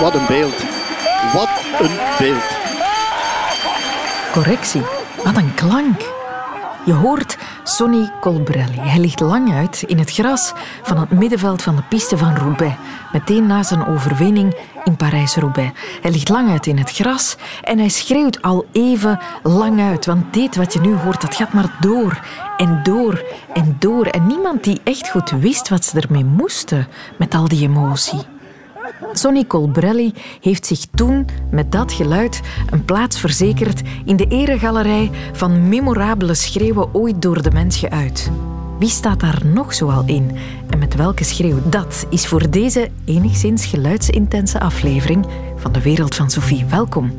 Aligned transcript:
Wat 0.00 0.14
een 0.14 0.26
beeld. 0.26 0.62
Wat 1.32 1.48
een 1.80 1.96
beeld. 2.18 2.42
Correctie. 4.32 4.82
Wat 5.24 5.36
een 5.36 5.54
klank. 5.54 6.00
Je 6.84 6.92
hoort 6.92 7.36
Sonny 7.62 8.10
Colbrelli. 8.20 8.78
Hij 8.78 9.00
ligt 9.00 9.20
lang 9.20 9.54
uit 9.54 9.82
in 9.82 9.98
het 9.98 10.12
gras 10.12 10.52
van 10.82 10.98
het 10.98 11.10
middenveld 11.10 11.62
van 11.62 11.76
de 11.76 11.82
piste 11.82 12.18
van 12.18 12.36
Roubaix. 12.36 12.74
Meteen 13.12 13.46
na 13.46 13.62
zijn 13.62 13.86
overwinning 13.86 14.54
in 14.84 14.96
Parijs-Roubaix. 14.96 15.78
Hij 16.00 16.10
ligt 16.10 16.28
lang 16.28 16.50
uit 16.50 16.66
in 16.66 16.78
het 16.78 16.90
gras 16.90 17.36
en 17.62 17.78
hij 17.78 17.88
schreeuwt 17.88 18.42
al 18.42 18.66
even 18.72 19.20
lang 19.42 19.80
uit. 19.80 20.06
Want 20.06 20.34
dit 20.34 20.56
wat 20.56 20.72
je 20.72 20.80
nu 20.80 20.94
hoort, 20.94 21.20
dat 21.20 21.34
gaat 21.34 21.52
maar 21.52 21.76
door 21.80 22.20
en 22.56 22.80
door 22.82 23.24
en 23.52 23.76
door. 23.78 24.06
En 24.06 24.26
niemand 24.26 24.64
die 24.64 24.80
echt 24.84 25.10
goed 25.10 25.30
wist 25.30 25.68
wat 25.68 25.84
ze 25.84 26.00
ermee 26.00 26.24
moesten 26.24 26.88
met 27.18 27.34
al 27.34 27.48
die 27.48 27.62
emotie. 27.62 28.31
Sonny 29.12 29.46
Colbrelli 29.46 30.12
heeft 30.40 30.66
zich 30.66 30.86
toen 30.94 31.26
met 31.50 31.72
dat 31.72 31.92
geluid 31.92 32.40
een 32.70 32.84
plaats 32.84 33.20
verzekerd 33.20 33.82
in 34.04 34.16
de 34.16 34.26
eregalerij 34.26 35.10
van 35.32 35.68
memorabele 35.68 36.34
schreeuwen 36.34 36.94
ooit 36.94 37.22
door 37.22 37.42
de 37.42 37.50
mens 37.50 37.76
geuit. 37.76 38.30
Wie 38.78 38.88
staat 38.88 39.20
daar 39.20 39.40
nog 39.46 39.74
zoal 39.74 40.02
in 40.06 40.36
en 40.70 40.78
met 40.78 40.94
welke 40.94 41.24
schreeuw? 41.24 41.58
Dat 41.64 42.06
is 42.10 42.26
voor 42.26 42.50
deze 42.50 42.90
enigszins 43.04 43.66
geluidsintense 43.66 44.60
aflevering 44.60 45.26
van 45.56 45.72
de 45.72 45.82
Wereld 45.82 46.14
van 46.14 46.30
Sophie. 46.30 46.64
Welkom. 46.64 47.16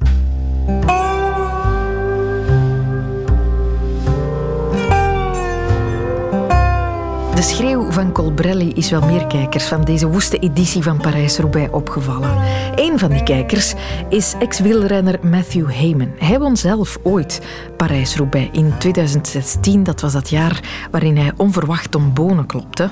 Schreeuw 7.43 7.91
van 7.91 8.11
Colbrelli 8.11 8.71
is 8.75 8.89
wel 8.89 9.05
meer 9.05 9.27
kijkers 9.27 9.65
van 9.65 9.83
deze 9.83 10.07
woeste 10.07 10.39
editie 10.39 10.83
van 10.83 10.97
Parijs-Roubaix 10.97 11.71
opgevallen. 11.71 12.38
Een 12.75 12.99
van 12.99 13.09
die 13.09 13.23
kijkers 13.23 13.73
is 14.09 14.33
ex-wielrenner 14.39 15.19
Matthew 15.22 15.71
Heyman. 15.71 16.11
Hij 16.17 16.39
won 16.39 16.58
zelf 16.58 16.97
ooit 17.02 17.41
Parijs-Roubaix 17.77 18.58
in 18.58 18.73
2016. 18.77 19.83
Dat 19.83 20.02
was 20.02 20.14
dat 20.14 20.30
jaar 20.30 20.88
waarin 20.91 21.17
hij 21.17 21.31
onverwacht 21.38 21.95
om 21.95 22.14
bonen 22.14 22.45
klopte. 22.45 22.89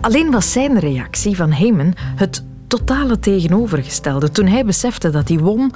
Alleen 0.00 0.30
was 0.30 0.52
zijn 0.52 0.78
reactie 0.78 1.36
van 1.36 1.52
Heyman 1.52 1.94
het 2.16 2.44
totale 2.66 3.18
tegenovergestelde. 3.18 4.30
Toen 4.30 4.46
hij 4.46 4.64
besefte 4.64 5.10
dat 5.10 5.28
hij 5.28 5.38
won, 5.38 5.72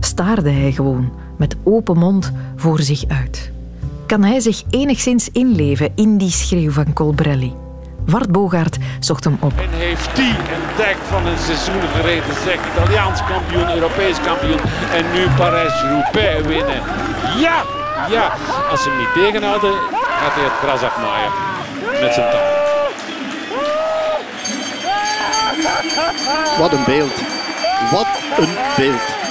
staarde 0.00 0.50
hij 0.50 0.72
gewoon 0.72 1.12
met 1.38 1.56
open 1.64 1.98
mond 1.98 2.32
voor 2.56 2.80
zich 2.80 3.04
uit 3.08 3.53
kan 4.06 4.22
hij 4.22 4.40
zich 4.40 4.62
enigszins 4.70 5.28
inleven 5.32 5.92
in 5.94 6.18
die 6.18 6.30
schreeuw 6.30 6.70
van 6.70 6.92
Colbrelli. 6.92 7.54
Wart 8.06 8.32
Bogaert 8.32 8.76
zocht 9.00 9.24
hem 9.24 9.36
op. 9.40 9.52
En 9.56 9.78
heeft 9.78 10.16
die 10.16 10.28
een 10.28 10.66
dek 10.76 10.96
van 11.08 11.26
een 11.26 11.38
seizoen 11.38 11.88
gereden, 11.94 12.34
zeg 12.44 12.58
Italiaans 12.76 13.20
kampioen, 13.24 13.74
Europees 13.74 14.16
kampioen 14.20 14.60
en 14.94 15.04
nu 15.12 15.28
Parijs-Roubaix 15.36 16.46
winnen. 16.46 16.82
Ja, 17.38 17.62
ja. 18.10 18.32
Als 18.70 18.82
ze 18.82 18.88
hem 18.88 18.98
niet 18.98 19.12
tegenhouden, 19.14 19.72
gaat 20.20 20.34
hij 20.34 20.44
het 20.44 20.58
gras 20.62 20.82
afmaaien 20.82 21.30
met 22.00 22.14
zijn 22.14 22.30
tanden. 22.30 22.62
Wat 26.58 26.72
een 26.72 26.84
beeld. 26.84 27.12
Wat 27.90 28.06
een 28.38 28.54
beeld. 28.76 29.23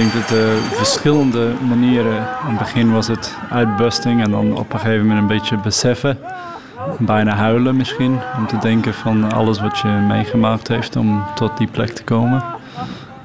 Ik 0.00 0.12
denk 0.12 0.28
dat 0.28 0.38
er 0.38 0.56
verschillende 0.62 1.52
manieren. 1.68 2.16
In 2.16 2.48
het 2.48 2.58
begin 2.58 2.92
was 2.92 3.06
het 3.06 3.36
uitbusting 3.50 4.22
en 4.22 4.30
dan 4.30 4.58
op 4.58 4.72
een 4.72 4.78
gegeven 4.78 5.06
moment 5.06 5.20
een 5.20 5.36
beetje 5.36 5.56
beseffen. 5.56 6.18
Bijna 6.98 7.34
huilen 7.34 7.76
misschien. 7.76 8.18
Om 8.36 8.46
te 8.46 8.58
denken 8.58 8.94
van 8.94 9.32
alles 9.32 9.60
wat 9.60 9.78
je 9.78 9.88
meegemaakt 9.88 10.68
heeft 10.68 10.96
om 10.96 11.24
tot 11.34 11.56
die 11.56 11.66
plek 11.66 11.88
te 11.88 12.04
komen. 12.04 12.44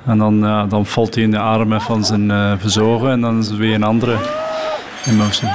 En 0.06 0.18
dan, 0.18 0.42
dan 0.70 0.86
valt 0.86 1.16
hij 1.16 1.24
in 1.24 1.32
de 1.32 1.40
armen 1.40 1.82
van 1.82 2.06
zijn 2.06 2.30
uh, 2.30 2.54
verzorger 2.58 3.10
en 3.10 3.22
dan 3.22 3.40
is 3.40 3.48
het 3.48 3.58
weer 3.58 3.74
een 3.74 3.84
andere 3.84 4.18
emotie. 5.06 5.50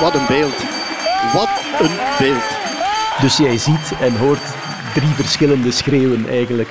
Wat 0.00 0.14
een 0.14 0.26
beeld. 0.28 0.64
Wat 1.32 1.50
een 1.80 1.96
beeld. 2.18 2.56
Dus 3.20 3.36
jij 3.36 3.58
ziet 3.58 3.92
en 4.00 4.16
hoort 4.16 4.54
drie 4.94 5.14
verschillende 5.14 5.70
schreeuwen 5.70 6.28
eigenlijk. 6.28 6.68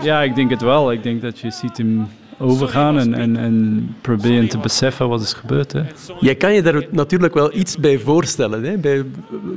Ja, 0.00 0.22
ik 0.22 0.34
denk 0.34 0.50
het 0.50 0.62
wel. 0.62 0.92
Ik 0.92 1.02
denk 1.02 1.22
dat 1.22 1.38
je 1.38 1.50
ziet 1.50 1.76
hem 1.76 2.08
overgaan 2.38 2.98
en, 2.98 3.14
en, 3.14 3.36
en 3.36 3.88
proberen 4.00 4.48
te 4.48 4.58
beseffen 4.58 5.08
wat 5.08 5.20
is 5.20 5.32
gebeurd. 5.32 5.72
Hè. 5.72 5.82
Jij 6.20 6.34
kan 6.34 6.54
je 6.54 6.62
daar 6.62 6.86
natuurlijk 6.90 7.34
wel 7.34 7.54
iets 7.54 7.76
bij 7.76 7.98
voorstellen. 7.98 8.64
Hè? 8.64 8.76
Bij 8.78 9.04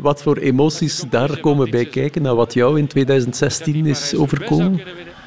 wat 0.02 0.22
voor 0.22 0.38
emoties 0.38 1.04
daar 1.10 1.40
komen 1.40 1.70
bij 1.72 1.86
kijken 1.86 2.22
naar 2.22 2.36
wat 2.36 2.54
jou 2.54 2.80
in 2.80 2.88
2016 2.88 3.86
is 3.86 4.16
overkomen. 4.16 4.82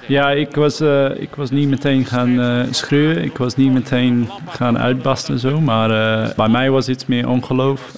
Ja, 0.06 0.30
ik 0.30 0.54
was, 0.54 0.80
uh, 0.80 1.20
ik 1.20 1.34
was 1.34 1.50
niet 1.50 1.68
meteen 1.68 2.04
gaan 2.04 2.38
uh, 2.38 2.62
schreeuwen. 2.70 3.24
Ik 3.24 3.36
was 3.36 3.56
niet 3.56 3.72
meteen 3.72 4.28
gaan 4.48 4.78
uitbasten 4.78 5.38
zo. 5.38 5.60
Maar 5.60 5.90
uh, 5.90 6.34
bij 6.34 6.48
mij 6.48 6.70
was 6.70 6.88
iets 6.88 7.06
meer 7.06 7.28
ongeloof 7.28 7.92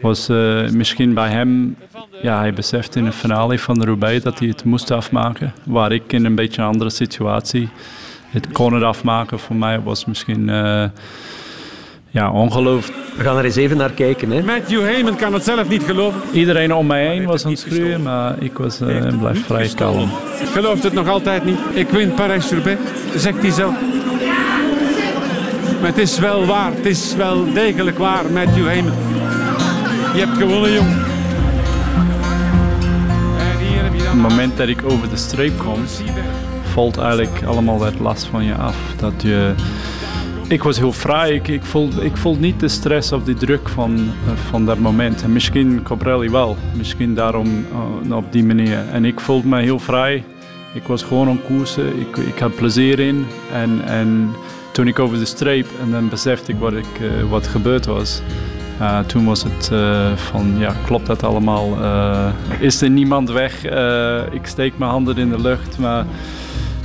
was 0.00 0.28
misschien 0.72 1.14
bij 1.14 1.30
hem, 1.30 1.76
ja, 2.22 2.38
hij 2.38 2.52
besefte 2.52 2.98
in 2.98 3.04
de 3.04 3.12
finale 3.12 3.58
van 3.58 3.78
de 3.78 3.84
Roubaix 3.84 4.22
dat 4.22 4.38
hij 4.38 4.48
het 4.48 4.64
moest 4.64 4.90
afmaken. 4.90 5.52
Waar 5.64 5.92
ik 5.92 6.12
in 6.12 6.24
een 6.24 6.34
beetje 6.34 6.62
een 6.62 6.68
andere 6.68 6.90
situatie 6.90 7.68
het 8.30 8.52
kon 8.52 8.74
het 8.74 8.82
afmaken. 8.82 9.38
Voor 9.38 9.56
mij 9.56 9.80
was 9.80 10.04
misschien 10.04 10.48
uh, 10.48 10.84
ja, 12.10 12.30
ongeloof. 12.30 12.90
We 13.16 13.22
gaan 13.22 13.36
er 13.36 13.44
eens 13.44 13.56
even 13.56 13.76
naar 13.76 13.90
kijken. 13.90 14.30
Hè? 14.30 14.42
Matthew 14.42 14.80
Heyman 14.80 15.16
kan 15.16 15.32
het 15.32 15.44
zelf 15.44 15.68
niet 15.68 15.82
geloven. 15.82 16.20
Iedereen 16.32 16.74
om 16.74 16.86
mij 16.86 17.06
heen 17.06 17.24
was 17.24 17.44
aan 17.44 17.50
het 17.50 17.60
schreeuwen, 17.60 18.02
maar 18.02 18.42
ik 18.42 18.58
was, 18.58 18.80
uh, 18.80 19.18
blijf 19.18 19.46
vrij 19.46 19.70
kalm. 19.74 20.10
Gelooft 20.52 20.82
het 20.82 20.92
nog 20.92 21.08
altijd 21.08 21.44
niet. 21.44 21.58
Ik 21.72 21.88
win 21.88 22.14
Parijs-Roubaix, 22.14 22.80
zegt 23.16 23.42
hij 23.42 23.50
zelf. 23.50 23.74
Maar 25.80 25.90
het 25.90 25.98
is 25.98 26.18
wel 26.18 26.46
waar, 26.46 26.72
het 26.74 26.86
is 26.86 27.14
wel 27.14 27.52
degelijk 27.52 27.98
waar, 27.98 28.30
Matthew 28.32 28.66
Heyman. 28.66 28.92
Je 30.14 30.24
hebt 30.24 30.36
gewonnen, 30.36 30.72
jong. 30.72 31.06
Op 33.98 34.24
het 34.24 34.36
moment 34.36 34.56
dat 34.56 34.68
ik 34.68 34.82
over 34.84 35.08
de 35.08 35.16
streep 35.16 35.58
kom, 35.58 35.80
valt 36.68 36.98
eigenlijk 36.98 37.44
allemaal 37.44 37.78
dat 37.78 37.98
last 37.98 38.26
van 38.26 38.44
je 38.44 38.54
af. 38.54 38.76
Dat 38.96 39.22
je, 39.22 39.54
ik 40.48 40.62
was 40.62 40.78
heel 40.78 40.92
vrij. 40.92 41.34
Ik, 41.34 41.48
ik, 41.48 41.64
voelde, 41.64 42.04
ik 42.04 42.16
voelde 42.16 42.40
niet 42.40 42.60
de 42.60 42.68
stress 42.68 43.12
of 43.12 43.24
de 43.24 43.34
druk 43.34 43.68
van, 43.68 44.10
van 44.48 44.64
dat 44.64 44.78
moment. 44.78 45.22
En 45.22 45.32
misschien 45.32 45.82
Cobrelli 45.82 46.30
wel. 46.30 46.56
Misschien 46.76 47.14
daarom 47.14 47.66
uh, 48.06 48.16
op 48.16 48.32
die 48.32 48.44
manier. 48.44 48.88
En 48.92 49.04
ik 49.04 49.20
voelde 49.20 49.48
me 49.48 49.60
heel 49.60 49.78
vrij. 49.78 50.24
Ik 50.74 50.82
was 50.82 51.02
gewoon 51.02 51.28
aan 51.28 51.42
koersen. 51.42 52.00
Ik, 52.00 52.16
ik 52.16 52.38
had 52.38 52.54
plezier 52.54 52.98
in. 52.98 53.26
En, 53.52 53.84
en 53.84 54.30
toen 54.72 54.86
ik 54.86 54.98
over 54.98 55.18
de 55.18 55.24
streep 55.24 55.66
en 55.82 55.90
dan 55.90 56.08
besefte 56.08 56.52
ik 56.52 56.58
wat, 56.58 56.72
ik, 56.72 57.00
uh, 57.00 57.30
wat 57.30 57.46
gebeurd 57.46 57.86
was. 57.86 58.22
Toen 59.06 59.24
was 59.24 59.42
het 59.42 59.70
van, 60.14 60.54
ja, 60.58 60.74
klopt 60.86 61.06
dat 61.06 61.22
allemaal? 61.22 61.78
Uh, 61.80 62.28
is 62.58 62.80
er 62.80 62.90
niemand 62.90 63.30
weg? 63.30 63.64
ik 64.30 64.46
steek 64.46 64.78
mijn 64.78 64.90
handen 64.90 65.16
in 65.16 65.30
de 65.30 65.40
lucht, 65.40 65.78
maar 65.78 66.04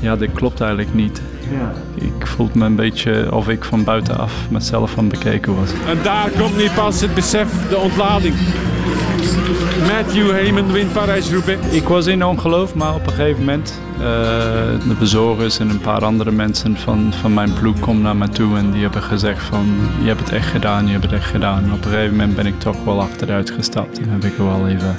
ja, 0.03 0.15
dit 0.15 0.31
klopt 0.33 0.61
eigenlijk 0.61 0.93
niet. 0.93 1.21
Ja. 1.51 1.73
Ik 2.05 2.27
voelde 2.27 2.59
me 2.59 2.65
een 2.65 2.75
beetje 2.75 3.35
of 3.35 3.49
ik 3.49 3.63
van 3.63 3.83
buitenaf 3.83 4.33
mezelf 4.49 4.91
van 4.91 5.07
bekeken 5.07 5.55
was. 5.55 5.69
En 5.87 5.97
daar 6.03 6.29
komt 6.29 6.57
nu 6.57 6.69
pas 6.75 7.01
het 7.01 7.13
besef, 7.13 7.69
de 7.69 7.77
ontlading. 7.77 8.35
Matthew 9.87 10.31
Heyman 10.31 10.71
wint 10.71 10.93
Parijs-Roubaix. 10.93 11.67
Ik 11.71 11.87
was 11.87 12.07
in 12.07 12.25
ongeloof, 12.25 12.75
maar 12.75 12.95
op 12.95 13.07
een 13.07 13.13
gegeven 13.13 13.39
moment... 13.39 13.81
Uh, 13.97 14.03
de 14.87 14.95
bezorgers 14.99 15.59
en 15.59 15.69
een 15.69 15.79
paar 15.79 16.05
andere 16.05 16.31
mensen 16.31 16.77
van, 16.77 17.13
van 17.21 17.33
mijn 17.33 17.53
ploeg 17.53 17.79
komen 17.79 18.01
naar 18.01 18.15
me 18.15 18.29
toe... 18.29 18.57
en 18.57 18.71
die 18.71 18.81
hebben 18.81 19.01
gezegd 19.01 19.43
van, 19.43 19.65
je 20.01 20.07
hebt 20.07 20.19
het 20.19 20.31
echt 20.31 20.47
gedaan, 20.47 20.85
je 20.85 20.91
hebt 20.91 21.03
het 21.03 21.13
echt 21.13 21.29
gedaan. 21.29 21.63
op 21.73 21.85
een 21.85 21.91
gegeven 21.91 22.11
moment 22.11 22.35
ben 22.35 22.45
ik 22.45 22.59
toch 22.59 22.83
wel 22.83 23.01
achteruit 23.01 23.51
gestapt... 23.51 23.99
en 23.99 24.09
heb 24.09 24.23
ik 24.23 24.37
wel 24.37 24.67
even, 24.67 24.97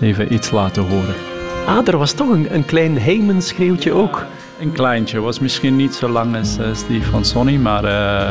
even 0.00 0.32
iets 0.32 0.50
laten 0.50 0.82
horen. 0.82 1.37
Ah, 1.68 1.88
er 1.88 1.96
was 1.96 2.12
toch 2.12 2.28
een, 2.28 2.54
een 2.54 2.64
klein 2.64 2.98
Heyman-schreeuwtje 2.98 3.92
ook. 3.92 4.24
Een 4.60 4.72
kleintje, 4.72 5.20
was 5.20 5.38
misschien 5.38 5.76
niet 5.76 5.94
zo 5.94 6.08
lang 6.08 6.36
als, 6.36 6.58
als 6.68 6.86
die 6.86 7.02
van 7.02 7.24
Sonny, 7.24 7.56
maar... 7.56 7.84
Uh, 7.84 8.30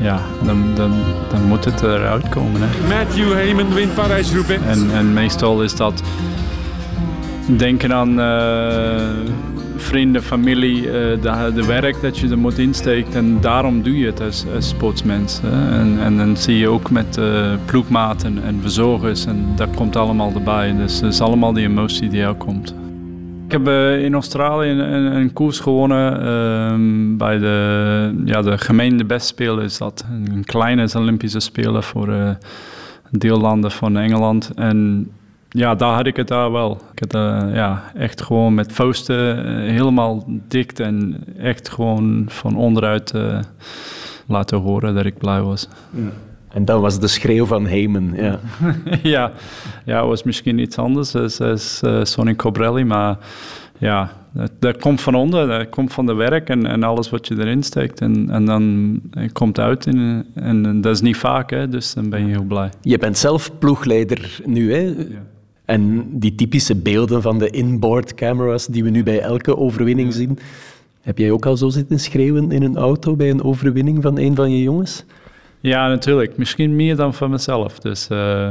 ja, 0.00 0.20
dan, 0.44 0.74
dan, 0.74 0.92
dan 1.30 1.42
moet 1.42 1.64
het 1.64 1.82
eruit 1.82 2.28
komen. 2.28 2.60
Hè. 2.64 2.96
Matthew 2.96 3.32
Heyman 3.32 3.74
wint 3.74 3.94
Parijs-Roubaix. 3.94 4.62
En, 4.66 4.90
en 4.90 5.12
meestal 5.12 5.62
is 5.62 5.76
dat 5.76 6.02
denken 7.46 7.92
aan 7.92 8.20
uh, 8.20 9.55
vrienden, 9.76 10.22
familie, 10.22 10.82
uh, 10.82 10.92
de, 10.92 11.52
de, 11.54 11.66
werk 11.66 12.00
dat 12.00 12.18
je 12.18 12.28
er 12.28 12.38
moet 12.38 12.58
insteken. 12.58 13.12
En 13.12 13.40
daarom 13.40 13.82
doe 13.82 13.98
je 13.98 14.06
het 14.06 14.20
als, 14.20 14.44
als 14.54 14.68
sportsmens. 14.68 15.40
Hè. 15.42 15.78
En, 15.78 15.98
en 16.00 16.16
dan 16.16 16.36
zie 16.36 16.58
je 16.58 16.68
ook 16.68 16.90
met 16.90 17.16
uh, 17.16 17.52
ploegmaten 17.64 18.42
en 18.44 18.58
verzorgers. 18.60 19.26
En 19.26 19.46
dat 19.56 19.68
komt 19.74 19.96
allemaal 19.96 20.32
erbij. 20.34 20.76
Dus 20.76 21.00
het 21.00 21.12
is 21.12 21.20
allemaal 21.20 21.52
die 21.52 21.66
emotie 21.66 22.08
die 22.08 22.26
ook 22.26 22.38
komt. 22.38 22.74
Ik 23.46 23.52
heb 23.52 23.68
in 23.98 24.14
Australië 24.14 24.68
een, 24.68 25.16
een, 25.16 25.32
koers 25.32 25.60
gewonnen 25.60 26.12
uh, 26.12 27.16
bij 27.16 27.38
de, 27.38 28.22
ja, 28.24 28.42
de 28.42 28.58
gemeente 28.58 29.04
bestspelen 29.04 29.64
is 29.64 29.78
dat. 29.78 30.04
Een 30.10 30.44
kleine 30.44 30.88
Olympische 30.96 31.40
Spelen 31.40 31.82
voor 31.82 32.08
uh, 32.08 32.30
deellanden 33.10 33.70
van 33.70 33.96
Engeland. 33.96 34.50
En 34.54 35.08
ja, 35.48 35.74
daar 35.74 35.94
had 35.94 36.06
ik 36.06 36.16
het 36.16 36.28
daar 36.28 36.52
wel. 36.52 36.80
Ik 36.92 36.98
had 36.98 37.14
uh, 37.14 37.54
ja, 37.54 37.82
echt 37.94 38.22
gewoon 38.22 38.54
met 38.54 38.72
vuisten 38.72 39.46
helemaal 39.70 40.24
dikt 40.48 40.80
en 40.80 41.24
echt 41.38 41.68
gewoon 41.68 42.24
van 42.28 42.56
onderuit 42.56 43.12
laten 44.26 44.58
horen 44.58 44.94
dat 44.94 45.04
ik 45.04 45.18
blij 45.18 45.40
was. 45.40 45.68
Ja. 45.90 46.10
En 46.48 46.64
dat 46.64 46.80
was 46.80 47.00
de 47.00 47.06
schreeuw 47.06 47.46
van 47.46 47.66
Heyman, 47.66 48.12
ja. 48.14 48.38
ja, 49.02 49.32
ja, 49.84 50.06
was 50.06 50.22
misschien 50.22 50.58
iets 50.58 50.78
anders 50.78 51.14
als, 51.14 51.40
als 51.40 51.82
Sonny 52.02 52.34
Cobrelli, 52.34 52.84
maar 52.84 53.18
ja, 53.78 54.12
dat, 54.32 54.50
dat, 54.58 54.76
komt 54.78 55.00
van 55.00 55.14
onder, 55.14 55.46
dat 55.48 55.68
komt 55.68 55.92
van 55.92 56.06
de 56.06 56.14
werk 56.14 56.48
en, 56.48 56.66
en 56.66 56.82
alles 56.82 57.10
wat 57.10 57.28
je 57.28 57.38
erin 57.38 57.62
steekt. 57.62 58.00
En, 58.00 58.30
en 58.30 58.44
dan 58.44 59.00
het 59.10 59.32
komt 59.32 59.58
uit 59.58 59.86
en, 59.86 60.26
en, 60.34 60.80
dat 60.80 60.94
is 60.94 61.00
niet 61.00 61.16
vaak, 61.16 61.50
hè, 61.50 61.68
dus 61.68 61.94
dan 61.94 62.10
ben 62.10 62.26
je 62.26 62.32
heel 62.32 62.44
blij. 62.44 62.70
Je 62.80 62.98
bent 62.98 63.18
zelf 63.18 63.58
ploegleider 63.58 64.40
nu, 64.44 64.72
hè? 64.72 64.80
Ja. 64.80 65.34
En 65.66 66.06
die 66.18 66.34
typische 66.34 66.76
beelden 66.76 67.22
van 67.22 67.38
de 67.38 67.50
inboard 67.50 68.14
cameras 68.14 68.66
die 68.66 68.84
we 68.84 68.90
nu 68.90 69.02
bij 69.02 69.20
elke 69.20 69.56
overwinning 69.56 70.12
zien. 70.12 70.38
Heb 71.00 71.18
jij 71.18 71.30
ook 71.30 71.46
al 71.46 71.56
zo 71.56 71.68
zitten 71.68 72.00
schreeuwen 72.00 72.52
in 72.52 72.62
een 72.62 72.76
auto 72.76 73.16
bij 73.16 73.30
een 73.30 73.42
overwinning 73.42 74.02
van 74.02 74.18
een 74.18 74.34
van 74.34 74.50
je 74.50 74.62
jongens? 74.62 75.04
Ja, 75.60 75.88
natuurlijk. 75.88 76.36
Misschien 76.36 76.76
meer 76.76 76.96
dan 76.96 77.14
van 77.14 77.30
mezelf. 77.30 77.78
Dus 77.78 78.08
uh, 78.12 78.50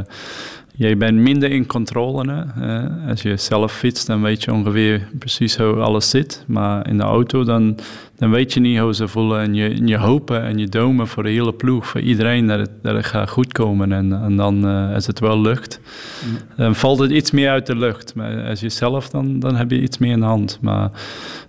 je 0.77 0.95
bent 0.95 1.18
minder 1.18 1.51
in 1.51 1.66
controle. 1.66 2.31
Hè? 2.31 2.44
Uh, 2.68 3.10
als 3.10 3.22
je 3.22 3.38
zelf 3.38 3.74
fietst, 3.74 4.07
dan 4.07 4.22
weet 4.22 4.44
je 4.44 4.54
ongeveer 4.54 5.07
precies 5.19 5.57
hoe 5.57 5.75
alles 5.75 6.10
zit. 6.10 6.44
Maar 6.48 6.89
in 6.89 6.98
de 6.98 7.04
auto, 7.04 7.44
dan, 7.44 7.77
dan 8.18 8.31
weet 8.31 8.54
je 8.54 8.60
niet 8.60 8.80
hoe 8.80 8.95
ze 8.95 9.07
voelen. 9.07 9.42
En 9.42 9.54
je, 9.54 9.69
en 9.69 9.88
je 9.88 9.98
hopen 9.98 10.44
en 10.44 10.57
je 10.57 10.68
domen 10.68 11.07
voor 11.07 11.24
de 11.24 11.30
hele 11.30 11.54
ploeg, 11.54 11.88
voor 11.88 12.01
iedereen, 12.01 12.48
dat 12.48 12.60
het, 12.60 12.72
dat 12.81 12.95
het 12.95 13.06
gaat 13.06 13.30
goed 13.30 13.51
komen. 13.51 13.92
En, 13.92 14.24
en 14.24 14.36
dan, 14.36 14.66
uh, 14.68 14.94
als 14.94 15.07
het 15.07 15.19
wel 15.19 15.42
lukt, 15.42 15.80
mm. 16.25 16.38
dan 16.56 16.75
valt 16.75 17.00
het 17.00 17.12
iets 17.12 17.31
meer 17.31 17.50
uit 17.50 17.66
de 17.66 17.75
lucht. 17.75 18.16
Maar 18.16 18.50
als 18.50 18.60
je 18.60 18.69
zelf, 18.69 19.10
dan, 19.10 19.39
dan 19.39 19.56
heb 19.56 19.72
je 19.72 19.81
iets 19.81 19.98
meer 19.98 20.12
in 20.12 20.19
de 20.19 20.25
hand. 20.25 20.57
Maar 20.62 20.89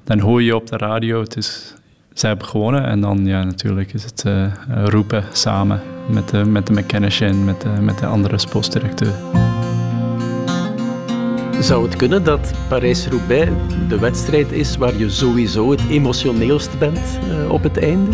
dan 0.04 0.18
hoor 0.18 0.42
je 0.42 0.56
op 0.56 0.66
de 0.66 0.76
radio, 0.76 1.20
het 1.20 1.36
is 1.36 1.74
zij 2.18 2.28
hebben 2.28 2.48
gewonnen. 2.48 2.84
En 2.86 3.00
dan 3.00 3.26
ja, 3.26 3.44
natuurlijk 3.44 3.92
is 3.92 4.04
het 4.04 4.24
uh, 4.26 4.46
roepen 4.84 5.24
samen 5.32 5.80
met 6.08 6.28
de, 6.28 6.44
met 6.44 6.66
de 6.66 6.72
mechanician, 6.72 7.44
met 7.44 7.60
de, 7.60 7.68
met 7.80 7.98
de 7.98 8.06
andere 8.06 8.38
sportdirecteur. 8.38 9.12
Zou 11.60 11.84
het 11.84 11.96
kunnen 11.96 12.24
dat 12.24 12.52
Parijs-Roubaix 12.68 13.50
de 13.88 13.98
wedstrijd 13.98 14.52
is 14.52 14.76
waar 14.76 14.96
je 14.96 15.10
sowieso 15.10 15.70
het 15.70 15.80
emotioneelst 15.88 16.78
bent 16.78 17.18
uh, 17.28 17.50
op 17.50 17.62
het 17.62 17.78
einde? 17.78 18.10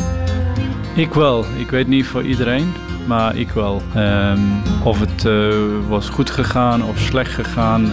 Ik 0.94 1.14
wel. 1.14 1.44
Ik 1.58 1.70
weet 1.70 1.88
niet 1.88 2.06
voor 2.06 2.22
iedereen, 2.22 2.72
maar 3.06 3.36
ik 3.36 3.50
wel. 3.50 3.82
Um, 3.96 4.62
of 4.84 5.00
het 5.00 5.24
uh, 5.24 5.54
was 5.88 6.08
goed 6.08 6.30
gegaan 6.30 6.84
of 6.84 6.98
slecht 6.98 7.32
gegaan, 7.32 7.90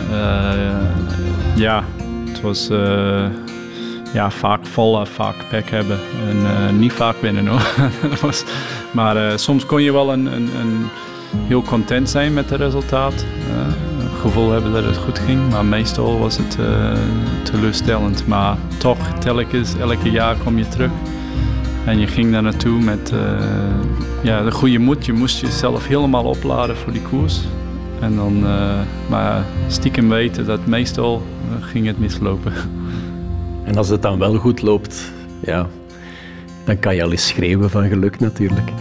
ja, 1.55 1.83
het 2.25 2.41
was 2.41 2.69
ja, 4.13 4.31
vaak 4.31 4.65
vallen, 4.65 5.07
vaak 5.07 5.35
pek 5.49 5.69
hebben. 5.69 5.99
En 6.29 6.37
uh, 6.37 6.79
niet 6.79 6.93
vaak 6.93 7.15
winnen 7.21 7.47
hoor. 7.47 7.61
maar 8.91 9.15
uh, 9.15 9.37
soms 9.37 9.65
kon 9.65 9.81
je 9.81 9.91
wel 9.91 10.13
een, 10.13 10.25
een, 10.25 10.49
een, 10.59 10.87
heel 11.47 11.61
content 11.61 12.09
zijn 12.09 12.33
met 12.33 12.49
het 12.49 12.59
resultaat. 12.59 13.13
Het 13.97 14.21
gevoel 14.21 14.51
hebben 14.51 14.71
dat 14.71 14.83
het 14.83 14.97
goed 14.97 15.19
ging. 15.19 15.49
Maar 15.51 15.65
meestal 15.65 16.19
was 16.19 16.37
het 16.37 16.57
teleurstellend. 17.43 18.27
Maar 18.27 18.57
toch, 18.77 18.97
telkens, 19.19 19.75
elke 19.75 20.11
jaar 20.11 20.35
kom 20.35 20.57
je 20.57 20.67
terug. 20.67 20.91
En 21.85 21.99
je 21.99 22.07
ging 22.07 22.31
daar 22.31 22.43
naartoe 22.43 22.81
met 22.81 23.13
ja, 24.21 24.43
de 24.43 24.51
goede 24.51 24.79
moed. 24.79 25.05
Je 25.05 25.13
moest 25.13 25.41
jezelf 25.41 25.87
helemaal 25.87 26.23
opladen 26.23 26.77
voor 26.77 26.93
die 26.93 27.01
koers. 27.01 27.41
En 27.99 28.15
dan, 28.15 28.43
maar 29.09 29.43
stiekem 29.67 30.09
weten 30.09 30.45
dat 30.45 30.65
meestal 30.65 31.23
ging 31.61 31.85
het 31.85 31.99
mislopen. 31.99 32.53
En 33.69 33.77
als 33.77 33.89
het 33.89 34.01
dan 34.01 34.19
wel 34.19 34.35
goed 34.35 34.61
loopt, 34.61 35.11
ja, 35.39 35.67
dan 36.65 36.79
kan 36.79 36.95
je 36.95 37.03
al 37.03 37.11
eens 37.11 37.27
schreeuwen 37.27 37.69
van 37.69 37.87
geluk 37.87 38.19
natuurlijk. 38.19 38.71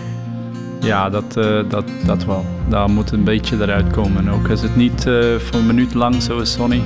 Ja, 0.80 1.10
dat, 1.10 1.36
uh, 1.36 1.60
dat, 1.68 1.84
dat 2.06 2.24
wel. 2.24 2.44
Daar 2.68 2.90
moet 2.90 3.10
een 3.10 3.24
beetje 3.24 3.56
eruit 3.56 3.90
komen. 3.90 4.28
Ook 4.28 4.50
als 4.50 4.62
het 4.62 4.76
niet 4.76 5.06
uh, 5.06 5.38
voor 5.38 5.58
een 5.60 5.66
minuut 5.66 5.94
lang 5.94 6.22
zo 6.22 6.38
is, 6.38 6.52
Sonny, 6.52 6.76
uh, 6.76 6.82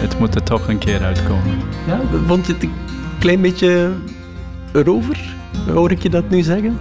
het 0.00 0.18
moet 0.18 0.34
er 0.34 0.42
toch 0.42 0.68
een 0.68 0.78
keer 0.78 1.02
uitkomen. 1.02 1.58
Ja, 1.86 2.00
vond 2.26 2.46
je 2.46 2.52
het 2.52 2.62
een 2.62 2.72
klein 3.18 3.40
beetje 3.40 3.90
erover? 4.72 5.18
Hoor 5.72 5.90
ik 5.90 6.02
je 6.02 6.10
dat 6.10 6.30
nu 6.30 6.42
zeggen? 6.42 6.78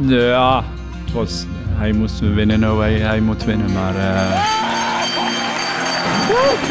Ja, 0.00 0.64
het 1.04 1.12
was, 1.12 1.46
hij 1.74 1.92
moest 1.92 2.20
winnen, 2.20 2.60
nou, 2.60 2.80
hij, 2.80 2.94
hij 2.94 3.20
moet 3.20 3.44
winnen, 3.44 3.72
maar... 3.72 3.94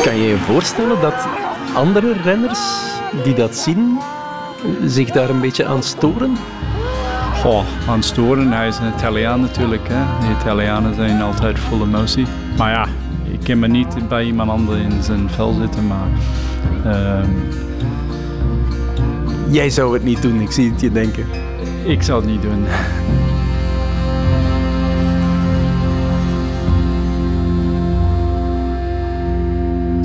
Kan 0.03 0.17
je 0.17 0.27
je 0.27 0.37
voorstellen 0.37 1.01
dat 1.01 1.27
andere 1.73 2.13
renners 2.23 2.95
die 3.23 3.33
dat 3.33 3.55
zien 3.55 3.99
zich 4.85 5.11
daar 5.11 5.29
een 5.29 5.41
beetje 5.41 5.65
aan 5.65 5.83
storen? 5.83 6.37
Goh, 7.41 7.63
aan 7.89 8.03
storen. 8.03 8.51
Hij 8.51 8.67
is 8.67 8.77
een 8.77 8.93
Italiaan 8.97 9.41
natuurlijk. 9.41 9.87
Hè. 9.87 10.27
De 10.27 10.39
Italianen 10.39 10.95
zijn 10.95 11.21
altijd 11.21 11.59
vol 11.59 11.81
emotie. 11.81 12.25
Maar 12.57 12.71
ja, 12.71 12.87
ik 13.31 13.39
kan 13.43 13.59
me 13.59 13.67
niet 13.67 14.07
bij 14.07 14.23
iemand 14.23 14.49
anders 14.49 14.79
in 14.79 15.03
zijn 15.03 15.29
vel 15.29 15.53
zitten. 15.53 15.87
Maar, 15.87 16.07
uh... 16.85 17.23
Jij 19.49 19.69
zou 19.69 19.93
het 19.93 20.03
niet 20.03 20.21
doen, 20.21 20.41
ik 20.41 20.51
zie 20.51 20.71
het 20.71 20.81
je 20.81 20.91
denken. 20.91 21.25
Ik 21.83 22.03
zou 22.03 22.21
het 22.21 22.29
niet 22.29 22.41
doen. 22.41 22.65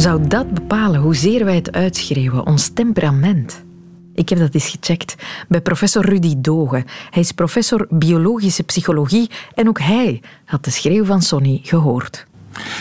Zou 0.03 0.29
dat 0.29 0.55
bepalen 0.55 1.01
hoezeer 1.01 1.45
wij 1.45 1.55
het 1.55 1.73
uitschreeuwen, 1.73 2.47
ons 2.47 2.69
temperament? 2.69 3.63
Ik 4.15 4.29
heb 4.29 4.39
dat 4.39 4.55
eens 4.55 4.69
gecheckt 4.69 5.15
bij 5.49 5.61
professor 5.61 6.05
Rudy 6.05 6.35
Dogen. 6.39 6.85
Hij 7.11 7.23
is 7.23 7.33
professor 7.33 7.87
biologische 7.91 8.63
psychologie 8.63 9.31
en 9.55 9.69
ook 9.69 9.81
hij 9.81 10.21
had 10.45 10.65
de 10.65 10.71
schreeuw 10.71 11.05
van 11.05 11.23
Sonny 11.23 11.61
gehoord. 11.63 12.27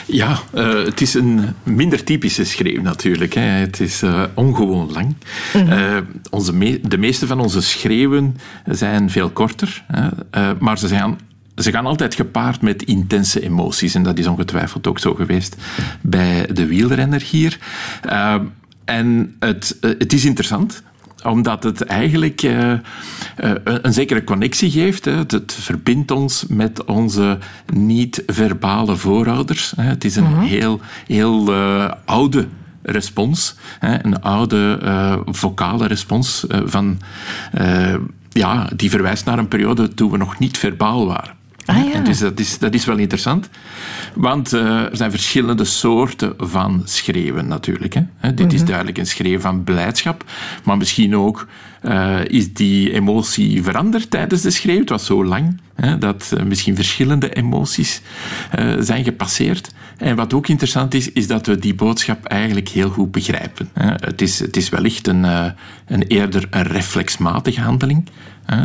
Ja, 0.07 0.39
uh, 0.53 0.85
het 0.85 1.01
is 1.01 1.13
een 1.13 1.56
minder 1.63 2.03
typische 2.03 2.44
schreeuw 2.44 2.81
natuurlijk. 2.81 3.33
Hè. 3.33 3.41
Het 3.41 3.79
is 3.79 4.03
uh, 4.03 4.24
ongewoon 4.33 4.91
lang. 4.91 5.15
Mm 5.53 5.62
-hmm. 5.62 5.71
uh, 5.71 5.97
onze 6.29 6.53
me 6.53 6.79
de 6.83 6.97
meeste 6.97 7.27
van 7.27 7.39
onze 7.39 7.62
schreeuwen 7.62 8.38
zijn 8.65 9.09
veel 9.09 9.29
korter, 9.29 9.83
maar 10.59 10.77
ze 10.77 10.88
zijn 10.88 11.17
ze 11.56 11.71
gaan 11.71 11.86
altijd 11.86 12.15
gepaard 12.15 12.62
met 12.62 12.83
intense 12.83 13.42
emoties. 13.42 13.95
En 13.95 14.03
dat 14.03 14.19
is 14.19 14.27
ongetwijfeld 14.27 14.88
ook 14.88 15.00
zo 15.00 15.13
geweest 15.13 15.56
bij 16.01 16.45
de 16.53 16.65
wielrenner 16.65 17.21
hier. 17.21 17.60
Uh, 18.05 18.36
en 18.86 19.36
het, 19.39 19.77
uh, 19.81 19.91
het 19.98 20.13
is 20.13 20.25
interessant 20.25 20.84
omdat 21.24 21.63
het 21.63 21.81
eigenlijk 21.81 22.41
uh, 22.43 22.72
uh, 22.72 22.77
een 23.63 23.93
zekere 23.93 24.24
connectie 24.24 24.72
geeft. 24.72 25.05
Hè. 25.05 25.12
Het, 25.12 25.31
het, 25.31 25.53
verbindt 25.53 26.12
ons 26.12 26.46
met 26.48 26.86
onze 26.86 27.38
niet-verbale 27.74 28.96
voorouders. 28.96 29.74
Hè. 29.75 29.84
Het 29.84 30.03
is 30.03 30.15
een 30.15 30.24
mm 30.24 30.34
-hmm. 30.34 30.46
heel, 30.46 30.79
heel 31.08 31.53
uh, 31.53 31.91
oude 32.05 32.48
respons. 32.81 33.55
Hè. 33.79 34.05
Een 34.05 34.22
oude 34.22 34.79
vocale 35.25 35.88
respons 35.88 36.46
van... 36.65 37.00
ja, 38.29 38.70
die 38.75 38.89
verwijst 38.89 39.25
naar 39.25 39.39
een 39.39 39.48
periode 39.48 39.93
toen 39.93 40.12
we 40.12 40.17
nog 40.17 40.39
niet 40.39 40.58
verbaal 40.58 41.05
waren. 41.05 41.40
Ah, 41.65 41.94
ja. 41.94 42.00
dus 42.00 42.20
dat 42.20 42.39
is, 42.39 42.60
dat 42.60 42.74
is 42.74 42.86
wel 42.86 42.98
interessant. 42.98 43.50
Want 44.13 44.53
uh, 44.53 44.84
er 44.84 44.98
zijn 44.98 45.12
verschillende 45.12 45.65
soorten 45.65 46.34
van 46.38 46.82
schreeuwen 46.86 47.48
natuurlijk. 47.48 47.94
Hè. 47.94 48.01
Dit 48.20 48.39
mm 48.39 48.46
-hmm. 48.46 48.53
is 48.53 48.60
mhm. 48.60 48.65
duidelijk 48.65 48.98
een 48.98 49.06
schreeuw 49.06 49.39
van 49.39 49.63
blijdschap. 49.63 50.25
Maar 50.63 50.77
misschien 50.77 51.15
ook 51.15 51.48
uh, 51.84 52.25
is 52.25 52.53
die 52.53 52.94
emotie 52.94 53.63
veranderd 53.63 54.10
tijdens 54.10 54.41
de 54.41 54.50
schreeuw. 54.50 54.80
Het 54.80 54.89
was 54.89 55.06
zo 55.06 55.25
lang 55.25 55.62
hè, 55.75 55.98
dat 55.98 56.32
uh, 56.38 56.44
misschien 56.44 56.75
verschillende 56.75 57.34
emoties 57.34 58.01
zijn 58.80 59.03
gepasseerd. 59.03 59.72
En 59.98 60.15
wat 60.15 60.34
ook 60.34 60.48
interessant 60.48 60.94
is, 60.94 61.12
is 61.12 61.27
dat 61.27 61.46
we 61.46 61.60
die 61.60 61.75
boodschap 61.75 62.25
eigenlijk 62.25 62.70
heel 62.70 62.89
goed 62.89 63.12
begrijpen. 63.12 63.70
Hè. 63.74 63.88
Het, 63.88 64.22
is, 64.22 64.39
het 64.39 64.58
is 64.58 64.70
wellicht 64.70 65.08
een, 65.08 65.24
een 65.86 66.03
eerder 66.08 66.48
een 66.50 66.63
reflexmatige 66.63 67.62
handeling 67.62 68.10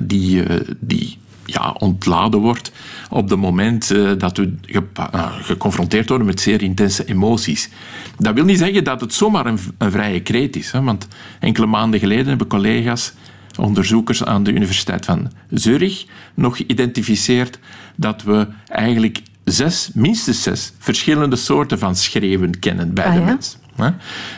die, 0.02 0.42
die 0.80 1.18
ja, 1.46 1.74
ontladen 1.78 2.40
wordt 2.40 2.72
op 3.10 3.30
het 3.30 3.38
moment 3.38 3.92
uh, 3.92 4.10
dat 4.18 4.36
we 4.36 4.54
ge 4.62 4.82
uh, 5.14 5.32
geconfronteerd 5.40 6.08
worden 6.08 6.26
met 6.26 6.40
zeer 6.40 6.62
intense 6.62 7.04
emoties. 7.04 7.70
Dat 8.18 8.34
wil 8.34 8.44
niet 8.44 8.58
zeggen 8.58 8.84
dat 8.84 9.00
het 9.00 9.14
zomaar 9.14 9.46
een, 9.46 9.58
een 9.78 9.90
vrije 9.90 10.20
kreet 10.20 10.56
is, 10.56 10.70
hè, 10.70 10.82
want 10.82 11.08
enkele 11.40 11.66
maanden 11.66 12.00
geleden 12.00 12.26
hebben 12.26 12.46
collega's, 12.46 13.12
onderzoekers 13.58 14.24
aan 14.24 14.42
de 14.42 14.52
Universiteit 14.52 15.04
van 15.04 15.32
Zurich, 15.50 16.06
nog 16.34 16.56
geïdentificeerd 16.56 17.58
dat 17.96 18.22
we 18.22 18.46
eigenlijk 18.68 19.22
zes, 19.44 19.90
minstens 19.94 20.42
zes 20.42 20.72
verschillende 20.78 21.36
soorten 21.36 21.78
van 21.78 21.96
schreeuwen 21.96 22.58
kennen 22.58 22.94
bij 22.94 23.04
ah, 23.04 23.12
de 23.12 23.18
ja? 23.18 23.24
mens. 23.24 23.56
Hè. 23.76 23.90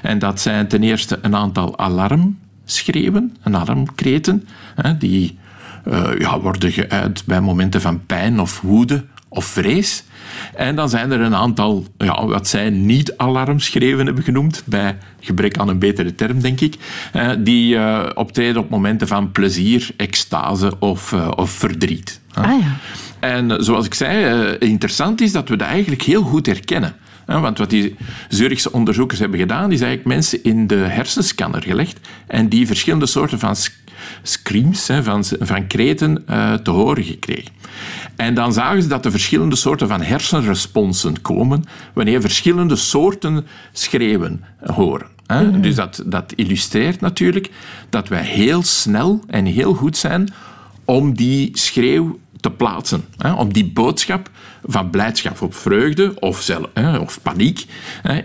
En 0.02 0.18
dat 0.18 0.40
zijn 0.40 0.68
ten 0.68 0.82
eerste 0.82 1.18
een 1.22 1.36
aantal 1.36 1.78
alarmschreeuwen, 1.78 3.36
alarmkreten, 3.42 4.48
hè, 4.74 4.96
die 4.98 5.38
uh, 5.84 6.18
ja, 6.18 6.40
worden 6.40 6.72
geuit 6.72 7.22
bij 7.26 7.40
momenten 7.40 7.80
van 7.80 8.06
pijn 8.06 8.40
of 8.40 8.60
woede 8.60 9.04
of 9.28 9.44
vrees. 9.44 10.04
En 10.54 10.76
dan 10.76 10.88
zijn 10.88 11.10
er 11.10 11.20
een 11.20 11.34
aantal, 11.34 11.86
ja, 11.98 12.26
wat 12.26 12.48
zij 12.48 12.70
niet-alarmschreven 12.70 14.06
hebben 14.06 14.24
genoemd, 14.24 14.62
bij 14.64 14.98
gebrek 15.20 15.58
aan 15.58 15.68
een 15.68 15.78
betere 15.78 16.14
term, 16.14 16.40
denk 16.40 16.60
ik, 16.60 16.74
eh, 17.12 17.30
die 17.38 17.74
uh, 17.74 18.04
optreden 18.14 18.62
op 18.62 18.70
momenten 18.70 19.08
van 19.08 19.32
plezier, 19.32 19.90
extase 19.96 20.72
of, 20.78 21.12
uh, 21.12 21.28
of 21.36 21.50
verdriet. 21.50 22.20
Ah, 22.34 22.60
ja. 22.60 22.76
En 23.20 23.64
zoals 23.64 23.86
ik 23.86 23.94
zei, 23.94 24.56
interessant 24.58 25.20
is 25.20 25.32
dat 25.32 25.48
we 25.48 25.56
dat 25.56 25.68
eigenlijk 25.68 26.02
heel 26.02 26.22
goed 26.22 26.46
herkennen. 26.46 26.94
Want 27.26 27.58
wat 27.58 27.70
die 27.70 27.96
Zurichse 28.28 28.72
onderzoekers 28.72 29.20
hebben 29.20 29.38
gedaan, 29.38 29.72
is 29.72 29.80
eigenlijk 29.80 30.08
mensen 30.08 30.42
in 30.42 30.66
de 30.66 30.74
hersenscanner 30.74 31.62
gelegd 31.62 31.98
en 32.26 32.48
die 32.48 32.66
verschillende 32.66 33.06
soorten 33.06 33.38
van 33.38 33.56
screams, 34.22 34.90
van, 35.02 35.24
van 35.24 35.66
kreten, 35.66 36.24
te 36.62 36.70
horen 36.70 37.04
gekregen. 37.04 37.52
En 38.16 38.34
dan 38.34 38.52
zagen 38.52 38.82
ze 38.82 38.88
dat 38.88 39.04
er 39.04 39.10
verschillende 39.10 39.56
soorten 39.56 39.88
van 39.88 40.02
hersenresponsen 40.02 41.22
komen 41.22 41.64
wanneer 41.94 42.20
verschillende 42.20 42.76
soorten 42.76 43.46
schreeuwen 43.72 44.44
horen. 44.64 45.06
Mhm. 45.26 45.60
Dus 45.60 45.74
dat, 45.74 46.02
dat 46.06 46.32
illustreert 46.36 47.00
natuurlijk 47.00 47.50
dat 47.90 48.08
wij 48.08 48.24
heel 48.24 48.62
snel 48.62 49.22
en 49.26 49.44
heel 49.44 49.74
goed 49.74 49.96
zijn 49.96 50.28
om 50.84 51.14
die 51.14 51.50
schreeuw 51.52 52.18
te 52.40 52.50
plaatsen. 52.50 53.04
Om 53.36 53.52
die 53.52 53.70
boodschap 53.72 54.30
van 54.64 54.90
blijdschap 54.90 55.42
of 55.42 55.56
vreugde 55.56 56.20
of, 56.20 56.40
zelf, 56.40 56.66
of 57.00 57.22
paniek, 57.22 57.66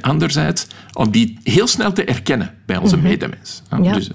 anderzijds, 0.01 0.67
om 0.93 1.11
die 1.11 1.39
heel 1.43 1.67
snel 1.67 1.93
te 1.93 2.03
erkennen 2.03 2.53
bij 2.65 2.77
onze 2.77 2.95
mhm. 2.97 3.07
medemens. 3.07 3.61
Ja. 3.81 3.93
Dus 3.93 4.09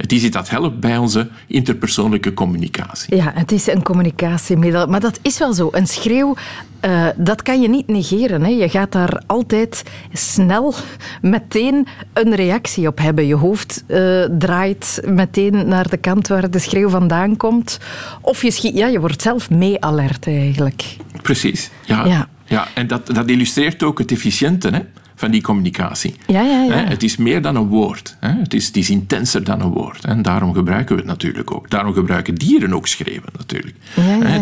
het 0.00 0.12
is 0.12 0.22
iets 0.22 0.36
dat 0.36 0.50
helpt 0.50 0.80
bij 0.80 0.96
onze 0.96 1.28
interpersoonlijke 1.46 2.34
communicatie. 2.34 3.16
Ja, 3.16 3.32
het 3.34 3.52
is 3.52 3.66
een 3.66 3.82
communicatiemiddel. 3.82 4.86
Maar 4.86 5.00
dat 5.00 5.18
is 5.22 5.38
wel 5.38 5.52
zo. 5.52 5.68
Een 5.72 5.86
schreeuw, 5.86 6.36
uh, 6.84 7.06
dat 7.16 7.42
kan 7.42 7.60
je 7.60 7.68
niet 7.68 7.86
negeren. 7.86 8.42
Hè. 8.42 8.48
Je 8.48 8.68
gaat 8.68 8.92
daar 8.92 9.22
altijd 9.26 9.82
snel 10.12 10.74
meteen 11.22 11.86
een 12.12 12.34
reactie 12.34 12.86
op 12.86 12.98
hebben. 12.98 13.26
Je 13.26 13.34
hoofd 13.34 13.84
uh, 13.86 14.24
draait 14.38 15.02
meteen 15.06 15.68
naar 15.68 15.88
de 15.88 15.96
kant 15.96 16.28
waar 16.28 16.50
de 16.50 16.58
schreeuw 16.58 16.88
vandaan 16.88 17.36
komt. 17.36 17.78
Of 18.20 18.42
je, 18.42 18.50
schiet, 18.50 18.76
ja, 18.76 18.86
je 18.86 19.00
wordt 19.00 19.22
zelf 19.22 19.50
mee 19.50 19.84
alert 19.84 20.26
eigenlijk. 20.26 20.96
Precies, 21.22 21.70
ja. 21.84 22.04
ja. 22.04 22.28
ja 22.44 22.68
en 22.74 22.86
dat, 22.86 23.06
dat 23.06 23.28
illustreert 23.28 23.82
ook 23.82 23.98
het 23.98 24.12
efficiënte. 24.12 24.68
Hè? 24.68 24.80
Van 25.20 25.30
die 25.30 25.42
communicatie. 25.42 26.14
Ja, 26.26 26.42
ja, 26.42 26.62
ja. 26.62 26.84
Het 26.84 27.02
is 27.02 27.16
meer 27.16 27.42
dan 27.42 27.56
een 27.56 27.66
woord. 27.66 28.16
Het 28.20 28.54
is, 28.54 28.66
het 28.66 28.76
is 28.76 28.90
intenser 28.90 29.44
dan 29.44 29.60
een 29.60 29.70
woord. 29.70 30.04
En 30.04 30.22
daarom 30.22 30.54
gebruiken 30.54 30.94
we 30.94 31.00
het 31.00 31.10
natuurlijk 31.10 31.54
ook. 31.54 31.70
Daarom 31.70 31.92
gebruiken 31.92 32.34
dieren 32.34 32.74
ook 32.74 32.86
schreeuwen 32.86 33.32
natuurlijk. 33.36 33.76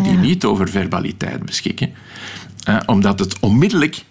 Die 0.03 0.17
niet 0.17 0.45
over 0.45 0.69
verbaliteit 0.69 1.45
beschikken. 1.45 1.89
Omdat 2.85 3.19
het 3.19 3.39
onmiddellijk 3.39 4.03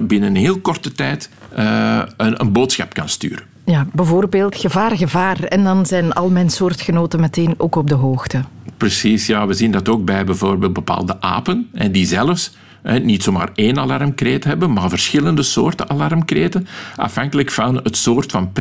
binnen 0.00 0.28
een 0.28 0.36
heel 0.36 0.58
korte 0.58 0.92
tijd 0.92 1.30
eh, 1.54 2.02
een, 2.16 2.40
een 2.40 2.52
boodschap 2.52 2.94
kan 2.94 3.08
sturen. 3.08 3.44
Ja, 3.64 3.86
bijvoorbeeld 3.92 4.56
gevaar, 4.56 4.96
gevaar. 4.96 5.42
En 5.42 5.64
dan 5.64 5.86
zijn 5.86 6.12
al 6.12 6.30
mijn 6.30 6.50
soortgenoten 6.50 7.20
meteen 7.20 7.54
ook 7.56 7.76
op 7.76 7.88
de 7.88 7.94
hoogte. 7.94 8.44
Precies, 8.76 9.26
ja. 9.26 9.46
We 9.46 9.54
zien 9.54 9.70
dat 9.70 9.88
ook 9.88 10.04
bij 10.04 10.24
bijvoorbeeld 10.24 10.72
bepaalde 10.72 11.20
apen. 11.20 11.68
En 11.72 11.92
die 11.92 12.06
zelfs 12.06 12.52
niet 13.02 13.22
zomaar 13.22 13.50
één 13.54 13.78
alarmkreet 13.78 14.44
hebben, 14.44 14.72
maar 14.72 14.88
verschillende 14.88 15.42
soorten 15.42 15.90
alarmkreten, 15.90 16.66
afhankelijk 16.96 17.50
van 17.50 17.74
het 17.74 17.96
soort 17.96 18.30
van 18.30 18.52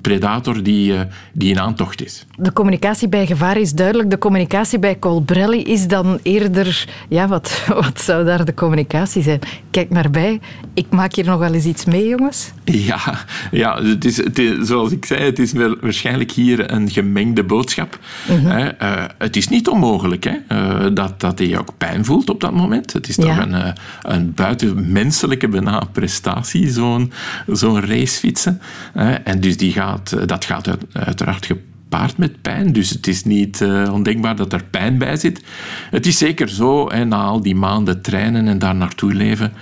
predator 0.00 0.62
die, 0.62 0.94
eh, 0.94 1.00
die 1.32 1.50
in 1.50 1.60
aantocht 1.60 2.04
is. 2.04 2.26
De 2.36 2.52
communicatie 2.52 3.08
bij 3.08 3.26
gevaar 3.26 3.56
is 3.56 3.72
duidelijk. 3.72 4.10
De 4.10 4.18
communicatie 4.18 4.78
bij 4.78 4.98
Colbrelli 4.98 5.62
is 5.62 5.86
dan 5.86 6.18
eerder... 6.22 6.86
Ja, 7.08 7.28
wat, 7.28 7.64
wat 7.84 8.00
zou 8.00 8.24
daar 8.24 8.44
de 8.44 8.54
communicatie 8.54 9.22
zijn? 9.22 9.40
Kijk 9.70 9.90
naar 9.90 10.10
bij. 10.10 10.40
Ik 10.74 10.86
maak 10.90 11.14
hier 11.14 11.24
nog 11.24 11.38
wel 11.38 11.52
eens 11.52 11.64
iets 11.64 11.84
mee, 11.84 12.08
jongens. 12.08 12.52
Ja, 12.64 13.00
ja 13.50 13.82
het 13.82 14.04
is, 14.04 14.16
het 14.16 14.38
is 14.38 14.66
zoals 14.66 14.92
ik 14.92 15.04
zei, 15.04 15.24
het 15.24 15.38
is 15.38 15.52
waarschijnlijk 15.80 16.30
hier 16.30 16.72
een 16.72 16.90
gemengde 16.90 17.44
boodschap. 17.44 17.98
Mhm. 18.28 18.46
Eh, 18.46 19.04
het 19.18 19.36
is 19.36 19.48
niet 19.48 19.68
onmogelijk 19.68 20.24
hè, 20.24 20.36
uh, 20.52 20.94
dat, 20.94 21.20
dat 21.20 21.38
hij 21.38 21.58
ook 21.58 21.72
pijn 21.78 22.04
voelt 22.04 22.30
op 22.30 22.40
dat 22.40 22.52
moment. 22.52 22.92
Het 22.92 23.08
is 23.08 23.16
toch 23.16 23.36
een 23.38 23.54
eh, 23.64 23.72
een 24.02 24.34
buitenmenselijke 24.34 25.48
bijna 25.48 25.82
prestatie, 25.92 26.70
zo'n 26.70 27.12
zo'n 27.46 27.80
racefietsen. 27.80 28.60
en 29.24 29.40
dus 29.40 29.56
die 29.56 29.72
gaat, 29.72 30.28
dat 30.28 30.44
gaat 30.44 30.76
uiteraard 30.92 31.46
gepaard 31.46 31.67
met 32.16 32.42
pijn. 32.42 32.72
Dus 32.72 32.90
het 32.90 33.06
is 33.06 33.24
niet 33.24 33.60
uh, 33.60 33.92
ondenkbaar 33.92 34.36
dat 34.36 34.52
er 34.52 34.64
pijn 34.64 34.98
bij 34.98 35.16
zit. 35.16 35.42
Het 35.90 36.06
is 36.06 36.18
zeker 36.18 36.48
zo, 36.48 36.90
hè, 36.90 37.04
na 37.04 37.22
al 37.22 37.40
die 37.40 37.54
maanden 37.54 38.02
trainen 38.02 38.48
en 38.48 38.58
daar 38.58 38.74
naartoe 38.74 39.14
leven, 39.14 39.52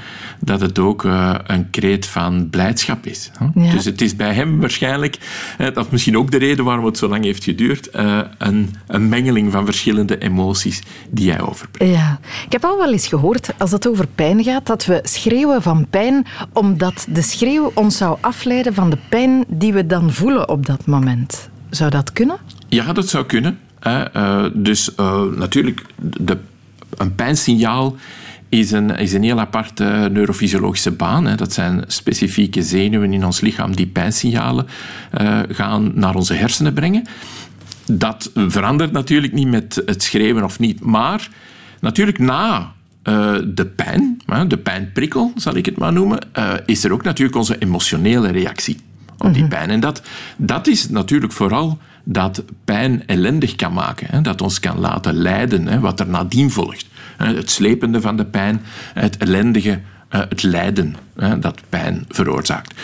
dat 0.40 0.60
het 0.60 0.78
ook 0.78 1.04
uh, 1.04 1.34
een 1.46 1.70
kreet 1.70 2.06
van 2.06 2.50
blijdschap 2.50 3.06
is. 3.06 3.30
Ja. 3.54 3.70
Dus 3.70 3.84
het 3.84 4.00
is 4.00 4.16
bij 4.16 4.34
hem 4.34 4.60
waarschijnlijk, 4.60 5.18
dat 5.58 5.76
is 5.76 5.90
misschien 5.90 6.18
ook 6.18 6.30
de 6.30 6.36
reden 6.36 6.64
waarom 6.64 6.84
het 6.84 6.98
zo 6.98 7.08
lang 7.08 7.24
heeft 7.24 7.44
geduurd, 7.44 7.88
uh, 7.96 8.20
een, 8.38 8.74
een, 8.86 9.08
mengeling 9.08 9.52
van 9.52 9.64
verschillende 9.64 10.18
emoties 10.18 10.82
die 11.10 11.30
hij 11.30 11.40
overbrengt. 11.40 11.94
Ja. 11.94 12.18
Ik 12.46 12.52
heb 12.52 12.64
al 12.64 12.78
wel 12.78 12.92
eens 12.92 13.08
gehoord, 13.08 13.50
als 13.58 13.70
het 13.70 13.88
over 13.88 14.06
pijn 14.14 14.44
gaat, 14.44 14.66
dat 14.66 14.84
we 14.84 15.00
schreeuwen 15.02 15.62
van 15.62 15.86
pijn 15.90 16.26
omdat 16.52 17.06
de 17.10 17.22
schreeuw 17.22 17.70
ons 17.74 17.96
zou 17.96 18.18
afleiden 18.20 18.74
van 18.74 18.90
de 18.90 18.98
pijn 19.08 19.44
die 19.48 19.72
we 19.72 19.86
dan 19.86 20.12
voelen 20.12 20.48
op 20.48 20.66
dat 20.66 20.86
moment. 20.86 21.48
Zou 21.70 21.90
dat 21.90 22.12
kunnen? 22.12 22.36
Ja, 22.68 22.92
dat 22.92 23.08
zou 23.08 23.26
kunnen. 23.26 23.58
Uh, 23.86 24.44
dus 24.52 24.90
uh, 25.00 25.22
natuurlijk, 25.22 25.84
de, 26.20 26.38
een 26.96 27.14
pijnsignaal 27.14 27.96
is 28.48 28.70
een, 28.70 28.90
is 28.90 29.12
een 29.12 29.22
heel 29.22 29.40
aparte 29.40 30.08
neurofysiologische 30.12 30.90
baan. 30.90 31.26
Hè. 31.26 31.34
Dat 31.34 31.52
zijn 31.52 31.84
specifieke 31.86 32.62
zenuwen 32.62 33.12
in 33.12 33.24
ons 33.24 33.40
lichaam 33.40 33.76
die 33.76 33.86
pijnsignalen 33.86 34.66
gaan 35.50 35.90
naar 35.94 36.14
onze 36.14 36.34
hersenen 36.34 36.72
brengen. 36.72 37.04
Dat 37.86 38.30
verandert 38.34 38.92
natuurlijk 38.92 39.32
niet 39.32 39.48
met 39.48 39.82
het 39.86 40.02
schreeuwen 40.02 40.44
of 40.44 40.58
niet, 40.58 40.80
maar 40.80 41.28
natuurlijk 41.80 42.18
na 42.18 42.72
de 43.44 43.72
pijn, 43.76 44.20
de 44.48 44.58
pijnprikkel 44.58 45.32
zal 45.34 45.56
ik 45.56 45.66
het 45.66 45.78
maar 45.78 45.92
noemen, 45.92 46.18
is 46.66 46.84
er 46.84 46.92
ook 46.92 47.02
natuurlijk 47.02 47.36
onze 47.36 47.58
emotionele 47.58 48.30
reactie 48.30 48.76
op 49.18 49.32
die 49.32 49.42
mhm. 49.42 49.50
pijn. 49.50 49.70
En 49.70 49.80
dat, 49.80 50.02
dat 50.36 50.66
is 50.66 50.88
natuurlijk 50.88 51.32
vooral 51.32 51.78
dat 52.04 52.44
pijn 52.64 53.06
ellendig 53.06 53.56
kan 53.56 53.72
maken, 53.72 54.06
hè, 54.10 54.20
dat 54.20 54.42
ons 54.42 54.60
kan 54.60 54.78
laten 54.78 55.14
lijden, 55.14 55.66
hè, 55.66 55.80
wat 55.80 56.00
er 56.00 56.08
nadien 56.08 56.50
volgt. 56.50 56.86
Het 57.16 57.50
slepende 57.50 58.00
van 58.00 58.16
de 58.16 58.24
pijn, 58.24 58.60
het 58.94 59.16
ellendige, 59.16 59.80
eh, 60.08 60.20
het 60.20 60.42
lijden 60.42 60.96
dat 61.40 61.60
pijn 61.68 62.04
veroorzaakt. 62.08 62.74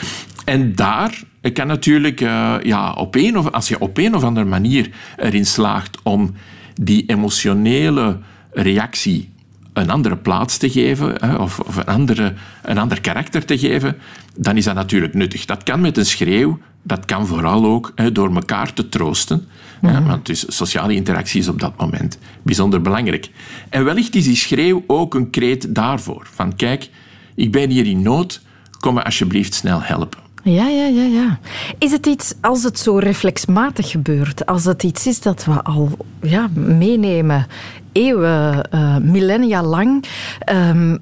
En 0.45 0.75
daar 0.75 1.23
kan 1.53 1.67
natuurlijk, 1.67 2.21
eh, 2.21 2.55
ja, 2.63 2.93
op 2.93 3.15
een 3.15 3.39
of, 3.39 3.51
als 3.51 3.69
je 3.69 3.81
op 3.81 3.99
een 3.99 4.15
of 4.15 4.25
andere 4.25 4.47
manier 4.47 4.91
erin 5.17 5.47
slaagt 5.47 5.99
om 6.03 6.35
die 6.75 7.05
emotionele 7.07 8.19
reactie 8.53 9.32
een 9.73 9.91
andere 9.91 10.17
plaats 10.17 10.57
te 10.57 10.71
geven 10.71 11.41
of, 11.41 11.61
of 11.61 11.77
een, 11.77 11.85
andere, 11.85 12.35
een 12.63 12.79
ander 12.79 13.01
karakter 13.01 13.45
te 13.45 13.59
geven, 13.59 13.97
dan 14.37 14.57
is 14.57 14.65
dat 14.65 14.75
natuurlijk 14.75 15.15
nuttig. 15.15 15.45
Dat 15.45 15.63
kan 15.63 15.81
met 15.81 15.97
een 15.97 16.07
schreeuw, 16.07 16.59
dat 16.83 17.05
kan 17.05 17.27
vooral 17.27 17.65
ook 17.65 17.93
door 18.13 18.35
elkaar 18.35 18.73
te 18.73 18.89
troosten. 18.89 19.47
Mhm. 19.81 20.07
want 20.07 20.27
dus 20.27 20.57
sociale 20.57 20.95
interactie 20.95 21.41
is 21.41 21.49
op 21.49 21.61
dat 21.61 21.77
moment 21.77 22.19
bijzonder 22.43 22.83
belangrijk. 22.83 23.31
En 23.69 23.85
wellicht 23.85 24.15
is 24.15 24.25
die 24.25 24.37
schreeuw 24.37 24.85
ook 24.87 25.15
een 25.15 25.31
kreet 25.31 25.75
daarvoor. 25.75 26.29
Van 26.33 26.57
kijk, 26.57 26.91
ik 27.35 27.53
ben 27.53 27.71
hier 27.71 27.87
in 27.87 28.03
nood, 28.03 28.41
kom 28.81 28.95
me 28.95 29.05
alsjeblieft 29.05 29.55
snel 29.55 29.83
helpen. 29.83 30.21
Ja, 30.45 30.69
ja, 30.69 30.87
ja, 30.87 31.03
ja. 31.03 31.39
Is 31.79 31.93
het 31.93 32.07
iets, 32.07 32.35
als 32.41 32.63
het 32.63 32.79
zo 32.79 32.97
reflexmatig 32.97 33.91
gebeurt, 33.91 34.47
als 34.47 34.65
het 34.65 34.83
iets 34.83 35.07
is 35.07 35.21
dat 35.21 35.45
we 35.45 35.63
al 35.63 35.91
ja, 36.23 36.51
meenemen, 36.55 37.47
eeuwen, 37.93 38.69
uh, 38.75 38.97
millennia 38.97 39.63
lang, 39.63 40.05
um, 40.53 40.99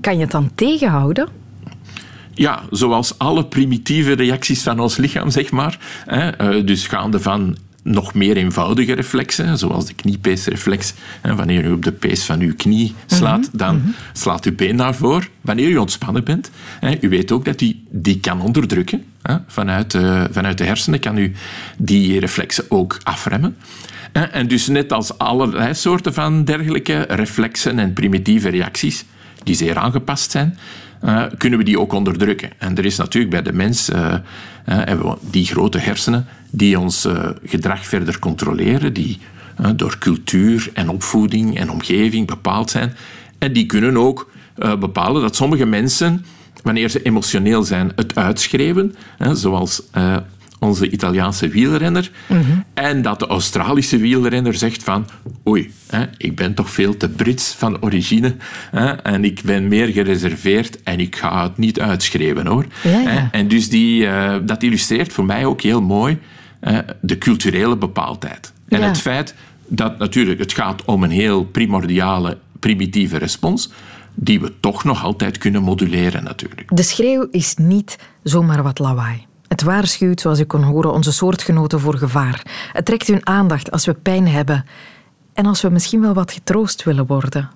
kan 0.00 0.14
je 0.14 0.20
het 0.20 0.30
dan 0.30 0.50
tegenhouden? 0.54 1.28
Ja, 2.34 2.62
zoals 2.70 3.18
alle 3.18 3.44
primitieve 3.44 4.12
reacties 4.12 4.62
van 4.62 4.80
ons 4.80 4.96
lichaam, 4.96 5.30
zeg 5.30 5.50
maar. 5.50 5.78
Hè, 6.06 6.54
uh, 6.56 6.66
dus 6.66 6.86
gaande 6.86 7.20
van 7.20 7.56
nog 7.82 8.14
meer 8.14 8.36
eenvoudige 8.36 8.92
reflexen, 8.92 9.58
zoals 9.58 9.86
de 9.86 9.94
kniepeesreflex. 9.94 10.94
Wanneer 11.22 11.64
u 11.64 11.72
op 11.72 11.84
de 11.84 11.92
pees 11.92 12.24
van 12.24 12.40
uw 12.40 12.54
knie 12.56 12.94
slaat, 13.06 13.46
mhm, 13.46 13.56
dan 13.56 13.76
mhm. 13.76 13.88
slaat 14.12 14.44
uw 14.44 14.54
been 14.54 14.76
naar 14.76 14.94
voren. 14.94 15.28
Wanneer 15.40 15.68
u 15.68 15.76
ontspannen 15.76 16.24
bent, 16.24 16.50
u 17.00 17.08
weet 17.08 17.32
ook 17.32 17.44
dat 17.44 17.60
u 17.60 17.76
die 17.90 18.20
kan 18.20 18.40
onderdrukken. 18.40 19.04
Vanuit, 19.46 19.98
vanuit 20.30 20.58
de 20.58 20.64
hersenen 20.64 21.00
kan 21.00 21.18
u 21.18 21.32
die 21.78 22.20
reflexen 22.20 22.64
ook 22.68 22.98
afremmen. 23.02 23.56
En 24.12 24.48
dus 24.48 24.66
net 24.66 24.92
als 24.92 25.18
allerlei 25.18 25.74
soorten 25.74 26.14
van 26.14 26.44
dergelijke 26.44 27.06
reflexen 27.08 27.78
en 27.78 27.92
primitieve 27.92 28.48
reacties, 28.48 29.04
die 29.42 29.54
zeer 29.54 29.76
aangepast 29.76 30.30
zijn, 30.30 30.58
uh, 31.04 31.24
kunnen 31.38 31.58
we 31.58 31.64
die 31.64 31.80
ook 31.80 31.92
onderdrukken. 31.92 32.50
En 32.58 32.76
er 32.76 32.84
is 32.84 32.96
natuurlijk 32.96 33.32
bij 33.32 33.42
de 33.42 33.52
mens 33.52 33.90
hebben 34.64 35.06
we 35.06 35.16
die 35.30 35.46
grote 35.46 35.78
hersenen 35.78 36.26
die 36.50 36.78
ons 36.78 37.08
gedrag 37.44 37.86
verder 37.86 38.18
controleren, 38.18 38.92
die 38.92 39.18
door 39.76 39.98
cultuur 39.98 40.70
en 40.74 40.88
opvoeding 40.88 41.58
en 41.58 41.70
omgeving 41.70 42.26
bepaald 42.26 42.70
zijn. 42.70 42.92
En 43.38 43.52
die 43.52 43.66
kunnen 43.66 43.96
ook 43.96 44.30
bepalen 44.78 45.22
dat 45.22 45.36
sommige 45.36 45.66
mensen, 45.66 46.24
wanneer 46.62 46.88
ze 46.88 47.02
emotioneel 47.02 47.62
zijn, 47.62 47.92
het 47.96 48.14
uitschreven. 48.14 48.94
Hè, 49.18 49.34
zoals 49.34 49.82
onze 50.60 50.90
Italiaanse 50.90 51.48
wielrenner. 51.48 52.10
En 52.74 53.02
dat 53.02 53.18
de 53.18 53.26
Australische 53.26 53.96
wielrenner 53.98 54.54
zegt 54.54 54.82
van 54.82 55.06
oei, 55.48 55.72
hè, 55.86 56.04
ik 56.16 56.36
ben 56.36 56.54
toch 56.54 56.70
veel 56.70 56.96
te 56.96 57.08
Brits 57.08 57.54
van 57.58 57.82
origine 57.82 58.36
hè, 58.70 58.86
en 58.86 59.24
ik 59.24 59.42
ben 59.44 59.68
meer 59.68 59.86
gereserveerd 59.88 60.82
en 60.82 61.00
ik 61.00 61.16
ga 61.16 61.42
het 61.42 61.58
niet 61.58 61.80
uitschreven 61.80 62.46
hoor. 62.46 62.66
Ja, 62.82 63.00
ja. 63.00 63.28
En 63.32 63.48
dus 63.48 63.68
die, 63.68 64.02
uh, 64.02 64.34
dat 64.42 64.62
illustreert 64.62 65.12
voor 65.12 65.24
mij 65.24 65.44
ook 65.44 65.60
heel 65.60 65.82
mooi 65.82 66.18
uh, 66.60 66.78
de 67.00 67.18
culturele 67.18 67.76
bepaaldheid. 67.76 68.52
En 68.68 68.80
Ja. 68.80 68.86
het 68.86 69.00
feit 69.00 69.34
dat 69.66 69.98
natuurlijk 69.98 70.38
het 70.40 70.52
gaat 70.52 70.84
om 70.84 71.02
een 71.02 71.10
heel 71.10 71.44
primordiale, 71.44 72.38
primitieve 72.58 73.16
respons, 73.16 73.70
die 74.14 74.40
we 74.40 74.52
toch 74.60 74.84
nog 74.84 75.04
altijd 75.04 75.38
kunnen 75.38 75.62
moduleren 75.62 76.24
natuurlijk. 76.24 76.76
De 76.76 76.82
schreeuw 76.82 77.28
is 77.30 77.54
niet 77.56 77.98
zomaar 78.22 78.62
wat 78.62 78.78
lawaai. 78.78 79.28
Het 79.50 79.62
waarschuwt, 79.62 80.20
zoals 80.20 80.40
u 80.40 80.44
kon 80.44 80.62
horen, 80.62 80.92
onze 80.92 81.12
soortgenoten 81.12 81.80
voor 81.80 81.96
gevaar. 81.96 82.42
Het 82.72 82.84
trekt 82.84 83.06
hun 83.06 83.26
aandacht 83.26 83.70
als 83.70 83.86
we 83.86 83.94
pijn 83.94 84.28
hebben 84.28 84.64
en 85.32 85.46
als 85.46 85.62
we 85.62 85.68
misschien 85.68 86.00
wel 86.00 86.14
wat 86.14 86.32
getroost 86.32 86.84
willen 86.84 87.06
worden. 87.06 87.50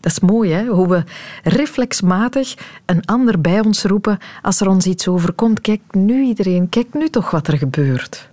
Dat 0.00 0.12
is 0.12 0.20
mooi, 0.20 0.52
hè? 0.52 0.66
Hoe 0.66 0.88
we 0.88 1.04
reflexmatig 1.42 2.54
een 2.86 3.04
ander 3.04 3.40
bij 3.40 3.60
ons 3.60 3.82
roepen 3.82 4.18
als 4.42 4.60
er 4.60 4.68
ons 4.68 4.86
iets 4.86 5.08
overkomt. 5.08 5.60
Kijk 5.60 5.80
nu 5.90 6.24
iedereen, 6.24 6.68
kijk 6.68 6.86
nu 6.92 7.08
toch 7.08 7.30
wat 7.30 7.46
er 7.48 7.58
gebeurt. 7.58 8.30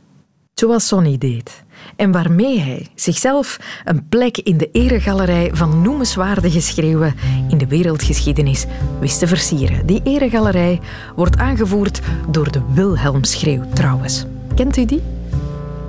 Zoals 0.53 0.87
Sonny 0.87 1.17
deed. 1.17 1.63
En 1.95 2.11
waarmee 2.11 2.59
hij 2.59 2.87
zichzelf 2.95 3.59
een 3.85 4.07
plek 4.07 4.37
in 4.37 4.57
de 4.57 4.69
eregalerij 4.71 5.49
van 5.53 5.81
noemenswaardige 5.81 6.61
schreeuwen 6.61 7.15
in 7.49 7.57
de 7.57 7.67
wereldgeschiedenis 7.67 8.65
wist 8.99 9.19
te 9.19 9.27
versieren. 9.27 9.85
Die 9.85 10.01
eregalerij 10.03 10.79
wordt 11.15 11.37
aangevoerd 11.37 12.01
door 12.29 12.51
de 12.51 12.61
Wilhelmschreeuw 12.73 13.63
trouwens. 13.73 14.25
Kent 14.55 14.77
u 14.77 14.85
die? 14.85 15.16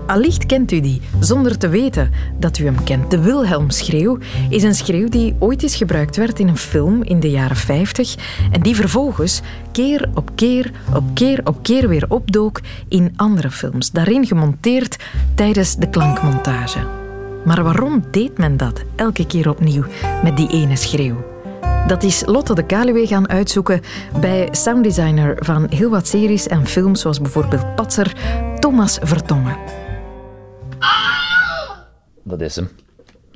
Allicht 0.09 0.47
kent 0.47 0.73
u 0.73 0.81
die, 0.81 1.01
zonder 1.21 1.59
te 1.59 1.69
weten 1.69 2.11
dat 2.39 2.59
u 2.59 2.65
hem 2.65 2.85
kent. 2.85 3.11
De 3.11 3.21
Wilhelmschreeuw 3.21 4.19
is 4.49 4.63
een 4.63 4.75
schreeuw 4.75 5.09
die 5.09 5.35
ooit 5.39 5.63
eens 5.63 5.77
gebruikt 5.77 6.17
werd 6.17 6.39
in 6.39 6.49
een 6.49 6.57
film 6.57 7.03
in 7.03 7.21
de 7.21 7.31
jaren 7.31 7.57
50 7.57 8.15
en 8.53 8.61
die 8.61 8.75
vervolgens 8.75 9.41
keer 9.73 10.09
op 10.15 10.31
keer 10.35 10.71
op 10.95 11.05
keer 11.15 11.41
op 11.45 11.63
keer 11.63 11.89
weer 11.89 12.05
opdook 12.09 12.61
in 12.89 13.13
andere 13.17 13.51
films, 13.51 13.91
daarin 13.91 14.27
gemonteerd 14.27 14.97
tijdens 15.35 15.77
de 15.77 15.89
klankmontage. 15.89 16.79
Maar 17.45 17.63
waarom 17.63 18.05
deed 18.11 18.39
men 18.39 18.57
dat 18.57 18.83
elke 18.97 19.27
keer 19.27 19.49
opnieuw 19.49 19.85
met 20.23 20.37
die 20.37 20.49
ene 20.49 20.77
schreeuw? 20.77 21.25
Dat 21.87 22.03
is 22.03 22.23
Lotte 22.27 22.55
de 22.55 22.67
Kaluwe 22.67 23.07
gaan 23.07 23.29
uitzoeken 23.29 23.81
bij 24.21 24.49
sounddesigner 24.51 25.37
van 25.39 25.67
heel 25.71 25.91
wat 25.91 26.07
series 26.09 26.47
en 26.47 26.67
films, 26.67 27.01
zoals 27.01 27.21
bijvoorbeeld 27.21 27.75
Patser, 27.75 28.13
Thomas 28.59 28.99
Vertongen. 29.03 29.78
Dat 32.29 32.41
is 32.41 32.57
hem. 32.57 32.71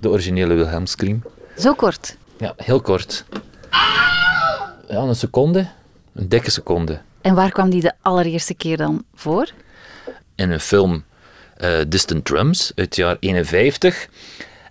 De 0.00 0.08
originele 0.08 0.54
Wilhelm 0.54 0.86
Scream. 0.86 1.22
Zo 1.58 1.74
kort. 1.74 2.16
Ja, 2.38 2.54
heel 2.56 2.80
kort. 2.80 3.24
Ja, 4.88 4.98
een 5.00 5.16
seconde. 5.16 5.68
Een 6.14 6.28
dikke 6.28 6.50
seconde. 6.50 7.00
En 7.20 7.34
waar 7.34 7.50
kwam 7.50 7.70
die 7.70 7.80
de 7.80 7.92
allereerste 8.00 8.54
keer 8.54 8.76
dan 8.76 9.04
voor? 9.14 9.50
In 10.34 10.50
een 10.50 10.60
film 10.60 11.04
eh, 11.56 11.78
Distant 11.88 12.24
Drums 12.24 12.72
uit 12.74 12.86
het 12.86 12.96
jaar 12.96 13.16
51. 13.20 14.08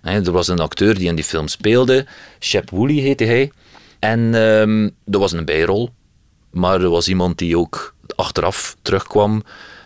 En 0.02 0.24
er 0.24 0.32
was 0.32 0.48
een 0.48 0.60
acteur 0.60 0.94
die 0.94 1.08
in 1.08 1.14
die 1.14 1.24
film 1.24 1.48
speelde. 1.48 2.06
Shep 2.40 2.70
Woolley 2.70 2.96
heette 2.96 3.24
hij. 3.24 3.52
En 3.98 4.34
ehm 4.34 4.88
dat 5.04 5.20
was 5.20 5.32
een 5.32 5.44
bijrol. 5.44 5.90
Maar 6.50 6.80
er 6.80 6.90
was 6.90 7.08
iemand 7.08 7.38
die 7.38 7.58
ook 7.58 7.94
achteraf 8.16 8.76
terugkwam 8.82 9.42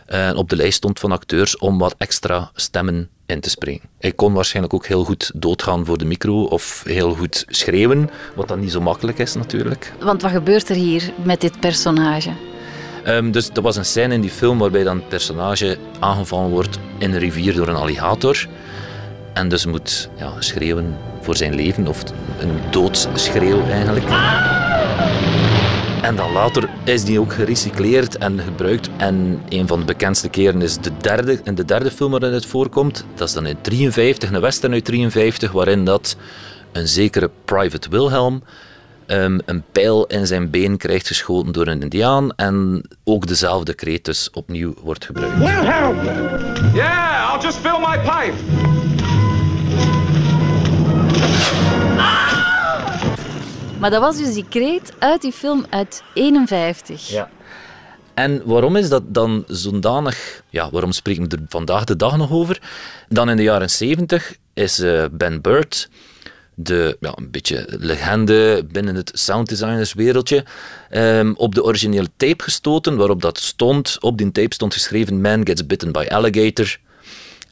en 0.07 0.37
op 0.37 0.49
de 0.49 0.57
lijst 0.57 0.77
stond 0.77 1.01
van 1.01 1.13
acteurs 1.13 1.59
om 1.59 1.79
wat 1.79 1.95
extra 1.99 2.51
stemmen 2.55 3.09
in 3.27 3.41
te 3.41 3.51
spreken. 3.51 3.89
Hij 3.99 4.13
kon 4.13 4.33
waarschijnlijk 4.33 4.75
ook 4.75 4.87
heel 4.87 5.05
goed 5.05 5.31
doodgaan 5.35 5.85
voor 5.85 5.99
de 5.99 6.05
micro 6.05 6.45
of 6.45 6.83
heel 6.87 7.15
goed 7.15 7.45
schreeuwen, 7.49 8.11
wat 8.35 8.49
dan 8.49 8.61
niet 8.61 8.73
zo 8.73 8.81
makkelijk 8.81 9.19
is 9.19 9.35
natuurlijk. 9.35 9.93
Want 10.01 10.23
wat 10.23 10.31
gebeurt 10.31 10.69
er 10.69 10.77
hier 10.77 11.13
met 11.23 11.41
dit 11.41 11.61
personage? 11.61 12.31
Ehm, 13.05 13.31
dus 13.31 13.51
er 13.55 13.63
was 13.63 13.77
een 13.77 13.85
scène 13.85 14.15
in 14.15 14.21
die 14.21 14.31
film 14.31 14.59
waarbij 14.59 14.85
dan 14.85 14.97
het 14.97 15.09
personage 15.09 15.79
aangevallen 15.99 16.51
wordt 16.51 16.79
in 16.99 17.13
een 17.13 17.19
rivier 17.19 17.55
door 17.55 17.69
een 17.69 17.77
alligator. 17.77 18.47
En 19.33 19.49
dus 19.49 19.67
moet 19.67 20.09
ja, 20.17 20.33
schreeuwen 20.39 20.97
voor 21.21 21.37
zijn 21.37 21.55
leven, 21.55 21.87
of 21.87 22.03
een 22.39 22.61
doodsschreeuw 22.71 23.63
eigenlijk. 23.63 24.07
En 26.07 26.17
dan 26.17 26.33
later 26.33 26.69
is 26.85 27.05
die 27.05 27.21
ook 27.21 27.33
gerecycleerd 27.33 28.19
en 28.19 28.41
gebruikt. 28.41 28.89
En 28.97 29.43
een 29.49 29.67
van 29.67 29.79
de 29.79 29.85
bekendste 29.85 30.29
keren 30.29 30.63
is 30.63 30.79
de 30.79 30.91
derde, 31.01 31.41
in 31.45 31.55
de 31.55 31.65
derde 31.65 31.91
film 31.91 32.11
waarin 32.11 32.33
het 32.33 32.47
voorkomt. 32.47 33.05
Dat 33.15 33.29
is 33.29 33.35
dan 33.35 33.47
in 33.47 33.61
53, 33.61 34.31
een 34.33 34.41
western 34.41 34.73
uit 34.73 34.85
53, 34.85 35.53
waarin 35.53 35.85
dat 35.85 36.17
een 36.73 36.89
zekere 36.89 37.31
Private 37.45 37.89
Wilhelm 37.89 38.43
ehm, 39.07 39.39
een 39.45 39.65
pijl 39.73 40.07
in 40.07 40.27
zijn 40.27 40.51
been 40.51 40.77
krijgt 40.77 41.07
geschoten 41.07 41.53
door 41.53 41.67
een 41.67 41.83
indiaan. 41.83 42.31
En 42.37 42.83
ook 43.05 43.27
dezelfde 43.27 43.75
kreet 43.75 44.05
dus 44.05 44.31
opnieuw 44.31 44.75
wordt 44.83 45.05
gebruikt. 45.05 45.39
Wilhelm! 45.39 45.97
Yeah, 46.75 47.35
I'll 47.35 47.43
just 47.43 47.63
Maar 53.79 53.91
dat 53.91 54.01
was 54.01 54.17
dus 54.17 54.35
die 54.35 54.47
kreet 54.49 54.93
uit 54.99 55.23
die 55.23 55.33
film 55.33 55.67
uit 55.71 56.03
51. 56.15 57.09
Ja. 57.09 57.31
En 58.15 58.43
waarom 58.45 58.77
is 58.77 58.89
dat 58.89 59.03
dan 59.07 59.45
zodanig... 59.47 60.43
Ja, 60.51 60.71
waarom 60.71 60.93
spreken 60.93 61.29
we 61.29 61.37
er 61.37 61.43
vandaag 61.49 61.85
de 61.85 61.97
dag 61.97 62.17
nog 62.17 62.31
over? 62.31 62.63
Dan 63.09 63.31
in 63.31 63.37
de 63.37 63.43
jaren 63.43 63.71
70 63.71 64.37
is 64.55 64.79
eh, 64.79 65.05
Ben 65.13 65.41
Bird, 65.41 65.89
de 66.55 66.97
ja, 67.01 67.13
een 67.15 67.31
beetje 67.31 67.67
legende 67.69 68.67
binnen 68.73 68.95
het 68.95 69.11
sounddesignerswereldje, 69.15 70.45
ehm, 70.91 71.33
op 71.37 71.55
de 71.55 71.65
originele 71.65 72.09
tape 72.17 72.43
gestoten, 72.43 72.97
waarop 72.97 73.23
dat 73.23 73.39
stond. 73.39 73.97
Op 74.01 74.19
die 74.19 74.33
tape 74.33 74.55
stond 74.55 74.73
geschreven 74.73 75.21
Man 75.21 75.47
gets 75.47 75.67
bitten 75.67 75.93
by 75.93 76.07
alligator. 76.09 76.79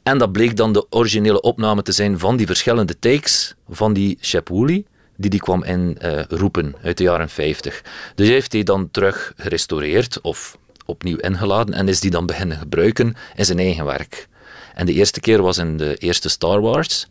En 0.03 0.17
dat 0.17 0.31
bleek 0.31 0.57
dan 0.57 0.73
de 0.73 0.85
originele 0.89 1.41
opname 1.41 1.81
te 1.81 1.91
zijn 1.91 2.19
van 2.19 2.37
die 2.37 2.45
verschillende 2.45 2.99
takes 2.99 3.55
van 3.69 3.93
die 3.93 4.17
Shep 4.21 4.47
Woolley, 4.47 4.85
die 5.15 5.29
die 5.29 5.39
kwam 5.39 5.63
in 5.63 5.97
eh, 5.99 6.23
roepen 6.27 6.75
uit 6.83 6.97
de 6.97 7.03
jaren 7.03 7.29
50. 7.29 7.81
Dus 8.15 8.27
heeft 8.27 8.51
hij 8.51 8.63
dan 8.63 8.91
terug 8.91 9.33
gerestaureerd 9.37 10.21
of 10.21 10.57
opnieuw 10.85 11.17
ingeladen 11.17 11.73
en 11.73 11.87
is 11.87 11.99
die 11.99 12.11
dan 12.11 12.25
beginnen 12.25 12.57
gebruiken 12.57 13.15
in 13.35 13.45
zijn 13.45 13.59
eigen 13.59 13.85
werk. 13.85 14.27
En 14.75 14.85
de 14.85 14.93
eerste 14.93 15.19
keer 15.19 15.41
was 15.41 15.57
in 15.57 15.77
de 15.77 15.95
eerste 15.95 16.29
Star 16.29 16.61
Wars, 16.61 17.07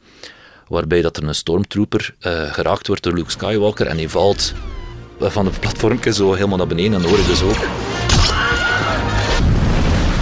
waarbij 0.69 1.03
dat 1.03 1.17
er 1.17 1.25
een 1.25 1.35
stormtrooper 1.35 2.15
eh, 2.21 2.53
geraakt 2.53 2.87
wordt 2.87 3.03
door 3.03 3.13
Luke 3.13 3.31
Skywalker 3.31 3.87
en 3.87 3.97
die 3.97 4.09
valt 4.09 4.53
van 5.21 5.47
het 5.47 5.61
platformje 5.61 6.13
zo 6.13 6.33
helemaal 6.33 6.59
naar 6.59 6.67
beneden 6.67 7.03
en 7.03 7.09
hoor 7.09 7.19
je 7.19 7.27
dus 7.27 7.43
ook. 7.43 7.67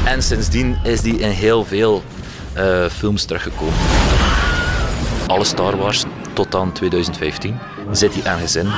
En 0.07 0.23
sindsdien 0.23 0.79
is 0.85 1.01
die 1.01 1.19
in 1.19 1.31
heel 1.31 1.65
veel 1.65 2.03
eh, 2.53 2.87
films 2.87 3.25
teruggekomen. 3.25 3.75
Alle 5.27 5.45
Star 5.45 5.77
Wars 5.77 6.05
tot 6.33 6.55
aan 6.55 6.73
2015 6.73 7.59
zit 7.91 8.15
hij 8.15 8.33
ergens 8.33 8.57
in. 8.57 8.69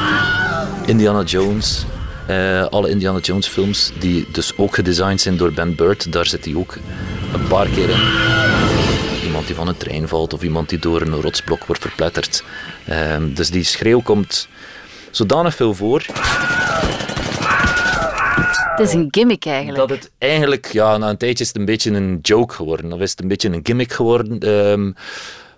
Indiana 0.86 1.22
Jones, 1.22 1.84
eh, 2.26 2.66
alle 2.66 2.90
Indiana 2.90 3.18
Jones 3.18 3.46
films, 3.46 3.92
die 3.98 4.26
dus 4.32 4.56
ook 4.56 4.74
gedesigned 4.74 5.20
zijn 5.20 5.36
door 5.36 5.52
Ben 5.52 5.74
Bird, 5.74 6.12
daar 6.12 6.26
zit 6.26 6.44
hij 6.44 6.54
ook 6.54 6.76
een 7.34 7.46
paar 7.48 7.66
keer 7.66 7.88
in. 7.88 8.00
Iemand 9.24 9.46
die 9.46 9.54
van 9.54 9.68
een 9.68 9.76
trein 9.76 10.08
valt 10.08 10.32
of 10.32 10.42
iemand 10.42 10.68
die 10.68 10.78
door 10.78 11.00
een 11.00 11.20
rotsblok 11.20 11.64
wordt 11.64 11.82
verpletterd. 11.82 12.44
Ehm, 12.86 13.34
dus 13.34 13.50
die 13.50 13.64
schreeuw 13.64 14.00
komt 14.00 14.48
zodanig 15.10 15.54
veel 15.54 15.74
voor 15.74 16.04
Het 18.76 18.88
is 18.88 18.92
een 18.92 19.08
gimmick 19.10 19.46
eigenlijk. 19.46 19.78
dat 19.78 19.90
het 19.90 20.10
eigenlijk, 20.18 20.72
ja, 20.72 20.96
na 20.96 21.08
een 21.08 21.16
tijdje 21.16 21.44
is 21.44 21.48
het 21.48 21.56
een 21.56 21.64
beetje 21.64 21.90
een 21.90 22.18
joke 22.22 22.54
geworden. 22.54 22.92
Of 22.92 23.00
is 23.00 23.10
het 23.10 23.20
een 23.20 23.28
beetje 23.28 23.52
een 23.52 23.60
gimmick 23.62 23.92
geworden. 23.92 24.38
ehm, 24.38 24.92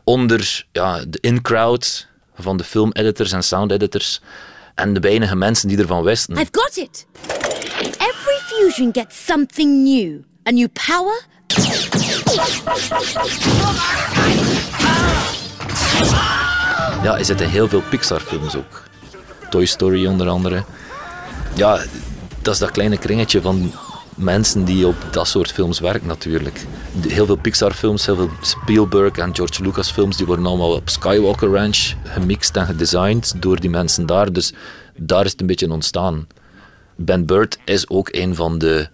onder 0.04 0.64
ja, 0.72 1.00
de 1.08 1.18
in-crowd 1.20 2.08
van 2.38 2.56
de 2.56 2.64
film-editors 2.64 3.32
en 3.32 3.42
sound-editors. 3.42 4.20
En 4.74 4.92
de 4.94 5.00
weinige 5.00 5.36
mensen 5.36 5.68
die 5.68 5.78
ervan 5.78 6.02
wisten. 6.02 6.36
I've 6.36 6.48
got 6.50 6.76
it. 6.76 7.06
Every 7.80 8.38
fusion 8.46 8.90
gets 8.92 9.24
something 9.24 9.82
new. 9.84 10.18
A 10.48 10.50
new 10.50 10.68
power. 10.86 11.24
Ja, 17.02 17.18
er 17.18 17.24
zitten 17.24 17.48
heel 17.48 17.68
veel 17.68 17.82
Pixar-films 17.90 18.56
ook. 18.56 18.82
Toy 19.50 19.64
Story 19.64 20.06
onder 20.06 20.28
andere. 20.28 20.64
Ja, 21.54 21.80
dat 22.42 22.54
is 22.54 22.60
dat 22.60 22.70
kleine 22.70 22.98
kringetje 22.98 23.40
van 23.40 23.72
mensen 24.16 24.64
die 24.64 24.86
op 24.86 24.96
dat 25.10 25.28
soort 25.28 25.52
films 25.52 25.80
werken 25.80 26.08
natuurlijk. 26.08 26.64
Heel 27.08 27.26
veel 27.26 27.36
Pixar-films, 27.36 28.06
heel 28.06 28.16
veel 28.16 28.30
Spielberg 28.40 29.16
en 29.16 29.34
George 29.34 29.62
Lucas-films, 29.62 30.16
die 30.16 30.26
worden 30.26 30.46
allemaal 30.46 30.72
op 30.74 30.88
Skywalker 30.88 31.50
Ranch 31.50 31.92
gemixt 32.04 32.56
en 32.56 32.66
gedesigned 32.66 33.34
door 33.36 33.60
die 33.60 33.70
mensen 33.70 34.06
daar. 34.06 34.32
Dus 34.32 34.52
daar 34.96 35.24
is 35.24 35.30
het 35.30 35.40
een 35.40 35.46
beetje 35.46 35.70
ontstaan. 35.70 36.26
Ben 36.96 37.26
Bird 37.26 37.58
is 37.64 37.88
ook 37.88 38.08
een 38.10 38.34
van 38.34 38.58
de 38.58 38.88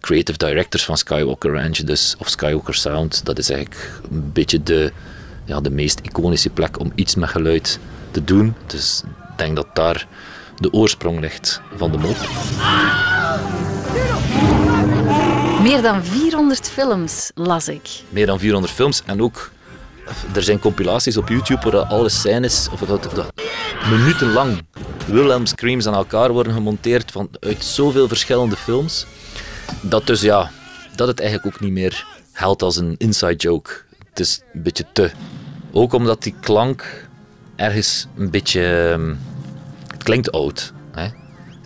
creative 0.00 0.38
directors 0.38 0.84
van 0.84 0.96
Skywalker 0.96 1.52
Ranch, 1.52 1.76
dus, 1.76 2.14
of 2.18 2.28
Skywalker 2.28 2.74
Sound. 2.74 3.24
Dat 3.24 3.38
is 3.38 3.50
eigenlijk 3.50 4.00
een 4.10 4.32
beetje 4.32 4.62
de, 4.62 4.92
ja, 5.44 5.60
de 5.60 5.70
meest 5.70 6.00
iconische 6.02 6.50
plek 6.50 6.78
om 6.78 6.92
iets 6.94 7.14
met 7.14 7.28
geluid 7.28 7.78
te 8.10 8.24
doen. 8.24 8.54
Dus 8.66 9.02
ik 9.04 9.38
denk 9.38 9.56
dat 9.56 9.66
daar 9.74 10.06
de 10.56 10.72
oorsprong 10.72 11.20
ligt 11.20 11.60
van 11.76 11.90
de 11.90 11.98
mop. 11.98 12.16
Meer 15.62 15.82
dan 15.82 16.04
400 16.04 16.70
films 16.70 17.30
las 17.34 17.68
ik. 17.68 18.02
Meer 18.08 18.26
dan 18.26 18.38
400 18.38 18.72
films 18.72 19.02
en 19.06 19.22
ook 19.22 19.50
er 20.34 20.42
zijn 20.42 20.58
compilaties 20.58 21.16
op 21.16 21.28
YouTube 21.28 21.70
waar 21.70 21.80
alle 21.84 22.08
scènes, 22.08 22.68
of 22.72 22.80
dat, 22.80 23.02
dat 23.14 23.32
minutenlang 23.90 24.62
Wilhelm 25.06 25.46
screams 25.46 25.86
aan 25.86 25.94
elkaar 25.94 26.32
worden 26.32 26.52
gemonteerd 26.52 27.10
van, 27.10 27.30
uit 27.40 27.64
zoveel 27.64 28.08
verschillende 28.08 28.56
films. 28.56 29.06
Dat 29.80 30.06
dus 30.06 30.20
ja, 30.20 30.50
dat 30.96 31.08
het 31.08 31.20
eigenlijk 31.20 31.54
ook 31.54 31.60
niet 31.60 31.72
meer 31.72 32.06
geldt 32.32 32.62
als 32.62 32.76
een 32.76 32.94
inside 32.98 33.36
joke. 33.36 33.70
Het 34.08 34.20
is 34.20 34.40
een 34.52 34.62
beetje 34.62 34.84
te. 34.92 35.10
Ook 35.72 35.92
omdat 35.92 36.22
die 36.22 36.34
klank 36.40 37.08
ergens 37.56 38.06
een 38.16 38.30
beetje. 38.30 38.88
ehm, 38.92 39.14
Het 39.86 40.02
klinkt 40.02 40.32
oud. 40.32 40.72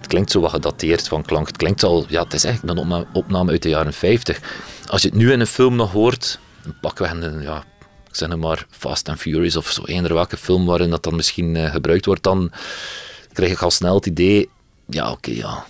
Het 0.04 0.12
klinkt 0.12 0.30
zo 0.30 0.40
wat 0.40 0.50
gedateerd 0.50 1.08
van 1.08 1.22
klank. 1.22 1.46
Het 1.46 1.56
klinkt 1.56 1.82
al. 1.82 2.04
Ja, 2.08 2.22
het 2.22 2.32
is 2.32 2.44
eigenlijk 2.44 2.78
een 2.78 3.06
opname, 3.12 3.50
uit 3.50 3.62
de 3.62 3.68
jaren 3.68 3.92
50. 3.92 4.40
Als 4.86 5.02
je 5.02 5.08
het 5.08 5.16
nu 5.16 5.32
in 5.32 5.40
een 5.40 5.46
film 5.46 5.76
nog 5.76 5.92
hoort, 5.92 6.38
dan 6.80 6.92
we 6.96 7.06
een. 7.06 7.42
Ja, 7.42 7.64
ik 8.08 8.16
zeg 8.16 8.36
maar 8.36 8.66
Fast 8.70 9.08
and 9.08 9.18
Furious 9.18 9.56
of 9.56 9.70
zo 9.70 9.84
eender 9.84 10.14
welke 10.14 10.36
film 10.36 10.66
waarin 10.66 10.90
dat 10.90 11.02
dan 11.02 11.16
misschien 11.16 11.56
eh, 11.56 11.70
gebruikt 11.70 12.06
wordt, 12.06 12.22
dan 12.22 12.52
krijg 13.32 13.52
ik 13.52 13.62
al 13.62 13.70
snel 13.70 13.94
het 13.94 14.06
idee. 14.06 14.48
Ja, 14.88 15.10
oké, 15.10 15.30
ja. 15.30 15.66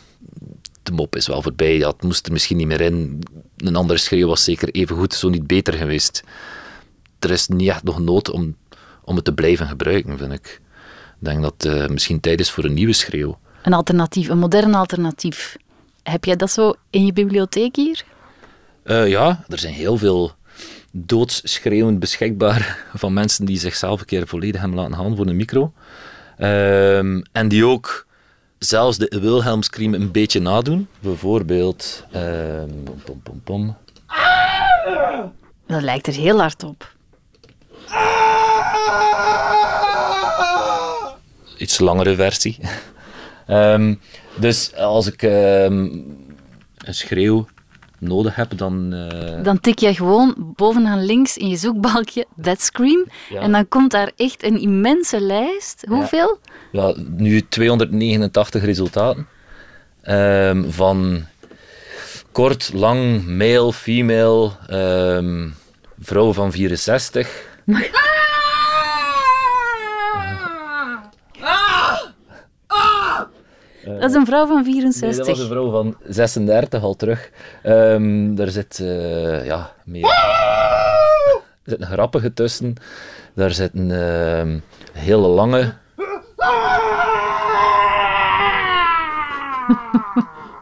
De 0.83 0.92
mop 0.92 1.16
is 1.16 1.27
wel 1.27 1.42
voorbij. 1.42 1.77
Ja, 1.77 1.88
het 1.88 2.03
moest 2.03 2.27
er 2.27 2.33
misschien 2.33 2.57
niet 2.57 2.66
meer 2.66 2.81
in. 2.81 3.23
Een 3.57 3.77
andere 3.77 3.99
schreeuw 3.99 4.29
was 4.29 4.44
zeker 4.44 4.68
even 4.68 4.97
goed, 4.97 5.14
zo 5.14 5.29
niet 5.29 5.47
beter 5.47 5.75
geweest 5.75 6.23
er 7.25 7.31
is 7.31 7.49
niet 7.49 7.68
echt 7.68 7.83
nog 7.83 7.99
nood 7.99 8.31
om, 8.31 8.57
om 9.05 9.16
het 9.16 9.25
te 9.25 9.35
blijven 9.35 9.66
gebruiken, 9.66 10.18
vind 10.18 10.33
ik. 10.33 10.61
Ik 11.20 11.31
denk 11.31 11.42
dat 11.42 11.62
het 11.62 11.90
misschien 11.90 12.20
tijd 12.20 12.40
is 12.40 12.51
voor 12.51 12.64
een 12.64 12.75
nieuwe 12.75 12.92
schreeuw. 12.92 13.38
Een 13.64 13.72
alternatief, 13.72 14.29
een 14.29 14.38
modern 14.38 14.74
alternatief. 14.74 15.57
Heb 16.03 16.24
jij 16.24 16.37
dat 16.37 16.50
zo 16.50 16.74
in 16.90 17.07
je 17.07 17.12
bibliotheek 17.12 17.77
hier? 17.77 18.05
Eh, 18.83 19.09
ja, 19.09 19.44
er 19.48 19.59
zijn 19.59 19.74
heel 19.74 19.98
veel 19.98 20.33
doodsschreeuwen 20.92 21.98
beschikbaar 21.98 22.79
van 22.94 23.12
mensen 23.12 23.44
die 23.44 23.59
zichzelf 23.59 24.00
een 24.00 24.07
keer 24.07 24.27
volledig 24.27 24.61
hebben 24.61 24.79
laten 24.79 24.94
gaan 24.94 25.16
voor 25.16 25.27
een 25.27 25.37
micro. 25.37 25.72
Ehm, 26.38 27.22
en 27.33 27.48
die 27.48 27.66
ook 27.66 28.07
zelfs 28.59 28.98
de 28.98 29.18
Wilhelm 29.20 29.62
Scream 29.62 29.94
een 29.94 30.11
beetje 30.11 30.40
nadoen. 30.40 30.88
Bijvoorbeeld... 31.00 32.05
ehm, 32.11 32.68
pom, 32.85 33.03
pom, 33.05 33.20
pom, 33.22 33.40
pom. 33.44 33.77
Dat 35.66 35.83
lijkt 35.83 36.07
er 36.07 36.14
heel 36.14 36.40
hard 36.40 36.62
op. 36.62 36.92
iets 41.59 41.79
langere 41.79 42.14
versie. 42.14 42.59
Ehm, 43.46 43.94
dus 44.40 44.74
als 44.76 45.07
ik 45.07 45.22
ehm, 45.22 45.88
een 46.85 46.94
schreeuw 46.94 47.46
nodig 47.98 48.35
heb, 48.35 48.57
dan... 48.59 48.92
eh, 48.92 49.42
Dan 49.42 49.61
tik 49.61 49.78
je 49.78 49.94
gewoon 49.94 50.52
bovenaan 50.57 51.04
links 51.04 51.37
in 51.37 51.48
je 51.48 51.57
zoekbalkje 51.57 52.26
That 52.42 52.61
Scream. 52.61 53.07
Ja. 53.30 53.40
En 53.40 53.52
dan 53.52 53.68
komt 53.68 53.90
daar 53.90 54.11
echt 54.16 54.42
een 54.44 54.61
immense 54.61 55.20
lijst. 55.20 55.85
Hoeveel? 55.88 56.38
ja, 56.72 56.94
nu 57.16 57.40
289 57.48 58.64
resultaten. 58.64 59.26
Ehm, 60.02 60.70
van 60.70 61.24
kort, 62.33 62.70
lang, 62.72 63.26
male, 63.26 63.72
female, 63.72 64.50
ehm, 64.66 65.48
vrouw 66.00 66.33
van 66.33 66.52
64. 66.52 67.28
Dat 73.85 74.11
is 74.11 74.14
een 74.16 74.27
vrouw 74.27 74.47
van 74.47 74.55
Nee, 74.62 74.64
64. 74.73 75.16
dat 75.16 75.27
was 75.27 75.38
een 75.38 75.51
vrouw 75.51 75.70
van 75.70 75.97
36 76.09 76.83
al 76.83 76.94
terug. 76.97 77.31
Ehm 77.62 78.35
daar 78.35 78.49
zit 78.49 78.79
eh, 78.81 79.47
ja, 79.47 79.73
meer. 79.85 80.05
Er 81.64 81.70
zitten 81.70 81.87
grappige 81.88 82.33
tussen. 82.33 82.75
Daar 83.35 83.51
zitten 83.51 83.90
ehm, 83.90 84.59
hele 84.92 85.27
lange. 85.27 85.73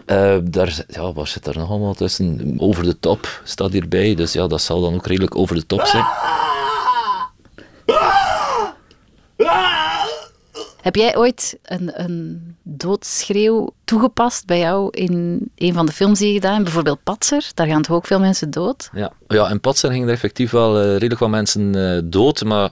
Eh, 0.07 0.37
daar, 0.43 0.69
zit- 0.69 0.87
ja, 0.95 1.13
wat 1.13 1.29
zit 1.29 1.47
er 1.47 1.59
nog 1.59 1.71
allemaal 1.71 1.95
tussen? 1.95 2.55
Over 2.59 2.85
de 2.85 2.99
top 2.99 3.41
staat 3.45 3.73
hierbij, 3.73 4.15
dus 4.15 4.33
ja, 4.33 4.47
dat 4.47 4.63
zal 4.63 4.81
dan 4.81 4.95
ook 4.95 5.07
redelijk 5.07 5.37
over 5.37 5.55
de 5.57 5.67
top 5.67 5.85
zijn. 5.85 6.05
Heb 10.83 10.97
jij 10.97 11.17
ooit 11.17 11.59
een, 11.63 12.01
een 12.01 12.55
doodschreeuw 12.63 13.75
toegepast 13.85 14.47
bij 14.47 14.59
jou 14.59 14.89
in 14.91 15.41
een 15.57 15.73
van 15.73 15.87
de 15.87 15.93
films 15.93 16.19
die 16.19 16.29
je 16.29 16.35
gedaan 16.35 16.53
hebt? 16.53 16.65
Bijvoorbeeld 16.65 17.03
Patser, 17.03 17.51
daar 17.55 17.67
gaan 17.67 17.83
toch 17.83 17.97
ook 17.97 18.07
veel 18.07 18.21
mensen 18.21 18.51
dood? 18.51 18.91
Ja, 18.95 19.13
ja 19.29 19.51
in 19.51 19.61
Patser 19.61 19.91
gingen 19.91 20.09
er 20.09 20.15
effectief 20.15 20.51
wel 20.51 20.81
eh, 20.81 20.93
redelijk 20.93 21.21
wat 21.21 21.31
mensen 21.31 21.75
eh, 21.75 22.01
dood, 22.05 22.45
maar 22.45 22.71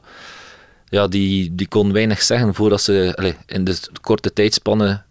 ja, 0.89 1.09
die, 1.09 1.55
die 1.55 1.69
kon 1.69 1.93
weinig 1.93 2.23
zeggen 2.23 2.55
voordat 2.55 2.81
ze, 2.81 3.13
allee, 3.17 3.37
in 3.47 3.65
de 3.65 3.79
korte 4.01 4.33
tijdspanne 4.33 5.03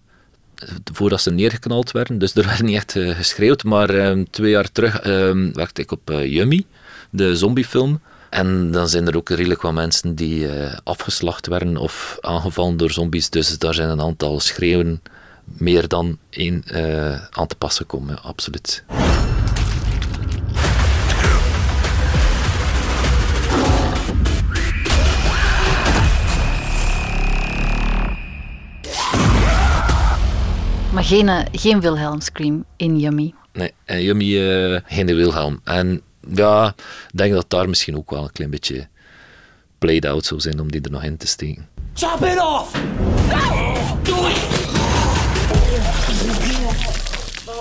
eh, 0.56 0.70
voordat 0.94 1.22
ze 1.22 1.32
neergeknald 1.32 1.92
werden. 1.92 2.20
Dus 2.20 2.36
er 2.36 2.46
werd 2.46 2.62
niet 2.62 2.76
echt 2.76 2.96
geschreeuwd, 2.98 3.64
maar 3.64 3.90
eh, 3.90 4.24
twee 4.30 4.52
jaar 4.52 4.72
terug 4.72 5.00
eh, 5.00 5.32
werkte 5.54 5.82
ik 5.82 5.92
op 5.92 6.10
eh, 6.10 6.26
Yummy, 6.34 6.66
de 7.10 7.36
zombiefilm. 7.36 8.02
En 8.30 8.72
dan 8.72 8.90
zijn 8.90 9.08
er 9.08 9.16
ook 9.16 9.30
redelijk 9.30 9.62
wat 9.62 9.74
mensen 9.74 10.16
die 10.16 10.48
eh, 10.48 10.78
afgeslacht 10.84 11.48
werden 11.48 11.78
of 11.78 12.18
aangevallen 12.22 12.78
door 12.78 12.92
zombies. 12.92 13.30
Dus 13.30 13.58
daar 13.58 13.74
zijn 13.74 13.90
een 13.90 14.02
aantal 14.02 14.40
schreeuwen 14.40 15.02
meer 15.46 15.88
dan 15.88 16.18
één 16.30 16.64
eh, 16.64 17.28
aan 17.32 17.48
te 17.48 17.56
passen 17.56 17.86
komen, 17.86 18.16
ja, 18.16 18.22
absoluut. 18.22 18.84
Maar 30.94 31.04
geen, 31.04 31.30
eh, 31.30 31.46
geen 31.52 31.82
Wilhelm 31.82 32.22
Scream 32.22 32.66
in 32.76 33.00
Yummy. 33.00 33.34
Nee, 33.54 33.74
en 33.86 34.02
Yummy 34.02 34.38
eh 34.38 34.80
geen 34.86 35.06
Wilhelm. 35.06 35.62
En 35.64 36.02
ja, 36.34 36.76
ik 37.12 37.18
denk 37.18 37.34
dat 37.34 37.50
daar 37.50 37.70
misschien 37.70 37.98
ook 37.98 38.10
wel 38.10 38.24
een 38.24 38.32
klein 38.32 38.50
beetje 38.50 38.88
played 39.78 40.06
out 40.06 40.26
zou 40.26 40.40
zijn 40.40 40.60
om 40.60 40.72
die 40.72 40.82
er 40.82 40.92
nog 40.92 41.04
in 41.04 41.18
te 41.18 41.28
steken. 41.28 41.68
Chop 41.94 42.24
it 42.24 42.40
off! 42.40 42.72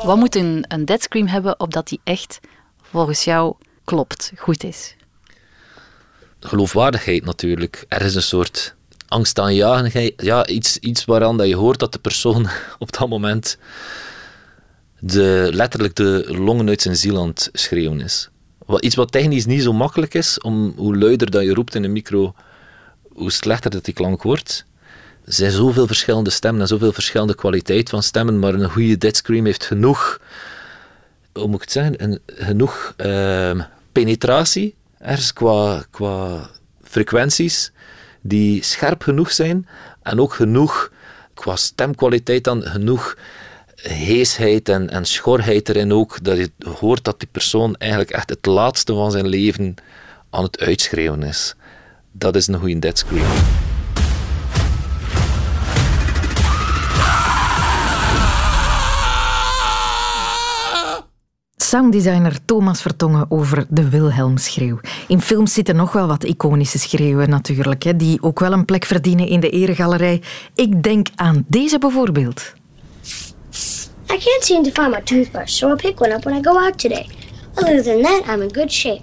Wat 0.04 0.16
moet 0.16 0.34
een, 0.34 0.64
een 0.68 0.84
Dead 0.84 1.02
Scream 1.02 1.26
hebben 1.26 1.60
opdat 1.60 1.88
die 1.88 2.00
echt 2.04 2.40
volgens 2.82 3.24
jou 3.24 3.54
klopt, 3.84 4.32
goed 4.36 4.64
is? 4.64 4.96
Geloofwaardigheid 6.40 7.24
natuurlijk. 7.24 7.84
Er 7.88 8.02
is 8.02 8.14
een 8.14 8.22
soort 8.22 8.74
angstaanjagendheid. 9.08 10.22
Ja, 10.22 10.46
iets, 10.46 10.78
iets 10.78 11.04
waaraan 11.04 11.36
dat 11.36 11.46
je 11.46 11.56
hoort 11.56 11.78
dat 11.78 11.92
de 11.92 11.98
persoon 11.98 12.48
op 12.78 12.92
dat 12.92 13.08
moment 13.08 13.58
de, 15.00 15.48
letterlijk 15.52 15.94
de 15.96 16.24
longen 16.26 16.68
uit 16.68 16.82
zijn 16.82 16.96
ziel 16.96 17.20
aan 17.20 17.28
het 17.28 17.48
schreeuwen 17.52 18.00
is. 18.00 18.28
Wat, 18.68 18.84
iets 18.84 18.94
wat 18.94 19.12
technisch 19.12 19.46
niet 19.46 19.62
zo 19.62 19.72
makkelijk 19.72 20.14
is, 20.14 20.40
om 20.40 20.72
hoe 20.76 20.96
luider 20.96 21.30
dat 21.30 21.42
je 21.42 21.54
roept 21.54 21.74
in 21.74 21.84
een 21.84 21.92
micro, 21.92 22.34
hoe 23.12 23.30
slechter 23.30 23.70
dat 23.70 23.84
die 23.84 23.94
klank 23.94 24.22
wordt. 24.22 24.64
Er 25.24 25.32
zijn 25.32 25.50
zoveel 25.50 25.86
verschillende 25.86 26.30
stemmen 26.30 26.60
en 26.60 26.66
zoveel 26.66 26.92
verschillende 26.92 27.34
kwaliteit 27.34 27.88
van 27.88 28.02
stemmen, 28.02 28.38
maar 28.38 28.54
een 28.54 28.70
goede 28.70 28.98
dead 28.98 29.16
scream 29.16 29.44
heeft 29.44 29.64
genoeg, 29.64 30.20
hoe 31.32 31.48
moet 31.48 31.62
ik 31.62 31.70
zeggen, 31.70 32.02
een, 32.02 32.20
genoeg 32.26 32.94
ehm, 32.96 33.60
penetratie, 33.92 34.74
ergens 34.98 35.32
qua, 35.32 35.84
qua 35.90 36.50
frequenties, 36.82 37.72
die 38.20 38.62
scherp 38.64 39.02
genoeg 39.02 39.32
zijn 39.32 39.68
en 40.02 40.20
ook 40.20 40.34
genoeg, 40.34 40.92
qua 41.34 41.56
stemkwaliteit 41.56 42.44
dan, 42.44 42.62
genoeg 42.62 43.16
heesheid 43.82 44.68
en, 44.68 44.90
en 44.90 45.04
schorheid 45.04 45.68
erin 45.68 45.92
ook, 45.92 46.24
dat 46.24 46.36
je 46.36 46.50
hoort 46.78 47.04
dat 47.04 47.18
die 47.18 47.28
persoon 47.32 47.74
eigenlijk 47.74 48.10
echt 48.10 48.30
het 48.30 48.46
laatste 48.46 48.94
van 48.94 49.10
zijn 49.10 49.26
leven 49.26 49.74
aan 50.30 50.42
het 50.42 50.60
uitschreeuwen 50.60 51.22
is. 51.22 51.54
Dat 52.12 52.36
is 52.36 52.46
een 52.46 52.58
goede 52.58 52.78
dead 52.78 52.98
scream. 52.98 53.30
sounddesigner 61.68 62.44
Thomas 62.44 62.82
Vertongen 62.82 63.26
over 63.30 63.66
de 63.68 63.88
Wilhelmschreeuw. 63.88 64.80
In 65.08 65.20
films 65.20 65.52
zitten 65.52 65.76
nog 65.76 65.92
wel 65.92 66.06
wat 66.06 66.24
iconische 66.24 66.78
schreeuwen 66.78 67.30
natuurlijk, 67.30 67.82
hè, 67.82 67.96
die 67.96 68.22
ook 68.22 68.40
wel 68.40 68.52
een 68.52 68.64
plek 68.64 68.84
verdienen 68.84 69.26
in 69.26 69.40
de 69.40 69.50
eregalerij. 69.50 70.22
Ik 70.54 70.82
denk 70.82 71.06
aan 71.14 71.44
deze 71.48 71.78
bijvoorbeeld. 71.78 72.54
I 74.10 74.16
can't 74.16 74.44
seem 74.44 74.64
to 74.64 74.70
find 74.70 74.92
my 74.92 75.00
toothbrush, 75.00 75.52
so 75.52 75.68
I'll 75.68 75.76
pick 75.76 76.00
one 76.00 76.12
up 76.12 76.24
when 76.24 76.34
I 76.34 76.40
go 76.40 76.58
out 76.58 76.78
today. 76.78 77.08
Other 77.56 77.82
than 77.82 78.02
that, 78.02 78.22
I'm 78.26 78.42
in 78.42 78.48
good 78.48 78.72
shape. 78.72 79.02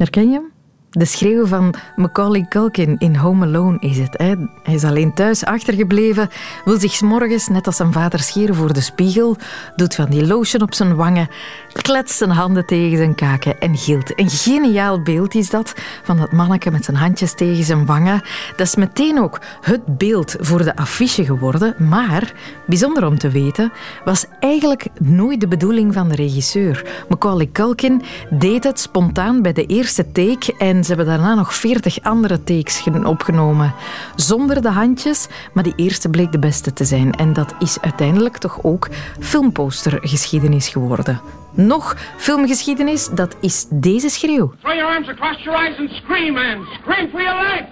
Herken 0.00 0.28
je 0.28 0.32
hem? 0.32 0.59
De 0.90 1.04
schreeuw 1.04 1.46
van 1.46 1.74
Macaulay 1.96 2.46
Culkin 2.48 2.96
in 2.98 3.16
Home 3.16 3.46
Alone 3.46 3.78
is 3.80 3.98
het. 3.98 4.14
Hè? 4.18 4.34
Hij 4.62 4.74
is 4.74 4.84
alleen 4.84 5.14
thuis 5.14 5.44
achtergebleven, 5.44 6.28
wil 6.64 6.78
zich 6.78 7.00
morgens 7.00 7.48
net 7.48 7.66
als 7.66 7.76
zijn 7.76 7.92
vader 7.92 8.20
scheren 8.20 8.54
voor 8.54 8.72
de 8.72 8.80
spiegel, 8.80 9.36
doet 9.76 9.94
van 9.94 10.10
die 10.10 10.26
lotion 10.26 10.62
op 10.62 10.74
zijn 10.74 10.96
wangen, 10.96 11.28
kletst 11.72 12.16
zijn 12.16 12.30
handen 12.30 12.66
tegen 12.66 12.96
zijn 12.96 13.14
kaken 13.14 13.60
en 13.60 13.76
gilt. 13.76 14.18
Een 14.18 14.30
geniaal 14.30 15.02
beeld 15.02 15.34
is 15.34 15.50
dat, 15.50 15.74
van 16.02 16.16
dat 16.16 16.32
manneke 16.32 16.70
met 16.70 16.84
zijn 16.84 16.96
handjes 16.96 17.34
tegen 17.34 17.64
zijn 17.64 17.86
wangen. 17.86 18.22
Dat 18.56 18.66
is 18.66 18.76
meteen 18.76 19.20
ook 19.20 19.40
het 19.60 19.98
beeld 19.98 20.36
voor 20.40 20.64
de 20.64 20.76
affiche 20.76 21.24
geworden, 21.24 21.74
maar, 21.88 22.32
bijzonder 22.66 23.06
om 23.06 23.18
te 23.18 23.28
weten, 23.28 23.72
was 24.04 24.26
eigenlijk 24.40 24.86
nooit 24.98 25.40
de 25.40 25.48
bedoeling 25.48 25.94
van 25.94 26.08
de 26.08 26.14
regisseur. 26.14 27.04
Macaulay 27.08 27.48
Culkin 27.52 28.02
deed 28.30 28.64
het 28.64 28.80
spontaan 28.80 29.42
bij 29.42 29.52
de 29.52 29.66
eerste 29.66 30.12
take 30.12 30.54
en 30.58 30.78
ze 30.84 30.94
hebben 30.94 31.06
daarna 31.06 31.34
nog 31.34 31.54
veertig 31.54 32.02
andere 32.02 32.44
takes 32.44 32.82
opgenomen. 33.04 33.74
Zonder 34.16 34.62
de 34.62 34.70
handjes, 34.70 35.28
maar 35.52 35.64
die 35.64 35.72
eerste 35.76 36.08
bleek 36.08 36.32
de 36.32 36.38
beste 36.38 36.72
te 36.72 36.84
zijn. 36.84 37.12
En 37.12 37.32
dat 37.32 37.54
is 37.58 37.80
uiteindelijk 37.80 38.36
toch 38.36 38.58
ook 38.62 38.88
filmpostergeschiedenis 39.20 40.68
geworden. 40.68 41.20
Nog 41.52 41.96
filmgeschiedenis, 42.16 43.08
dat 43.08 43.36
is 43.40 43.66
deze 43.70 44.08
schreeuw. 44.08 44.52
Arms 44.62 45.08
your 45.44 45.58
eyes 45.58 45.78
scream, 46.02 46.34
man. 46.34 46.66
Scream 46.80 47.08
for 47.10 47.22
your 47.22 47.42
life. 47.42 47.68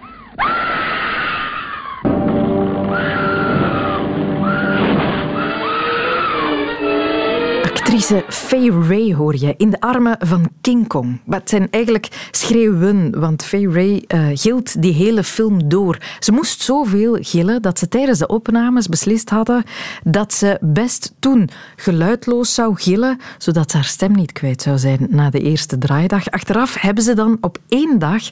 Actrice 7.89 8.25
Fay 8.29 8.69
Ray 8.69 9.15
hoor 9.15 9.37
je 9.37 9.55
in 9.57 9.71
de 9.71 9.81
armen 9.81 10.17
van 10.19 10.49
King 10.61 10.89
Kong. 10.89 11.21
Maar 11.25 11.39
het 11.39 11.49
zijn 11.49 11.69
eigenlijk 11.71 12.29
schreeuwen, 12.31 13.21
want 13.21 13.45
Fay 13.45 13.67
Ray 13.67 14.05
uh, 14.09 14.27
gilt 14.33 14.83
die 14.83 14.93
hele 14.93 15.25
film 15.25 15.69
door. 15.69 15.99
Ze 16.19 16.33
moest 16.33 16.61
zoveel 16.61 17.19
gillen 17.21 17.63
dat 17.63 17.79
ze 17.79 17.89
tijdens 17.89 18.19
de 18.19 18.27
opnames 18.27 18.89
beslist 18.89 19.31
hadden 19.31 19.65
dat 20.05 20.33
ze 20.33 20.59
best 20.61 21.15
toen 21.19 21.49
geluidloos 21.77 22.55
zou 22.55 22.77
gillen, 22.77 23.21
zodat 23.39 23.71
ze 23.71 23.77
haar 23.77 23.87
stem 23.87 24.13
niet 24.13 24.33
kwijt 24.33 24.63
zou 24.63 24.79
zijn 24.79 25.07
na 25.11 25.31
de 25.31 25.41
eerste 25.41 25.79
draaidag. 25.79 26.31
Achteraf 26.31 26.75
hebben 26.81 27.05
ze 27.05 27.15
dan 27.15 27.39
op 27.41 27.59
één 27.69 27.99
dag 27.99 28.23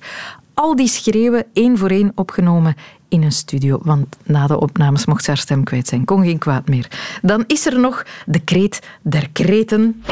al 0.54 0.76
die 0.76 0.88
schreeuwen 0.88 1.44
één 1.52 1.78
voor 1.78 1.90
één 1.90 2.12
opgenomen 2.14 2.76
in 3.08 3.22
een 3.22 3.32
studio. 3.32 3.78
Want 3.82 4.16
na 4.24 4.46
de 4.46 4.60
opnames 4.60 5.06
mocht 5.06 5.24
ze 5.24 5.30
haar 5.30 5.38
stem 5.38 5.64
kwijt 5.64 5.86
zijn. 5.86 6.04
Kon 6.04 6.24
geen 6.24 6.38
kwaad 6.38 6.68
meer. 6.68 7.18
Dan 7.22 7.44
is 7.46 7.66
er 7.66 7.80
nog 7.80 8.04
de 8.26 8.38
kreet 8.38 8.88
der 9.02 9.30
kreten. 9.30 10.02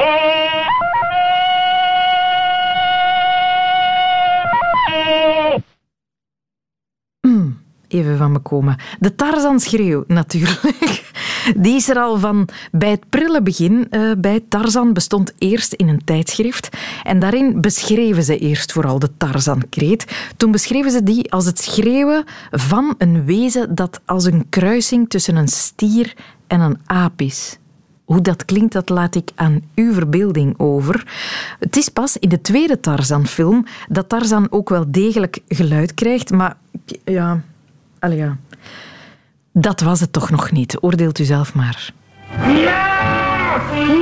Hmm, 7.21 7.61
even 7.89 8.17
van 8.17 8.33
me 8.33 8.39
komen. 8.39 8.77
De 8.99 9.15
Tarzan-schreeuw, 9.15 10.05
natuurlijk. 10.07 11.11
Die 11.57 11.75
is 11.75 11.89
er 11.89 11.99
al 11.99 12.19
van 12.19 12.49
bij 12.73 12.91
het 12.91 13.09
prille 13.09 13.43
begin. 13.43 13.87
Uh, 13.91 14.13
bij 14.19 14.41
Tarzan 14.49 14.93
bestond 14.93 15.33
eerst 15.39 15.73
in 15.73 15.89
een 15.89 16.05
tijdschrift. 16.05 16.69
En 17.03 17.19
daarin 17.19 17.61
beschreven 17.61 18.23
ze 18.23 18.39
eerst 18.39 18.73
vooral 18.73 18.99
de 18.99 19.11
Tarzan-kreet. 19.17 20.33
Toen 20.37 20.51
beschreven 20.51 20.91
ze 20.91 21.03
die 21.03 21.33
als 21.33 21.47
het 21.47 21.59
schreeuwen 21.59 22.25
van 22.51 22.95
een 22.99 23.25
wezen 23.25 23.75
dat 23.75 24.01
als 24.05 24.25
een 24.25 24.47
kruising 24.49 25.09
tussen 25.09 25.37
een 25.37 25.49
stier 25.49 26.15
en 26.47 26.61
een 26.61 26.79
aap 26.87 27.21
is. 27.21 27.59
Hoe 28.05 28.21
dat 28.21 28.45
klinkt, 28.45 28.73
dat 28.73 28.89
laat 28.89 29.15
ik 29.15 29.31
aan 29.35 29.63
uw 29.75 29.93
verbeelding 29.93 30.59
over. 30.59 31.07
Het 31.59 31.77
is 31.77 31.89
pas 31.89 32.17
in 32.17 32.29
de 32.29 32.41
tweede 32.41 32.81
Tarzan-film 32.81 33.67
dat 33.89 34.09
Tarzan 34.09 34.47
ook 34.51 34.69
wel 34.69 34.85
degelijk 34.89 35.39
geluid 35.49 35.95
krijgt, 35.95 36.31
maar 36.31 36.57
ja... 37.05 37.43
Allee, 37.99 38.19
ja. 38.19 38.37
Dat 39.57 39.81
was 39.81 40.01
het 40.01 40.13
toch 40.13 40.31
nog 40.31 40.51
niet. 40.51 40.77
Oordeelt 40.81 41.19
u 41.19 41.25
zelf 41.25 41.55
maar. 41.55 41.93
Ja! 42.39 42.93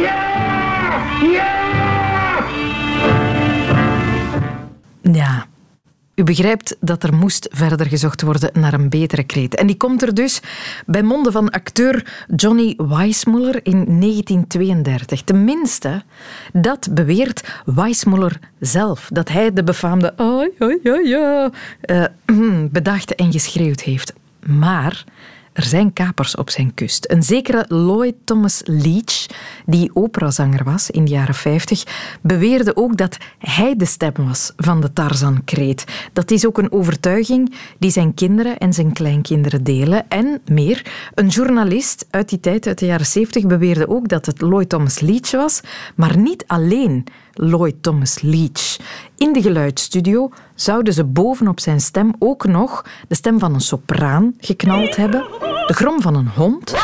Ja! 0.00 0.30
Ja! 1.32 1.60
Ja. 5.02 5.46
U 6.14 6.22
begrijpt 6.22 6.76
dat 6.80 7.02
er 7.02 7.14
moest 7.14 7.48
verder 7.50 7.86
gezocht 7.86 8.22
worden 8.22 8.50
naar 8.52 8.72
een 8.72 8.88
betere 8.88 9.22
kreet. 9.22 9.54
En 9.54 9.66
die 9.66 9.76
komt 9.76 10.02
er 10.02 10.14
dus 10.14 10.40
bij 10.86 11.02
monden 11.02 11.32
van 11.32 11.50
acteur 11.50 12.24
Johnny 12.36 12.74
Weissmuller 12.76 13.60
in 13.62 14.00
1932. 14.00 15.22
Tenminste, 15.22 16.02
dat 16.52 16.88
beweert 16.90 17.60
Weissmuller 17.64 18.38
zelf. 18.60 19.08
Dat 19.12 19.28
hij 19.28 19.52
de 19.52 19.64
befaamde 19.64 20.14
ja, 20.16 20.78
ja, 20.82 20.98
ja, 20.98 21.50
uh, 22.26 22.64
bedacht 22.70 23.14
en 23.14 23.32
geschreeuwd 23.32 23.80
heeft. 23.80 24.12
Maar 24.46 25.04
er 25.52 25.62
zijn 25.62 25.92
kapers 25.92 26.36
op 26.36 26.50
zijn 26.50 26.74
kust. 26.74 27.10
Een 27.10 27.22
zekere 27.22 27.64
Lloyd 27.68 28.14
Thomas 28.24 28.60
Leach, 28.64 29.26
die 29.66 29.90
operazanger 29.94 30.64
was 30.64 30.90
in 30.90 31.04
de 31.04 31.10
jaren 31.10 31.34
50, 31.34 31.84
beweerde 32.20 32.76
ook 32.76 32.96
dat 32.96 33.16
hij 33.38 33.76
de 33.76 33.84
stem 33.84 34.12
was 34.14 34.52
van 34.56 34.80
de 34.80 34.92
Tarzan-kreet. 34.92 35.84
Dat 36.12 36.30
is 36.30 36.46
ook 36.46 36.58
een 36.58 36.72
overtuiging 36.72 37.54
die 37.78 37.90
zijn 37.90 38.14
kinderen 38.14 38.58
en 38.58 38.72
zijn 38.72 38.92
kleinkinderen 38.92 39.64
delen. 39.64 40.08
En 40.08 40.40
meer, 40.44 41.10
een 41.14 41.28
journalist 41.28 42.06
uit 42.10 42.28
die 42.28 42.40
tijd, 42.40 42.66
uit 42.66 42.78
de 42.78 42.86
jaren 42.86 43.06
70, 43.06 43.46
beweerde 43.46 43.88
ook 43.88 44.08
dat 44.08 44.26
het 44.26 44.40
Lloyd 44.40 44.68
Thomas 44.68 45.00
Leach 45.00 45.30
was, 45.30 45.60
maar 45.94 46.18
niet 46.18 46.44
alleen. 46.46 47.04
Lloyd 47.34 47.82
Thomas 47.82 48.20
Leach. 48.20 48.76
In 49.16 49.32
de 49.32 49.42
geluidsstudio 49.42 50.30
zouden 50.54 50.94
ze 50.94 51.04
bovenop 51.04 51.60
zijn 51.60 51.80
stem 51.80 52.14
ook 52.18 52.46
nog 52.46 52.84
de 53.08 53.14
stem 53.14 53.38
van 53.38 53.54
een 53.54 53.60
sopraan 53.60 54.34
geknald 54.38 54.96
hebben, 54.96 55.24
de 55.66 55.74
grom 55.74 56.00
van 56.00 56.14
een 56.14 56.28
hond, 56.28 56.74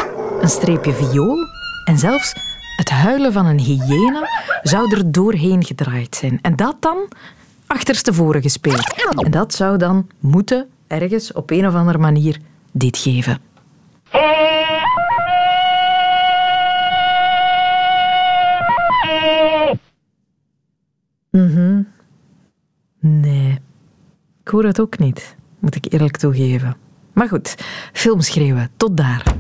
een 0.40 0.48
streepje 0.48 0.92
viool 0.92 1.36
en 1.84 1.98
zelfs 1.98 2.34
het 2.76 2.90
huilen 2.90 3.32
van 3.32 3.46
een 3.46 3.58
hyena 3.58 4.28
zou 4.62 4.96
er 4.96 5.12
doorheen 5.12 5.64
gedraaid 5.64 6.16
zijn. 6.16 6.38
En 6.42 6.56
dat 6.56 6.76
dan 6.80 7.08
achterstevoren 7.66 8.42
gespeeld. 8.42 8.94
En 9.16 9.30
dat 9.30 9.54
zou 9.54 9.76
dan 9.76 10.06
moeten 10.20 10.68
ergens 10.86 11.32
op 11.32 11.50
een 11.50 11.66
of 11.66 11.74
andere 11.74 11.98
manier 11.98 12.38
dit 12.72 12.98
geven. 12.98 13.40
Mhm. 21.30 21.82
Nee, 23.00 23.58
ik 24.42 24.48
hoor 24.48 24.64
het 24.64 24.80
ook 24.80 24.98
niet, 24.98 25.36
moet 25.58 25.74
ik 25.74 25.92
eerlijk 25.92 26.16
toegeven. 26.16 26.76
Maar 27.12 27.28
goed, 27.28 27.54
filmschreeuwen, 27.92 28.70
tot 28.76 28.96
daar. 28.96 29.34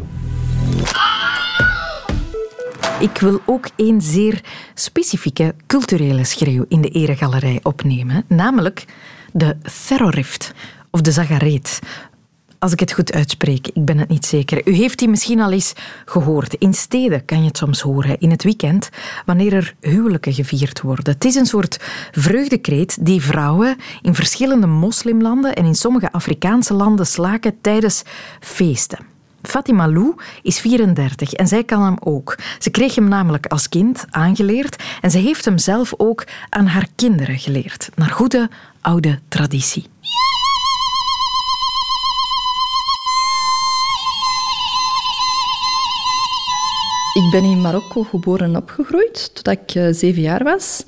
Ik 3.00 3.18
wil 3.18 3.40
ook 3.44 3.68
een 3.76 4.00
zeer 4.00 4.40
specifieke 4.74 5.54
culturele 5.66 6.24
schreeuw 6.24 6.64
in 6.68 6.80
de 6.80 6.88
eregalerij 6.88 7.60
opnemen, 7.62 8.24
namelijk 8.28 8.84
de 9.32 9.56
Therrorift 9.86 10.54
of 10.90 11.00
de 11.00 11.12
Zagareet 11.12 11.78
als 12.58 12.72
ik 12.72 12.80
het 12.80 12.92
goed 12.92 13.12
uitspreek. 13.12 13.66
Ik 13.66 13.84
ben 13.84 13.98
het 13.98 14.08
niet 14.08 14.26
zeker. 14.26 14.68
U 14.68 14.72
heeft 14.72 14.98
die 14.98 15.08
misschien 15.08 15.40
al 15.40 15.52
eens 15.52 15.72
gehoord. 16.04 16.54
In 16.54 16.74
steden 16.74 17.24
kan 17.24 17.40
je 17.40 17.46
het 17.46 17.56
soms 17.56 17.80
horen, 17.80 18.20
in 18.20 18.30
het 18.30 18.42
weekend, 18.42 18.88
wanneer 19.26 19.52
er 19.52 19.74
huwelijken 19.80 20.32
gevierd 20.32 20.80
worden. 20.80 21.12
Het 21.12 21.24
is 21.24 21.34
een 21.34 21.46
soort 21.46 21.80
vreugdekreet 22.10 23.06
die 23.06 23.22
vrouwen 23.22 23.76
in 24.02 24.14
verschillende 24.14 24.66
moslimlanden 24.66 25.54
en 25.54 25.64
in 25.64 25.74
sommige 25.74 26.12
Afrikaanse 26.12 26.74
landen 26.74 27.06
slaken 27.06 27.60
tijdens 27.60 28.02
feesten. 28.40 28.98
Fatima 29.42 29.88
Lou 29.88 30.14
is 30.42 30.60
34 30.60 31.32
en 31.32 31.48
zij 31.48 31.64
kan 31.64 31.82
hem 31.82 31.96
ook. 32.00 32.38
Ze 32.58 32.70
kreeg 32.70 32.94
hem 32.94 33.08
namelijk 33.08 33.46
als 33.46 33.68
kind 33.68 34.04
aangeleerd 34.10 34.82
en 35.00 35.10
ze 35.10 35.18
heeft 35.18 35.44
hem 35.44 35.58
zelf 35.58 35.94
ook 35.96 36.24
aan 36.48 36.66
haar 36.66 36.86
kinderen 36.94 37.38
geleerd, 37.38 37.88
naar 37.94 38.10
goede 38.10 38.48
oude 38.80 39.18
traditie. 39.28 39.86
Ik 47.14 47.30
ben 47.30 47.44
in 47.44 47.60
Marokko 47.60 48.02
geboren 48.02 48.46
en 48.46 48.56
opgegroeid, 48.56 49.30
totdat 49.34 49.58
ik 49.62 49.74
uh, 49.74 49.88
zeven 49.92 50.22
jaar 50.22 50.44
was. 50.44 50.84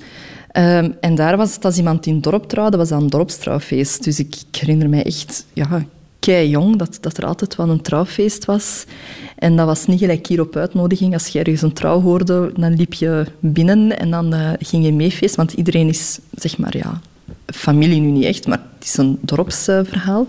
Um, 0.57 0.95
en 0.99 1.15
daar 1.15 1.37
was 1.37 1.55
het 1.55 1.65
als 1.65 1.77
iemand 1.77 2.05
in 2.05 2.13
het 2.13 2.23
dorp 2.23 2.43
trouwde, 2.43 2.77
was 2.77 2.89
dat 2.89 3.01
een 3.01 3.09
dorpstrouwfeest. 3.09 4.03
Dus 4.03 4.19
ik, 4.19 4.35
herinner 4.51 4.89
mij 4.89 5.03
echt 5.03 5.45
ja, 5.53 5.85
kei 6.19 6.49
jong, 6.49 6.75
dat, 6.75 6.97
dat 7.01 7.17
er 7.17 7.25
altijd 7.25 7.55
wel 7.55 7.69
een 7.69 7.81
trouwfeest 7.81 8.45
was. 8.45 8.85
En 9.37 9.55
dat 9.55 9.65
was 9.65 9.85
niet 9.85 9.99
gelijk 9.99 10.27
hier 10.27 10.41
op 10.41 10.55
uitnodiging. 10.55 11.13
Als 11.13 11.27
je 11.27 11.39
ergens 11.39 11.61
een 11.61 11.73
trouw 11.73 12.01
hoorde, 12.01 12.51
dan 12.55 12.73
liep 12.73 12.93
je 12.93 13.25
binnen 13.39 13.99
en 13.99 14.11
dan 14.11 14.33
uh, 14.33 14.49
ging 14.59 14.85
je 14.85 14.93
meefeest. 14.93 15.35
Want 15.35 15.53
iedereen 15.53 15.87
is, 15.87 16.19
zeg 16.31 16.57
maar, 16.57 16.77
ja, 16.77 17.01
familie 17.45 18.01
nu 18.01 18.11
niet 18.11 18.25
echt, 18.25 18.47
maar 18.47 18.61
het 18.77 18.87
is 18.87 18.97
een 18.97 19.19
dorpsverhaal. 19.21 20.25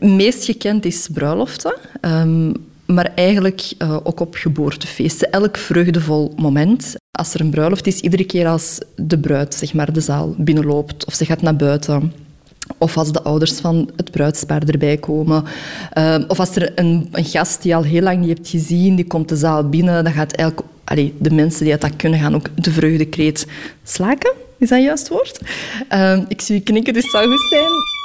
meest 0.00 0.44
gekend 0.44 0.84
is 0.84 1.08
bruiloften. 1.12 1.74
Um, 2.00 2.52
maar 2.86 3.12
eigenlijk 3.14 3.72
uh, 3.78 3.96
ook 4.02 4.20
op 4.20 4.34
geboortefeesten. 4.34 5.30
Elk 5.30 5.56
vreugdevol 5.56 6.32
moment. 6.36 6.94
Als 7.10 7.34
er 7.34 7.40
een 7.40 7.50
bruiloft 7.50 7.86
is, 7.86 8.00
iedere 8.00 8.24
keer 8.24 8.46
als 8.46 8.78
de 8.96 9.18
bruid 9.18 9.54
zeg 9.54 9.74
maar, 9.74 9.92
de 9.92 10.00
zaal 10.00 10.34
binnenloopt 10.38 11.04
of 11.04 11.14
ze 11.14 11.24
gaat 11.24 11.42
naar 11.42 11.56
buiten. 11.56 12.12
Of 12.78 12.96
als 12.96 13.12
de 13.12 13.22
ouders 13.22 13.52
van 13.52 13.90
het 13.96 14.10
bruidspaar 14.10 14.62
erbij 14.62 14.96
komen. 14.96 15.44
Uh, 15.98 16.16
of 16.28 16.40
als 16.40 16.56
er 16.56 16.72
een, 16.74 17.08
een, 17.12 17.24
gast 17.24 17.62
die 17.62 17.70
je 17.70 17.76
al 17.76 17.82
heel 17.82 18.02
lang 18.02 18.18
niet 18.18 18.36
hebt 18.36 18.48
gezien, 18.48 18.96
die 18.96 19.06
komt 19.06 19.28
de 19.28 19.36
zaal 19.36 19.68
binnen, 19.68 20.04
dan 20.04 20.12
gaat 20.12 20.32
eigenlijk... 20.32 20.68
De 21.18 21.30
mensen 21.30 21.64
die 21.64 21.76
dat 21.76 21.96
kunnen, 21.96 22.20
gaan 22.20 22.34
ook 22.34 22.48
de 22.54 22.70
vreugdekreet 22.70 23.46
slaken. 23.84 24.32
Is 24.58 24.68
dat 24.68 24.82
juist 24.82 25.08
woord? 25.08 25.40
Uh, 25.92 26.18
ik 26.28 26.40
zie 26.40 26.54
je 26.54 26.60
knikken, 26.62 26.92
dus 26.92 27.02
het 27.02 27.12
zou 27.12 27.26
goed 27.26 27.46
zijn. 27.48 27.95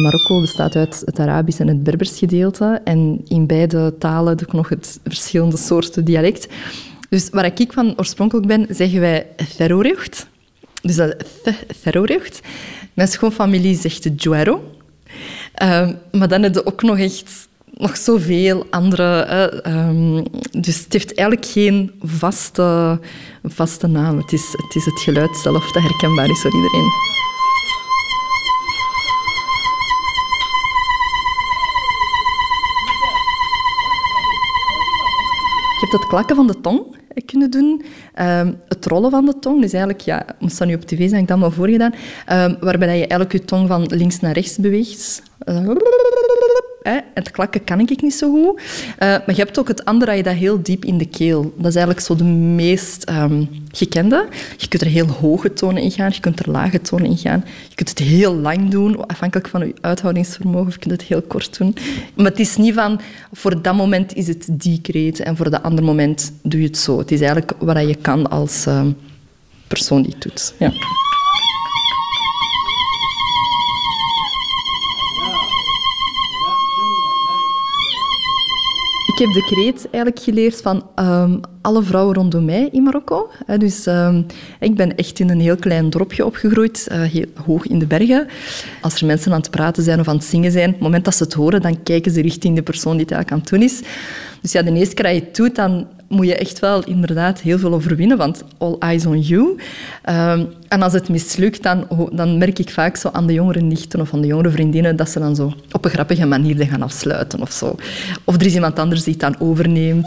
Marokko 0.00 0.40
bestaat 0.40 0.76
uit 0.76 1.02
het 1.04 1.18
Arabisch 1.18 1.60
en 1.60 1.68
het 1.68 1.82
Berbers 1.82 2.18
gedeelte. 2.18 2.80
En 2.84 3.20
in 3.28 3.46
beide 3.46 3.94
talen 3.98 4.38
ook 4.42 4.52
nog 4.52 4.68
het 4.68 5.00
verschillende 5.04 5.56
soorten 5.56 6.04
dialect. 6.04 6.48
Dus 7.08 7.28
waar 7.30 7.44
ik 7.44 7.72
van 7.72 7.94
oorspronkelijk 7.96 8.46
ben, 8.46 8.66
zeggen 8.68 9.00
wij 9.00 9.26
ferrorecht. 9.48 10.26
Dus 10.82 10.96
dat. 10.96 12.40
Mijn 12.94 13.08
schoonfamilie 13.08 13.76
zegt 13.76 14.08
juero. 14.16 14.62
Uh, 15.62 15.88
maar 16.12 16.28
dan 16.28 16.42
heb 16.42 16.54
je 16.54 16.66
ook 16.66 16.82
nog 16.82 16.98
echt 16.98 17.48
nog 17.80 17.96
zoveel 17.96 18.66
andere. 18.70 19.62
Uh, 19.66 20.22
dus 20.50 20.78
het 20.84 20.92
heeft 20.92 21.14
eigenlijk 21.14 21.50
geen 21.50 21.90
vaste, 22.02 22.98
vaste 23.44 23.86
naam. 23.86 24.18
Het 24.18 24.32
is, 24.32 24.44
het 24.52 24.74
is 24.74 24.84
het 24.84 25.00
geluid 25.00 25.36
zelf 25.36 25.72
dat 25.72 25.82
herkenbaar 25.82 26.30
is 26.30 26.40
voor 26.40 26.54
iedereen. 26.54 26.90
Je 35.80 35.86
hebt 35.86 35.92
het 35.92 36.06
klakken 36.06 36.36
van 36.36 36.46
de 36.46 36.60
tong 36.60 36.98
kunnen 37.26 37.50
doen. 37.50 37.82
Um, 38.20 38.58
het 38.68 38.86
rollen 38.86 39.10
van 39.10 39.26
de 39.26 39.38
tong, 39.38 39.60
dus 39.60 39.72
eigenlijk, 39.72 40.02
ja, 40.02 40.24
moest 40.38 40.58
dat 40.58 40.68
nu 40.68 40.74
op 40.74 40.80
tv 40.80 41.08
zijn, 41.08 41.22
ik 41.22 41.28
dat 41.28 41.38
maar 41.38 41.52
voorgedaan, 41.52 41.94
um, 42.32 42.56
waarbij 42.60 42.88
je 42.88 43.06
eigenlijk 43.06 43.32
je 43.32 43.44
tong 43.44 43.68
van 43.68 43.86
links 43.86 44.20
naar 44.20 44.32
rechts 44.32 44.56
beweegt. 44.56 45.22
Eh, 46.82 46.92
het 47.14 47.30
klakken 47.30 47.64
kan 47.64 47.80
ik 47.80 48.02
niet 48.02 48.14
zo 48.14 48.30
goed. 48.30 48.60
Uh, 48.60 48.98
maar 48.98 49.22
je 49.26 49.34
hebt 49.34 49.58
ook 49.58 49.68
het 49.68 49.84
andere, 49.84 50.06
dat 50.06 50.16
je 50.16 50.22
dat 50.22 50.34
heel 50.34 50.62
diep 50.62 50.84
in 50.84 50.98
de 50.98 51.06
keel. 51.06 51.42
Dat 51.42 51.66
is 51.66 51.74
eigenlijk 51.74 52.06
zo 52.06 52.16
de 52.16 52.24
meest 52.24 53.10
um, 53.10 53.48
gekende. 53.72 54.28
Je 54.56 54.68
kunt 54.68 54.82
er 54.82 54.88
heel 54.88 55.06
hoge 55.06 55.52
tonen 55.52 55.82
in 55.82 55.90
gaan, 55.90 56.10
je 56.12 56.20
kunt 56.20 56.40
er 56.40 56.50
lage 56.50 56.80
tonen 56.80 57.06
in 57.06 57.18
gaan. 57.18 57.44
Je 57.68 57.74
kunt 57.74 57.88
het 57.88 57.98
heel 57.98 58.34
lang 58.34 58.70
doen, 58.70 59.06
afhankelijk 59.06 59.48
van 59.48 59.66
je 59.66 59.74
uithoudingsvermogen, 59.80 60.66
of 60.66 60.72
je 60.72 60.78
kunt 60.78 60.92
het 60.92 61.02
heel 61.02 61.22
kort 61.22 61.58
doen. 61.58 61.76
Maar 62.14 62.26
het 62.26 62.40
is 62.40 62.56
niet 62.56 62.74
van, 62.74 63.00
voor 63.32 63.62
dat 63.62 63.74
moment 63.74 64.14
is 64.14 64.26
het 64.26 64.46
die 64.50 64.80
kreet 64.80 65.20
en 65.20 65.36
voor 65.36 65.50
dat 65.50 65.62
andere 65.62 65.86
moment 65.86 66.32
doe 66.42 66.60
je 66.60 66.66
het 66.66 66.78
zo. 66.78 66.98
Het 66.98 67.10
is 67.10 67.20
eigenlijk 67.20 67.52
wat 67.58 67.88
je 67.88 67.94
kan 67.94 68.30
als 68.30 68.66
um, 68.66 68.96
persoon 69.66 70.02
die 70.02 70.12
het 70.12 70.22
doet. 70.22 70.54
Ja. 70.58 70.72
Ik 79.10 79.18
heb 79.18 79.32
de 79.32 79.44
kreet 79.44 79.88
eigenlijk 79.90 80.24
geleerd 80.24 80.60
van 80.60 80.86
um, 80.96 81.40
alle 81.60 81.82
vrouwen 81.82 82.14
rondom 82.14 82.44
mij 82.44 82.68
in 82.72 82.82
Marokko. 82.82 83.30
Dus 83.58 83.86
um, 83.86 84.26
ik 84.60 84.74
ben 84.74 84.96
echt 84.96 85.18
in 85.18 85.30
een 85.30 85.40
heel 85.40 85.56
klein 85.56 85.90
dorpje 85.90 86.26
opgegroeid, 86.26 86.88
uh, 86.92 87.02
heel 87.02 87.24
hoog 87.46 87.66
in 87.66 87.78
de 87.78 87.86
bergen. 87.86 88.26
Als 88.80 89.00
er 89.00 89.06
mensen 89.06 89.32
aan 89.32 89.40
het 89.40 89.50
praten 89.50 89.82
zijn 89.82 90.00
of 90.00 90.08
aan 90.08 90.16
het 90.16 90.24
zingen 90.24 90.52
zijn, 90.52 90.66
op 90.66 90.74
het 90.74 90.82
moment 90.82 91.04
dat 91.04 91.14
ze 91.14 91.22
het 91.22 91.32
horen, 91.32 91.62
dan 91.62 91.82
kijken 91.82 92.12
ze 92.12 92.20
richting 92.20 92.56
de 92.56 92.62
persoon 92.62 92.96
die 92.96 93.06
het 93.08 93.30
aan 93.30 93.38
het 93.38 93.48
doen 93.48 93.62
is. 93.62 93.82
Dus 94.40 94.52
ja, 94.52 94.62
de 94.62 94.72
eerste 94.72 94.94
keer 94.94 95.04
dat 95.04 95.14
je 95.14 95.20
het 95.20 95.36
doet, 95.36 95.56
dan 95.56 95.86
moet 96.10 96.26
je 96.26 96.36
echt 96.36 96.58
wel 96.58 96.84
inderdaad 96.84 97.40
heel 97.40 97.58
veel 97.58 97.72
overwinnen, 97.72 98.16
want 98.16 98.44
all 98.58 98.76
eyes 98.78 99.06
on 99.06 99.20
you. 99.20 99.40
Um, 99.40 100.48
en 100.68 100.82
als 100.82 100.92
het 100.92 101.08
mislukt, 101.08 101.62
dan, 101.62 101.86
dan 102.12 102.38
merk 102.38 102.58
ik 102.58 102.70
vaak 102.70 102.96
zo 102.96 103.08
aan 103.12 103.26
de 103.26 103.32
jongere 103.32 103.60
nichten 103.60 104.00
of 104.00 104.14
aan 104.14 104.20
de 104.20 104.26
jongere 104.26 104.50
vriendinnen 104.50 104.96
dat 104.96 105.08
ze 105.08 105.18
dan 105.18 105.34
zo 105.34 105.52
op 105.72 105.84
een 105.84 105.90
grappige 105.90 106.26
manier 106.26 106.66
gaan 106.66 106.82
afsluiten 106.82 107.40
of 107.40 107.52
zo. 107.52 107.74
Of 108.24 108.34
er 108.34 108.46
is 108.46 108.54
iemand 108.54 108.78
anders 108.78 109.04
die 109.04 109.12
het 109.12 109.22
dan 109.22 109.48
overneemt. 109.48 110.06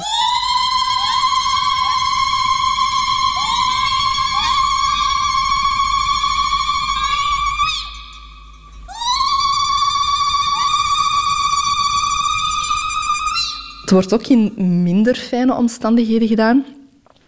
Wordt 13.94 14.14
ook 14.14 14.28
in 14.28 14.54
minder 14.84 15.16
fijne 15.16 15.56
omstandigheden 15.56 16.28
gedaan. 16.28 16.66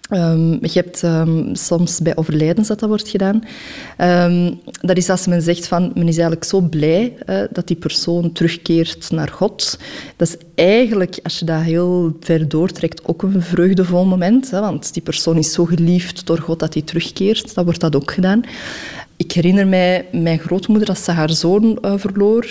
Um, 0.10 0.52
je 0.62 0.70
hebt 0.74 1.04
um, 1.04 1.56
soms 1.56 2.00
bij 2.00 2.16
overlijdens 2.16 2.68
dat 2.68 2.80
dat 2.80 2.90
wordt 2.90 3.10
gedaan. 3.10 3.44
Um, 4.32 4.60
dat 4.82 4.98
is 4.98 5.10
als 5.10 5.28
men 5.28 5.42
zegt 5.42 5.68
van, 5.68 5.92
men 5.96 6.08
is 6.08 6.18
eigenlijk 6.18 6.44
zo 6.44 6.62
blij 6.62 7.14
uh, 7.26 7.42
dat 7.52 7.68
die 7.68 7.76
persoon 7.76 8.32
terugkeert 8.32 9.12
naar 9.12 9.28
God. 9.28 9.80
Dat 10.16 10.28
is 10.28 10.38
eigenlijk, 10.56 11.20
als 11.24 11.40
je 11.40 11.46
dat 11.46 11.62
heel 11.62 12.18
ver 12.20 12.50
doortrekt, 12.50 13.06
ook 13.06 13.24
een 13.24 13.42
vreugdevol 13.42 14.06
moment. 14.06 14.52
Hè, 14.52 14.60
want 14.60 14.94
die 14.94 15.04
persoon 15.04 15.38
is 15.38 15.54
zo 15.54 15.66
geliefd 15.66 16.26
door 16.26 16.40
God 16.40 16.60
dat 16.60 16.74
hij 16.74 16.84
terugkeert. 16.84 17.56
Dat 17.56 17.66
wordt 17.66 17.80
dat 17.80 17.96
ook 17.96 18.12
gedaan. 18.12 18.42
Ik 19.18 19.32
herinner 19.32 19.68
mij 19.68 20.06
mijn 20.12 20.40
grootmoeder 20.40 20.88
als 20.88 21.04
ze 21.04 21.12
haar 21.12 21.32
zoon 21.32 21.78
uh, 21.82 21.94
verloor. 21.96 22.48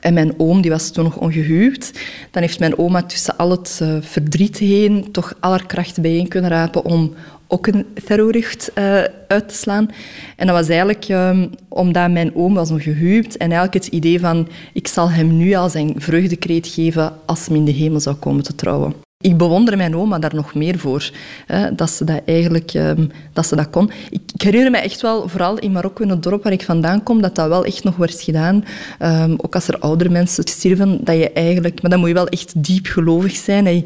En 0.00 0.14
mijn 0.14 0.34
oom 0.36 0.60
die 0.60 0.70
was 0.70 0.90
toen 0.90 1.04
nog 1.04 1.16
ongehuwd. 1.16 1.92
Dan 2.30 2.42
heeft 2.42 2.58
mijn 2.58 2.78
oma 2.78 3.02
tussen 3.02 3.36
al 3.36 3.50
het 3.50 3.78
uh, 3.82 3.96
verdriet 4.00 4.58
heen 4.58 5.08
toch 5.12 5.34
aller 5.40 5.66
krachten 5.66 6.02
bijeen 6.02 6.28
kunnen 6.28 6.50
rapen 6.50 6.84
om 6.84 7.14
ook 7.46 7.66
een 7.66 7.86
terrorrucht 8.04 8.70
uh, 8.74 9.02
uit 9.28 9.48
te 9.48 9.54
slaan. 9.54 9.90
En 10.36 10.46
dat 10.46 10.56
was 10.56 10.68
eigenlijk 10.68 11.08
um, 11.08 11.50
omdat 11.68 12.10
mijn 12.10 12.34
oom 12.34 12.54
was 12.54 12.70
ongehuwd 12.70 13.34
en 13.34 13.52
eigenlijk 13.52 13.84
het 13.84 13.86
idee 13.86 14.20
van 14.20 14.48
ik 14.72 14.88
zal 14.88 15.10
hem 15.10 15.36
nu 15.36 15.54
al 15.54 15.68
zijn 15.68 15.94
vreugdekreet 15.96 16.66
geven 16.66 17.12
als 17.26 17.46
hij 17.46 17.56
in 17.56 17.64
de 17.64 17.72
hemel 17.72 18.00
zou 18.00 18.16
komen 18.16 18.42
te 18.42 18.54
trouwen 18.54 18.94
ik 19.24 19.36
bewonder 19.36 19.76
mijn 19.76 19.96
oma 19.96 20.18
daar 20.18 20.34
nog 20.34 20.54
meer 20.54 20.78
voor. 20.78 21.10
Hè, 21.46 21.74
dat 21.74 21.90
ze 21.90 22.04
dat 22.04 22.20
eigenlijk 22.24 22.74
um, 22.74 23.10
dat 23.32 23.46
ze 23.46 23.56
dat 23.56 23.70
kon. 23.70 23.90
Ik, 24.10 24.20
ik, 24.34 24.42
herinner 24.42 24.70
me 24.70 24.76
echt 24.76 25.00
wel, 25.00 25.28
vooral 25.28 25.58
in 25.58 25.72
Marokko, 25.72 26.02
in 26.02 26.08
het 26.08 26.22
dorp 26.22 26.42
waar 26.42 26.52
ik 26.52 26.62
vandaan 26.62 27.02
kom, 27.02 27.22
dat 27.22 27.34
dat 27.34 27.48
wel 27.48 27.64
echt 27.64 27.84
nog 27.84 27.96
werd 27.96 28.20
gedaan. 28.20 28.64
Um, 29.02 29.34
ook 29.36 29.54
als 29.54 29.68
er 29.68 29.78
oudere 29.78 30.10
mensen 30.10 30.48
sterven, 30.48 30.98
dat 31.04 31.16
je 31.16 31.32
eigenlijk... 31.32 31.82
Maar 31.82 31.90
dan 31.90 32.00
moet 32.00 32.08
je 32.08 32.14
wel 32.14 32.28
echt 32.28 32.52
diep 32.64 32.86
gelovig 32.86 33.36
zijn. 33.36 33.66
En 33.66 33.84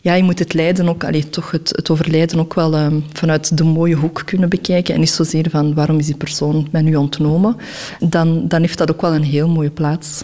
ja, 0.00 0.14
je 0.14 0.22
moet 0.22 0.38
het 0.38 0.54
lijden 0.54 0.88
ook, 0.88 1.04
allee, 1.04 1.28
toch 1.28 1.50
het, 1.50 1.72
het 1.76 1.90
overlijden 1.90 2.38
ook 2.38 2.54
wel 2.54 2.78
um, 2.78 3.04
vanuit 3.12 3.56
de 3.56 3.64
mooie 3.64 3.94
hoek 3.94 4.22
kunnen 4.24 4.48
bekijken. 4.48 4.94
En 4.94 5.00
niet 5.00 5.10
zozeer 5.10 5.50
van 5.50 5.74
waarom 5.74 5.98
is 5.98 6.06
die 6.06 6.16
persoon 6.16 6.68
mij 6.70 6.82
nu 6.82 6.94
ontnomen. 6.94 7.56
Dan, 8.00 8.48
dan 8.48 8.60
heeft 8.60 8.78
dat 8.78 8.90
ook 8.90 9.00
wel 9.00 9.14
een 9.14 9.24
heel 9.24 9.48
mooie 9.48 9.70
plaats. 9.70 10.22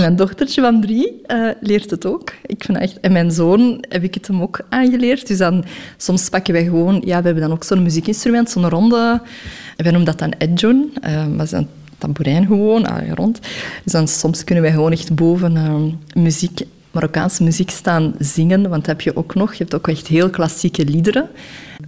Mijn 0.00 0.16
dochtertje 0.16 0.60
van 0.60 0.80
drie 0.80 1.22
uh, 1.26 1.50
leert 1.60 1.90
het 1.90 2.06
ook. 2.06 2.32
Ik 2.46 2.64
vind 2.64 2.78
echt, 2.78 3.00
en 3.00 3.12
mijn 3.12 3.30
zoon 3.30 3.84
heb 3.88 4.02
ik 4.02 4.14
het 4.14 4.26
hem 4.26 4.42
ook 4.42 4.60
aangeleerd. 4.68 5.26
Dus 5.26 5.38
dan, 5.38 5.64
soms 5.96 6.28
pakken 6.28 6.52
wij 6.52 6.64
gewoon... 6.64 7.02
Ja, 7.04 7.18
we 7.18 7.24
hebben 7.24 7.42
dan 7.42 7.52
ook 7.52 7.64
zo'n 7.64 7.82
muziekinstrument, 7.82 8.50
zo'n 8.50 8.68
ronde... 8.68 9.20
Wij 9.76 9.90
noemen 9.90 10.10
dat 10.10 10.18
dan 10.18 10.32
edjon. 10.38 10.92
Uh, 11.06 11.26
maar 11.26 11.44
is 11.44 11.52
een 11.52 11.68
tamboerijn 11.98 12.46
gewoon, 12.46 12.86
uh, 12.86 13.12
rond. 13.12 13.40
Dus 13.84 13.92
dan 13.92 14.08
soms 14.08 14.44
kunnen 14.44 14.64
wij 14.64 14.72
gewoon 14.72 14.92
echt 14.92 15.14
boven 15.14 15.56
uh, 15.56 16.22
muziek, 16.22 16.60
Marokkaanse 16.90 17.42
muziek 17.42 17.70
staan 17.70 18.14
zingen. 18.18 18.60
Want 18.62 18.74
dat 18.84 18.86
heb 18.86 19.00
je 19.00 19.16
ook 19.16 19.34
nog. 19.34 19.52
Je 19.52 19.58
hebt 19.58 19.74
ook 19.74 19.88
echt 19.88 20.06
heel 20.06 20.30
klassieke 20.30 20.84
liederen. 20.84 21.28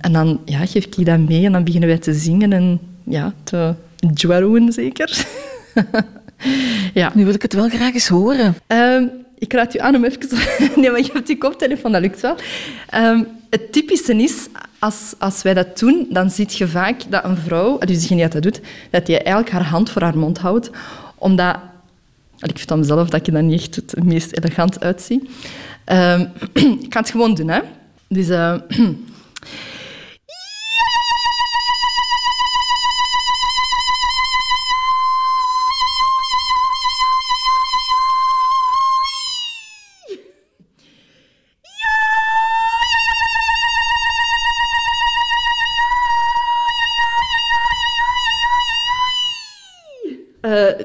En 0.00 0.12
dan 0.12 0.40
ja, 0.44 0.66
geef 0.66 0.84
ik 0.84 1.06
dat 1.06 1.18
mee 1.18 1.44
en 1.44 1.52
dan 1.52 1.64
beginnen 1.64 1.88
wij 1.88 1.98
te 1.98 2.14
zingen 2.14 2.52
en 2.52 2.80
ja, 3.04 3.34
te 3.44 3.74
dwarroen 4.14 4.72
zeker. 4.72 5.26
Ja. 6.94 7.10
Nu 7.14 7.24
wil 7.24 7.34
ik 7.34 7.42
het 7.42 7.52
wel 7.52 7.68
graag 7.68 7.94
eens 7.94 8.08
horen. 8.08 8.56
Um, 8.66 9.10
ik 9.38 9.52
raad 9.52 9.74
u 9.74 9.78
aan 9.78 9.94
om 9.94 10.04
even... 10.04 10.20
nee, 10.80 10.90
maar 10.90 11.00
je 11.00 11.10
hebt 11.12 11.26
die 11.26 11.38
koptelefoon, 11.38 11.92
dat 11.92 12.00
lukt 12.00 12.20
wel. 12.20 12.36
Um, 12.94 13.26
het 13.50 13.72
typische 13.72 14.16
is, 14.16 14.46
als, 14.78 15.14
als 15.18 15.42
wij 15.42 15.54
dat 15.54 15.78
doen, 15.78 16.06
dan 16.10 16.30
zie 16.30 16.46
je 16.50 16.68
vaak 16.68 17.00
dat 17.08 17.24
een 17.24 17.36
vrouw, 17.36 17.78
dus 17.78 17.98
diegene 17.98 18.20
die 18.20 18.28
dat 18.28 18.42
doet, 18.42 18.60
dat 18.90 19.06
die 19.06 19.16
eigenlijk 19.16 19.50
haar 19.50 19.64
hand 19.64 19.90
voor 19.90 20.02
haar 20.02 20.18
mond 20.18 20.38
houdt, 20.38 20.70
omdat... 21.14 21.56
Ik 22.38 22.56
vind 22.56 22.68
dan 22.68 22.84
zelf 22.84 23.08
dat 23.08 23.26
je 23.26 23.32
dat 23.32 23.42
niet 23.42 23.60
echt 23.60 23.76
het 23.76 24.04
meest 24.04 24.36
elegant 24.36 24.80
uitziet. 24.80 25.28
Ehm, 25.84 26.26
ik 26.86 26.92
ga 26.92 27.00
het 27.00 27.10
gewoon 27.10 27.34
doen, 27.34 27.48
hè. 27.48 27.60
Dus... 28.08 28.28
Uh, 28.28 28.54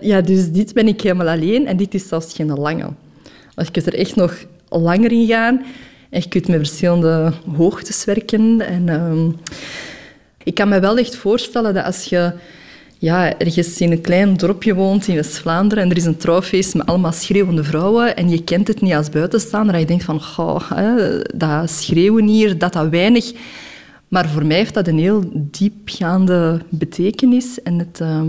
ja, 0.07 0.21
dus 0.21 0.51
dit 0.51 0.73
ben 0.73 0.87
ik 0.87 1.01
helemaal 1.01 1.27
alleen 1.27 1.67
en 1.67 1.77
dit 1.77 1.93
is 1.93 2.07
zelfs 2.07 2.33
geen 2.33 2.53
lange. 2.53 2.89
Als 3.55 3.67
je 3.71 3.81
er 3.81 3.93
echt 3.93 4.15
nog 4.15 4.45
langer 4.69 5.11
in 5.11 5.27
gaan 5.27 5.65
en 6.09 6.21
je 6.21 6.27
kunt 6.27 6.47
met 6.47 6.57
verschillende 6.57 7.33
hoogtes 7.55 8.05
werken. 8.05 8.61
En, 8.61 8.87
uh, 8.87 9.33
ik 10.43 10.53
kan 10.53 10.69
me 10.69 10.79
wel 10.79 10.97
echt 10.97 11.15
voorstellen 11.15 11.73
dat 11.73 11.85
als 11.85 12.03
je 12.03 12.33
ja, 12.97 13.37
ergens 13.37 13.81
in 13.81 13.91
een 13.91 14.01
klein 14.01 14.37
dorpje 14.37 14.75
woont 14.75 15.07
in 15.07 15.15
West-Vlaanderen 15.15 15.83
en 15.83 15.89
er 15.89 15.97
is 15.97 16.05
een 16.05 16.17
trouwfeest 16.17 16.75
met 16.75 16.85
allemaal 16.85 17.11
schreeuwende 17.11 17.63
vrouwen 17.63 18.15
en 18.15 18.29
je 18.29 18.43
kent 18.43 18.67
het 18.67 18.81
niet 18.81 18.93
als 18.93 19.09
buitenstaander, 19.09 19.71
dat 19.71 19.81
je 19.81 19.87
denkt 19.87 20.03
van, 20.03 20.21
goh, 20.21 20.71
dat 21.35 21.69
schreeuwen 21.69 22.27
hier, 22.27 22.57
dat 22.57 22.73
dat 22.73 22.89
weinig... 22.89 23.31
Maar 24.07 24.29
voor 24.29 24.45
mij 24.45 24.57
heeft 24.57 24.73
dat 24.73 24.87
een 24.87 24.99
heel 24.99 25.23
diepgaande 25.33 26.61
betekenis 26.69 27.61
en 27.63 27.79
het... 27.79 27.99
Uh, 28.01 28.21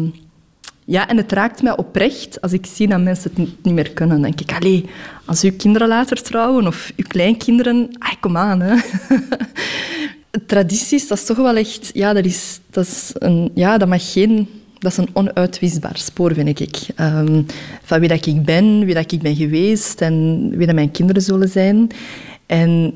ja, 0.89 1.09
en 1.09 1.17
het 1.17 1.33
raakt 1.33 1.63
mij 1.63 1.77
oprecht 1.77 2.41
als 2.41 2.53
ik 2.53 2.67
zie 2.67 2.89
dat 2.89 3.01
mensen 3.01 3.31
het 3.35 3.65
niet 3.65 3.75
meer 3.75 3.91
kunnen. 3.91 4.21
Dan 4.21 4.31
denk 4.31 4.41
ik, 4.41 4.57
allee, 4.57 4.85
als 5.25 5.43
uw 5.43 5.53
kinderen 5.57 5.89
later 5.89 6.23
trouwen 6.23 6.67
of 6.67 6.93
uw 6.97 7.05
kleinkinderen, 7.09 7.89
ah, 7.99 8.13
kom 8.21 8.37
aan. 8.37 8.61
Hè. 8.61 8.77
Tradities, 10.47 11.09
dat 11.09 11.19
is 11.19 11.25
toch 11.25 11.37
wel 11.37 11.57
echt... 11.57 11.91
Ja, 11.95 12.13
dat, 12.13 12.25
is, 12.25 12.61
dat, 12.71 12.87
is 12.87 13.11
een, 13.15 13.51
ja, 13.55 13.79
dat 13.79 13.89
mag 13.89 14.13
geen... 14.13 14.49
Dat 14.79 14.93
is 14.93 14.99
een 14.99 15.09
onuitwisbaar 15.13 15.99
spoor, 15.99 16.35
vind 16.35 16.61
ik. 16.61 16.77
Um, 17.01 17.47
van 17.83 18.01
wie 18.01 18.09
dat 18.09 18.27
ik 18.27 18.45
ben, 18.45 18.85
wie 18.85 18.95
dat 18.95 19.13
ik 19.13 19.23
ben 19.23 19.37
geweest 19.37 20.01
en 20.01 20.49
wie 20.57 20.67
dat 20.67 20.75
mijn 20.75 20.91
kinderen 20.91 21.23
zullen 21.23 21.49
zijn. 21.49 21.91
En 22.47 22.93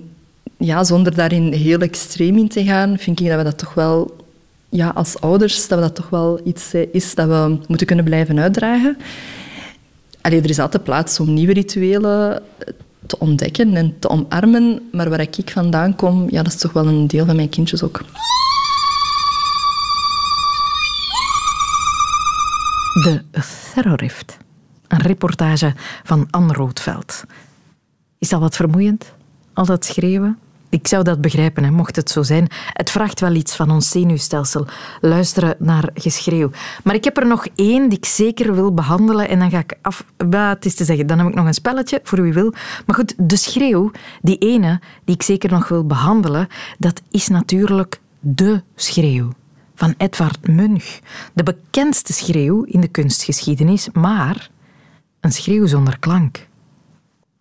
ja, 0.58 0.84
zonder 0.84 1.14
daarin 1.14 1.52
heel 1.52 1.78
extreem 1.78 2.38
in 2.38 2.48
te 2.48 2.64
gaan, 2.64 2.98
vind 2.98 3.20
ik 3.20 3.28
dat 3.28 3.36
we 3.36 3.44
dat 3.44 3.58
toch 3.58 3.74
wel 3.74 4.21
ja, 4.72 4.88
als 4.88 5.20
ouders 5.20 5.68
dat 5.68 5.78
we 5.78 5.84
dat 5.84 5.94
toch 5.94 6.08
wel 6.08 6.40
iets 6.44 6.74
eh, 6.74 6.86
is 6.92 7.14
dat 7.14 7.28
we 7.28 7.58
moeten 7.68 7.86
kunnen 7.86 8.04
blijven 8.04 8.38
uitdragen. 8.38 8.96
Allee, 10.20 10.40
er 10.40 10.50
is 10.50 10.58
altijd 10.58 10.84
plaats 10.84 11.20
om 11.20 11.34
nieuwe 11.34 11.52
rituelen 11.52 12.42
te 13.06 13.18
ontdekken 13.18 13.76
en 13.76 13.98
te 13.98 14.08
omarmen, 14.08 14.88
maar 14.92 15.10
waar 15.10 15.20
ik 15.20 15.50
vandaan 15.50 15.94
kom, 15.94 16.26
ja, 16.30 16.42
dat 16.42 16.52
is 16.52 16.58
toch 16.58 16.72
wel 16.72 16.86
een 16.86 17.06
deel 17.06 17.26
van 17.26 17.36
mijn 17.36 17.48
kindjes 17.48 17.82
ook. 17.82 18.02
De 22.92 23.22
Terrorift. 23.74 24.36
Een 24.88 25.00
reportage 25.00 25.74
van 26.04 26.26
Anne 26.30 26.52
Roodveld. 26.52 27.24
Is 28.18 28.28
dat 28.28 28.40
wat 28.40 28.56
vermoeiend? 28.56 29.12
Al 29.52 29.64
dat 29.64 29.84
schreeuwen? 29.84 30.38
Ik 30.72 30.88
zou 30.88 31.02
dat 31.02 31.20
begrijpen, 31.20 31.64
hè, 31.64 31.70
mocht 31.70 31.96
het 31.96 32.10
zo 32.10 32.22
zijn. 32.22 32.48
Het 32.72 32.90
vraagt 32.90 33.20
wel 33.20 33.34
iets 33.34 33.56
van 33.56 33.70
ons 33.70 33.90
zenuwstelsel. 33.90 34.66
Luisteren 35.00 35.54
naar 35.58 35.90
geschreeuw. 35.94 36.50
Maar 36.84 36.94
ik 36.94 37.04
heb 37.04 37.16
er 37.16 37.26
nog 37.26 37.46
één 37.54 37.88
die 37.88 37.98
ik 37.98 38.04
zeker 38.04 38.54
wil 38.54 38.74
behandelen. 38.74 39.28
En 39.28 39.38
dan 39.38 39.50
ga 39.50 39.58
ik 39.58 39.78
af. 39.82 40.04
Wat 40.16 40.64
is 40.64 40.74
te 40.74 40.84
zeggen? 40.84 41.06
Dan 41.06 41.18
heb 41.18 41.28
ik 41.28 41.34
nog 41.34 41.46
een 41.46 41.54
spelletje 41.54 42.00
voor 42.02 42.22
wie 42.22 42.32
wil. 42.32 42.52
Maar 42.86 42.96
goed, 42.96 43.14
de 43.16 43.36
schreeuw, 43.36 43.90
die 44.22 44.38
ene 44.38 44.80
die 45.04 45.14
ik 45.14 45.22
zeker 45.22 45.50
nog 45.50 45.68
wil 45.68 45.86
behandelen, 45.86 46.48
dat 46.78 47.02
is 47.10 47.28
natuurlijk 47.28 48.00
de 48.20 48.62
schreeuw 48.74 49.28
van 49.74 49.94
Edvard 49.96 50.48
Munch. 50.48 50.98
De 51.34 51.42
bekendste 51.42 52.12
schreeuw 52.12 52.62
in 52.62 52.80
de 52.80 52.88
kunstgeschiedenis, 52.88 53.88
maar 53.92 54.50
een 55.20 55.32
schreeuw 55.32 55.66
zonder 55.66 55.98
klank 55.98 56.46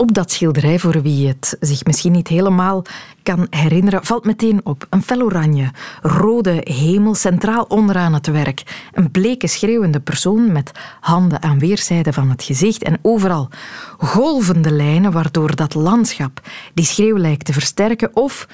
op 0.02 0.14
dat 0.14 0.32
schilderij, 0.32 0.80
voor 0.80 1.02
wie 1.02 1.28
het 1.28 1.58
zich 1.60 1.86
misschien 1.86 2.12
niet 2.12 2.28
helemaal 2.28 2.84
kan 3.24 3.48
herinneren, 3.50 4.06
valt 4.06 4.26
meteen 4.26 4.62
op 4.64 4.88
een 4.90 5.04
fel 5.04 5.22
oranje, 5.22 5.72
rode 6.02 6.62
hemel 6.64 7.16
centraal 7.16 7.64
onderaan 7.64 8.14
het 8.14 8.28
werk. 8.28 8.88
Een 8.94 9.12
bleke 9.12 9.48
schreeuwende 9.48 10.00
persoon 10.00 10.52
met 10.52 10.72
handen 11.00 11.42
aan 11.42 11.60
weerszijden 11.60 12.14
van 12.14 12.30
het 12.30 12.44
gezicht 12.44 12.84
en 12.84 13.00
overal 13.02 13.50
golvende 13.98 14.72
lijnen 14.72 15.12
waardoor 15.12 15.56
dat 15.56 15.74
landschap 15.74 16.42
die 16.74 16.86
schreeuw 16.86 17.18
lijkt 17.18 17.46
te 17.46 17.54
versterken 17.54 18.16
of 18.16 18.48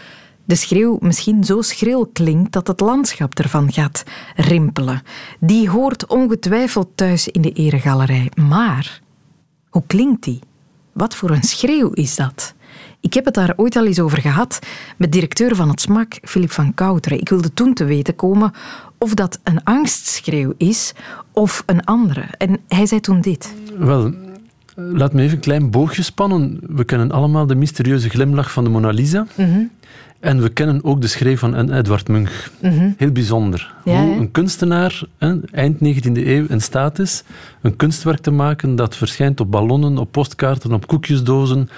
de 0.45 0.55
schreeuw 0.55 0.97
misschien 1.01 1.43
zo 1.43 1.61
schril 1.61 2.05
klinkt 2.13 2.51
dat 2.51 2.67
het 2.67 2.79
landschap 2.79 3.39
ervan 3.39 3.71
gaat 3.71 4.03
rimpelen. 4.35 5.01
Die 5.39 5.69
hoort 5.69 6.07
ongetwijfeld 6.07 6.89
thuis 6.95 7.27
in 7.27 7.41
de 7.41 7.51
eregalerij. 7.51 8.31
Maar 8.35 9.01
hoe 9.69 9.83
klinkt 9.87 10.23
die? 10.23 10.39
Wat 10.97 11.15
voor 11.15 11.29
een 11.29 11.43
schreeuw 11.43 11.89
is 11.89 12.15
dat? 12.15 12.53
Ik 12.99 13.13
heb 13.13 13.25
het 13.25 13.33
daar 13.33 13.53
ooit 13.55 13.75
al 13.75 13.85
eens 13.85 13.99
over 13.99 14.21
gehad 14.21 14.59
met 14.97 15.11
directeur 15.11 15.55
van 15.55 15.69
het 15.69 15.81
SMAK, 15.81 16.17
Filip 16.21 16.51
van 16.51 16.73
Kouteren. 16.73 17.19
Ik 17.19 17.29
wilde 17.29 17.53
toen 17.53 17.73
te 17.73 17.85
weten 17.85 18.15
komen 18.15 18.51
of 18.97 19.13
dat 19.13 19.39
een 19.43 19.63
angstschreeuw 19.63 20.53
is 20.57 20.93
of 21.31 21.63
een 21.65 21.83
andere. 21.83 22.21
En 22.37 22.59
hij 22.67 22.85
zei 22.85 23.01
toen 23.01 23.21
dit. 23.21 23.53
Wel, 23.77 24.13
laat 24.75 25.13
me 25.13 25.21
even 25.21 25.35
een 25.35 25.41
klein 25.41 25.69
boogje 25.69 26.03
spannen. 26.03 26.59
We 26.61 26.83
kennen 26.83 27.11
allemaal 27.11 27.47
de 27.47 27.55
mysterieuze 27.55 28.09
glimlach 28.09 28.51
van 28.51 28.63
de 28.63 28.69
Mona 28.69 28.89
Lisa. 28.89 29.27
Mhm. 29.35 29.63
En 30.19 30.41
we 30.41 30.49
kennen 30.49 30.83
ook 30.83 31.01
de 31.01 31.07
schreeuw 31.07 31.37
van 31.37 31.71
Edward 31.71 32.07
Munch. 32.07 32.49
Mhm. 32.61 32.89
Heel 32.97 33.11
bijzonder. 33.11 33.73
Hoe 33.83 33.93
een 33.95 34.31
kunstenaar 34.31 35.01
eind 35.51 35.79
19e 35.79 36.27
eeuw 36.27 36.45
in 36.47 36.61
staat 36.61 36.99
is 36.99 37.23
een 37.61 37.75
kunstwerk 37.75 38.19
te 38.19 38.31
maken 38.31 38.75
dat 38.75 38.95
verschijnt 38.95 39.39
op 39.39 39.51
ballonnen, 39.51 39.97
op 39.97 40.11
postkaarten, 40.11 40.73
op 40.73 40.87
koekjesdozen, 40.87 41.69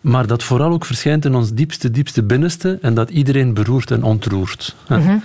maar 0.00 0.26
dat 0.26 0.42
vooral 0.42 0.72
ook 0.72 0.84
verschijnt 0.84 1.24
in 1.24 1.34
ons 1.34 1.52
diepste, 1.52 1.90
diepste 1.90 2.22
binnenste 2.22 2.78
en 2.82 2.94
dat 2.94 3.10
iedereen 3.10 3.54
beroert 3.54 3.90
en 3.90 4.02
ontroert. 4.02 4.76
Mhm. 4.88 5.16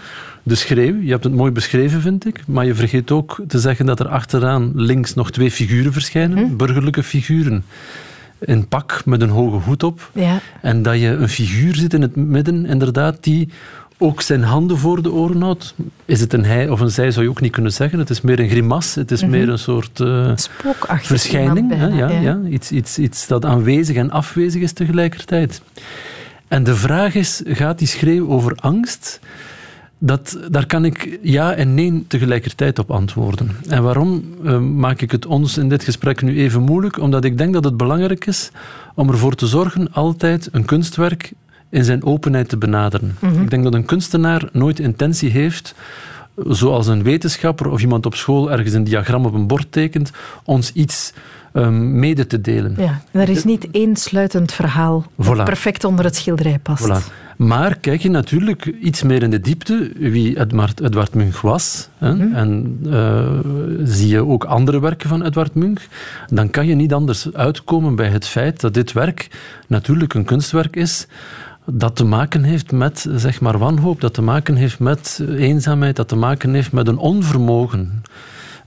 De 0.43 0.56
schreeuw, 0.56 1.02
je 1.02 1.12
hebt 1.12 1.24
het 1.24 1.34
mooi 1.34 1.52
beschreven, 1.52 2.02
vind 2.02 2.26
ik, 2.26 2.41
maar 2.47 2.66
je 2.66 2.76
vergeet 2.76 3.12
ook 3.12 3.41
te 3.47 3.60
zeggen 3.60 3.86
dat 3.86 4.00
er 4.00 4.08
achteraan 4.08 4.72
links 4.76 5.14
nog 5.14 5.32
twee 5.32 5.52
figuren 5.52 5.93
verschijnen, 5.93 6.43
mhm. 6.43 6.56
burgerlijke 6.56 7.04
figuren 7.04 7.64
een 8.40 8.68
pak 8.68 9.02
met 9.06 9.22
een 9.22 9.30
hoge 9.30 9.58
hoed 9.58 9.84
op. 9.84 10.10
Ja. 10.14 10.40
En 10.62 10.82
dat 10.82 11.00
je 11.00 11.08
een 11.08 11.30
figuur 11.30 11.76
zit 11.76 11.94
in 11.94 12.02
het 12.02 12.16
midden, 12.16 12.66
inderdaad, 12.66 13.18
die 13.24 13.50
ook 13.98 14.22
zijn 14.22 14.44
handen 14.44 14.78
voor 14.78 15.02
de 15.02 15.12
oren 15.12 15.42
houdt. 15.42 15.76
Is 16.06 16.20
het 16.20 16.34
een 16.34 16.46
hij 16.46 16.70
of 16.70 16.80
een 16.80 16.92
zij, 16.92 17.12
zou 17.12 17.26
je 17.26 17.32
ook 17.32 17.42
niet 17.42 17.52
kunnen 17.52 17.72
zeggen. 17.72 18.00
Het 18.00 18.10
is 18.10 18.22
meer 18.22 18.40
een 18.40 18.50
grimas, 18.50 18.96
het 18.96 19.12
is 19.12 19.22
mhm. 19.22 19.32
meer 19.32 19.50
een 19.50 19.60
soort 19.60 20.00
uh, 20.00 20.32
verschijning. 20.86 21.76
hè? 21.76 21.88
Ja, 21.88 22.10
ja. 22.10 22.40
Iets, 22.50 22.72
iets, 22.72 22.98
iets 22.98 23.28
dat 23.28 23.46
aanwezig 23.46 23.96
en 23.96 24.12
afwezig 24.12 24.62
is 24.62 24.72
tegelijkertijd. 24.72 25.62
En 26.48 26.64
de 26.64 26.76
vraag 26.76 27.16
is, 27.16 27.42
gaat 27.46 27.80
die 27.80 27.88
schreeuw 27.88 28.30
over 28.30 28.56
angst? 28.56 29.20
Dat, 30.02 30.39
daar 30.50 30.66
kan 30.66 30.86
ik 30.86 31.20
ja 31.22 31.54
en 31.54 31.74
nee 31.74 32.06
tegelijkertijd 32.08 32.80
op 32.80 32.91
antwoorden. 32.91 33.50
En 33.68 33.84
waarom 33.84 34.24
uh, 34.43 34.60
maak 34.60 35.02
ik 35.02 35.12
het 35.12 35.26
ons 35.26 35.58
in 35.58 35.70
dit 35.70 35.84
gesprek 35.84 36.22
nu 36.22 36.38
even 36.38 36.62
moeilijk? 36.62 37.00
Omdat 37.00 37.24
ik 37.24 37.38
denk 37.38 37.54
dat 37.54 37.64
het 37.64 37.78
belangrijk 37.78 38.26
is 38.26 38.52
om 38.95 39.10
ervoor 39.10 39.36
te 39.36 39.47
zorgen 39.47 39.93
altijd 39.93 40.50
een 40.52 40.66
kunstwerk 40.66 41.34
in 41.70 41.84
zijn 41.84 42.04
openheid 42.04 42.50
te 42.50 42.58
benaderen. 42.58 43.16
Mhm. 43.20 43.41
Ik 43.41 43.50
denk 43.50 43.64
dat 43.64 43.74
een 43.74 43.86
kunstenaar 43.86 44.50
nooit 44.52 44.80
intentie 44.80 45.30
heeft 45.30 45.76
zoals 46.48 46.88
een 46.88 47.04
wetenschapper 47.04 47.70
of 47.70 47.82
iemand 47.82 48.06
op 48.06 48.16
school 48.16 48.52
ergens 48.52 48.74
een 48.74 48.84
diagram 48.84 49.26
op 49.26 49.34
een 49.34 49.48
bord 49.48 49.72
tekent, 49.72 50.12
ons 50.44 50.72
iets 50.72 51.14
um, 51.54 52.00
mede 52.00 52.28
te 52.28 52.42
delen. 52.42 52.76
Ja, 52.78 53.02
er 53.12 53.30
is 53.30 53.44
niet 53.44 53.68
één 53.72 53.96
sluitend 53.96 54.52
verhaal 54.52 55.06
dat 55.16 55.44
perfect 55.44 55.84
onder 55.84 56.06
het 56.06 56.16
schilderij 56.16 56.60
past. 56.60 56.88
Voilà. 56.88 57.28
Maar 57.38 57.78
kijk 57.78 58.02
je 58.02 58.10
natuurlijk 58.10 58.66
iets 58.66 59.04
meer 59.04 59.24
in 59.24 59.30
de 59.30 59.42
diepte 59.42 59.92
wie 59.98 60.40
Edward, 60.40 60.80
Edward 60.82 61.14
Munch 61.14 61.42
was, 61.42 61.90
hè, 61.98 62.16
mhm. 62.16 62.36
en 62.36 62.80
uh, 62.86 63.30
zie 63.84 64.08
je 64.08 64.26
ook 64.26 64.44
andere 64.44 64.80
werken 64.80 65.10
van 65.10 65.26
Edward 65.26 65.56
Munch, 65.56 65.82
dan 66.28 66.50
kan 66.50 66.68
je 66.68 66.76
niet 66.76 66.94
anders 66.94 67.34
uitkomen 67.34 67.96
bij 67.96 68.08
het 68.10 68.28
feit 68.28 68.62
dat 68.62 68.74
dit 68.74 68.92
werk 68.92 69.28
natuurlijk 69.68 70.14
een 70.14 70.26
kunstwerk 70.26 70.76
is 70.76 71.08
dat 71.72 71.95
te 71.95 72.05
maken 72.05 72.43
heeft 72.43 72.72
met 72.72 73.05
zeg 73.15 73.41
maar, 73.41 73.57
wanhoop, 73.57 74.01
dat 74.01 74.13
te 74.13 74.22
maken 74.22 74.55
heeft 74.55 74.80
met 74.80 75.24
eenzaamheid, 75.28 75.95
dat 75.95 76.07
te 76.07 76.15
maken 76.15 76.53
heeft 76.53 76.72
met 76.72 76.88
een 76.88 76.97
onvermogen. 76.97 78.03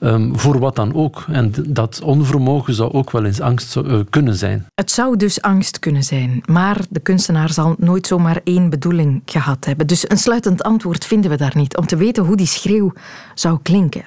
Um, 0.00 0.38
voor 0.38 0.59
wat 0.59 0.76
dan 0.76 0.94
ook. 0.94 1.24
En 1.28 1.53
dat 1.66 2.00
onvermogen 2.03 2.74
zou 2.74 2.92
ook 2.92 3.11
wel 3.11 3.24
eens 3.24 3.40
angst 3.40 3.76
uh, 3.76 4.00
kunnen 4.11 4.34
zijn. 4.34 4.66
Het 4.74 4.90
zou 4.90 5.16
dus 5.16 5.42
angst 5.42 5.78
kunnen 5.78 6.03
zijn, 6.03 6.42
maar 6.44 6.80
de 6.90 7.00
kunstenaar 7.00 7.53
zal 7.53 7.74
nooit 7.78 8.07
zomaar 8.07 8.40
één 8.44 8.70
bedoeling 8.70 9.22
gehad 9.24 9.64
hebben. 9.64 9.86
Dus 9.86 10.11
een 10.11 10.18
sluitend 10.18 10.62
antwoord 10.62 11.05
vinden 11.05 11.30
we 11.30 11.36
daar 11.36 11.57
niet, 11.57 11.76
om 11.76 11.86
te 11.86 11.96
weten 11.96 12.24
hoe 12.24 12.36
die 12.36 12.46
schreeuw 12.46 12.92
zou 13.34 13.59
klinken. 13.62 14.05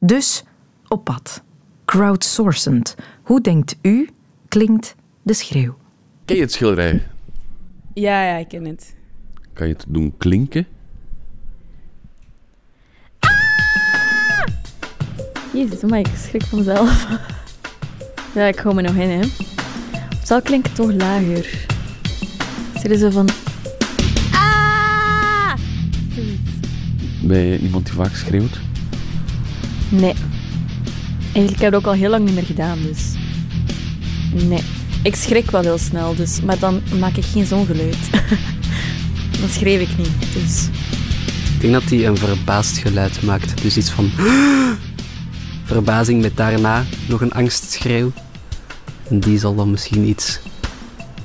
Dus 0.00 0.44
op 0.88 1.04
pad. 1.04 1.42
Crowdsourcend. 1.84 2.94
Hoe 3.22 3.40
denkt 3.40 3.76
u 3.82 4.08
klinkt 4.48 4.94
de 5.22 5.34
schreeuw? 5.34 5.76
Ken 6.24 6.36
je 6.36 6.42
het 6.42 6.52
schilderij? 6.52 7.02
Ja, 7.98 8.22
ja, 8.22 8.36
ik 8.36 8.48
ken 8.48 8.64
het. 8.64 8.94
Kan 9.52 9.66
je 9.66 9.72
het 9.72 9.84
doen 9.88 10.14
klinken? 10.16 10.66
Jezus, 15.52 15.82
maar 15.82 15.98
ik 15.98 16.08
schrik 16.16 16.42
van 16.42 16.58
mezelf. 16.58 17.08
ja, 18.34 18.46
ik 18.46 18.58
hou 18.58 18.74
me 18.74 18.82
nog 18.82 18.94
in, 18.94 19.08
hè. 19.08 19.20
Het 20.18 20.26
zal 20.26 20.42
klinken 20.42 20.74
toch 20.74 20.92
lager. 20.92 21.66
Zit 22.74 22.90
er 22.90 22.98
zo 22.98 23.10
van... 23.10 23.28
Ah! 24.32 25.54
Ben 27.22 27.38
je 27.38 27.58
iemand 27.58 27.86
die 27.86 27.94
vaak 27.94 28.14
schreeuwt? 28.14 28.58
Nee. 29.88 30.14
Eigenlijk 31.32 31.46
heb 31.48 31.56
ik 31.56 31.60
het 31.60 31.74
ook 31.74 31.86
al 31.86 31.92
heel 31.92 32.10
lang 32.10 32.24
niet 32.24 32.34
meer 32.34 32.44
gedaan, 32.46 32.78
dus... 32.82 33.14
Nee. 34.32 34.62
Ik 35.02 35.14
schrik 35.14 35.50
wel 35.50 35.60
heel 35.60 35.78
snel, 35.78 36.14
dus... 36.14 36.40
Maar 36.40 36.58
dan 36.58 36.82
maak 36.98 37.16
ik 37.16 37.24
geen 37.24 37.46
zo'n 37.46 37.66
geluid. 37.66 38.10
dan 39.40 39.48
schreef 39.48 39.80
ik 39.80 39.96
niet, 39.96 40.32
dus... 40.34 40.68
Ik 41.54 41.60
denk 41.60 41.72
dat 41.72 41.82
hij 41.82 42.06
een 42.06 42.16
verbaasd 42.16 42.78
geluid 42.78 43.22
maakt. 43.22 43.62
Dus 43.62 43.76
iets 43.76 43.90
van... 43.90 44.10
Verbazing 45.64 46.22
met 46.22 46.36
daarna 46.36 46.84
nog 47.08 47.20
een 47.20 47.32
angstschreeuw. 47.32 48.12
En 49.08 49.20
die 49.20 49.38
zal 49.38 49.54
dan 49.54 49.70
misschien 49.70 50.04
iets 50.04 50.40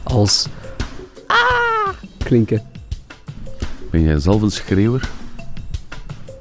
als... 0.03 0.47
Ah! 1.27 1.73
klinken. 2.23 2.61
Ben 3.91 4.03
jij 4.03 4.19
zelf 4.19 4.41
een 4.41 4.51
schreeuwer? 4.51 5.09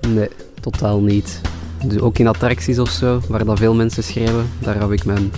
Nee, 0.08 0.28
totaal 0.60 1.00
niet. 1.00 1.40
Dus 1.84 2.00
ook 2.00 2.18
in 2.18 2.26
attracties 2.26 2.78
of 2.78 2.90
zo, 2.90 3.20
waar 3.28 3.44
dat 3.44 3.58
veel 3.58 3.74
mensen 3.74 4.02
schreeuwen, 4.02 4.48
daar 4.58 4.78
hou 4.78 4.92
ik 4.92 5.04
mijn 5.04 5.32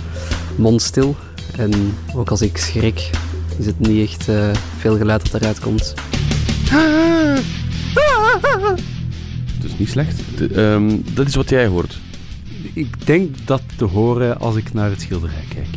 mond 0.55 0.81
stil. 0.81 1.15
En 1.57 1.93
ook 2.15 2.29
als 2.29 2.41
ik 2.41 2.57
schrik, 2.57 3.09
is 3.57 3.65
het 3.65 3.79
niet 3.79 4.09
echt 4.09 4.29
uh, 4.29 4.49
veel 4.77 4.97
geluid 4.97 5.31
dat 5.31 5.41
eruit 5.41 5.59
komt. 5.59 5.93
Het 9.55 9.63
is 9.63 9.77
niet 9.77 9.89
slecht. 9.89 10.21
De, 10.37 10.61
um, 10.61 11.03
dat 11.13 11.27
is 11.27 11.35
wat 11.35 11.49
jij 11.49 11.67
hoort. 11.67 11.99
Ik 12.73 13.05
denk 13.05 13.35
dat 13.45 13.61
te 13.75 13.85
horen 13.85 14.39
als 14.39 14.55
ik 14.55 14.73
naar 14.73 14.89
het 14.89 15.01
schilderij 15.01 15.45
kijk. 15.49 15.67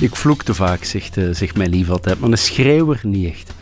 Ik 0.00 0.16
vloek 0.16 0.42
te 0.42 0.54
vaak, 0.54 0.84
zegt, 0.84 1.16
uh, 1.16 1.34
zegt 1.34 1.56
mijn 1.56 1.70
lief 1.70 1.90
altijd, 1.90 2.20
maar 2.20 2.30
een 2.30 2.38
schreeuwer 2.38 3.00
niet 3.02 3.32
echt. 3.32 3.52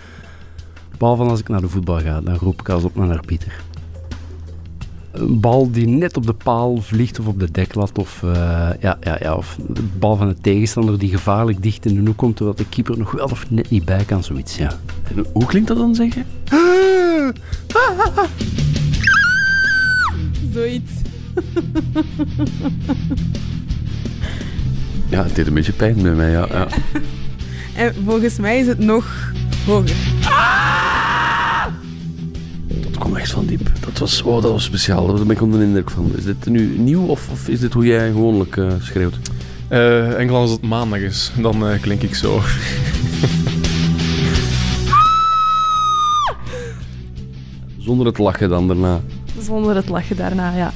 Behalve 0.98 1.22
als 1.22 1.40
ik 1.40 1.48
naar 1.48 1.60
de 1.60 1.68
voetbal 1.68 2.00
ga, 2.00 2.20
dan 2.20 2.34
roep 2.34 2.60
ik 2.60 2.68
als 2.68 2.82
op 2.82 2.96
naar 2.96 3.24
Pieter. 3.26 3.62
Een 5.14 5.40
bal 5.40 5.70
die 5.70 5.86
net 5.86 6.16
op 6.16 6.26
de 6.26 6.32
paal 6.32 6.76
vliegt 6.76 7.18
of 7.18 7.26
op 7.26 7.40
de 7.40 7.50
deklat, 7.50 7.98
of, 7.98 8.22
uh, 8.24 8.32
ja, 8.80 8.98
ja, 9.00 9.18
ja, 9.20 9.34
of 9.34 9.58
de 9.68 9.82
bal 9.98 10.16
van 10.16 10.28
de 10.28 10.36
tegenstander 10.40 10.98
die 10.98 11.10
gevaarlijk 11.10 11.62
dicht 11.62 11.86
in 11.86 11.94
de 11.94 12.00
hoek 12.00 12.16
komt, 12.16 12.36
terwijl 12.36 12.56
de 12.56 12.68
keeper 12.68 12.98
nog 12.98 13.12
wel 13.12 13.26
of 13.26 13.50
net 13.50 13.70
niet 13.70 13.84
bij 13.84 14.04
kan, 14.04 14.24
zoiets, 14.24 14.56
ja. 14.56 14.78
En 15.14 15.26
hoe 15.32 15.46
klinkt 15.46 15.68
dat 15.68 15.76
dan, 15.76 15.94
zeg 15.94 16.14
je? 16.14 16.22
Zoiets. 20.52 20.92
ja, 25.10 25.22
het 25.22 25.34
deed 25.34 25.46
een 25.46 25.54
beetje 25.54 25.72
pijn 25.72 26.02
bij 26.02 26.12
mij, 26.12 26.30
ja. 26.30 26.46
ja. 26.50 26.66
En 27.76 27.94
volgens 28.04 28.38
mij 28.38 28.58
is 28.58 28.66
het 28.66 28.78
nog 28.78 29.32
hoger. 29.66 29.96
Dat 32.94 33.02
kwam 33.02 33.16
echt 33.16 33.30
van 33.32 33.46
diep. 33.46 33.70
Dat 33.80 33.98
was, 33.98 34.22
oh, 34.22 34.42
dat 34.42 34.50
was 34.50 34.64
speciaal. 34.64 35.06
Daar 35.06 35.26
ben 35.26 35.30
ik 35.30 35.42
onder 35.42 35.60
de 35.60 35.66
indruk 35.66 35.90
van. 35.90 36.12
Is 36.16 36.24
dit 36.24 36.46
nu 36.46 36.78
nieuw 36.78 37.06
of, 37.06 37.28
of 37.30 37.48
is 37.48 37.60
dit 37.60 37.72
hoe 37.72 37.86
jij 37.86 38.10
gewoonlijk 38.10 38.56
uh, 38.56 38.72
schreeuwt? 38.80 39.18
Uh, 39.70 40.18
enkel 40.18 40.36
als 40.36 40.50
het 40.50 40.62
maandag 40.62 40.98
is, 40.98 41.32
dan 41.36 41.70
uh, 41.70 41.80
klink 41.80 42.02
ik 42.02 42.14
zo. 42.14 42.40
Zonder 47.78 48.06
het 48.06 48.18
lachen 48.18 48.48
dan 48.48 48.66
daarna? 48.66 49.00
Zonder 49.40 49.76
het 49.76 49.88
lachen 49.88 50.16
daarna, 50.16 50.56
ja. 50.56 50.72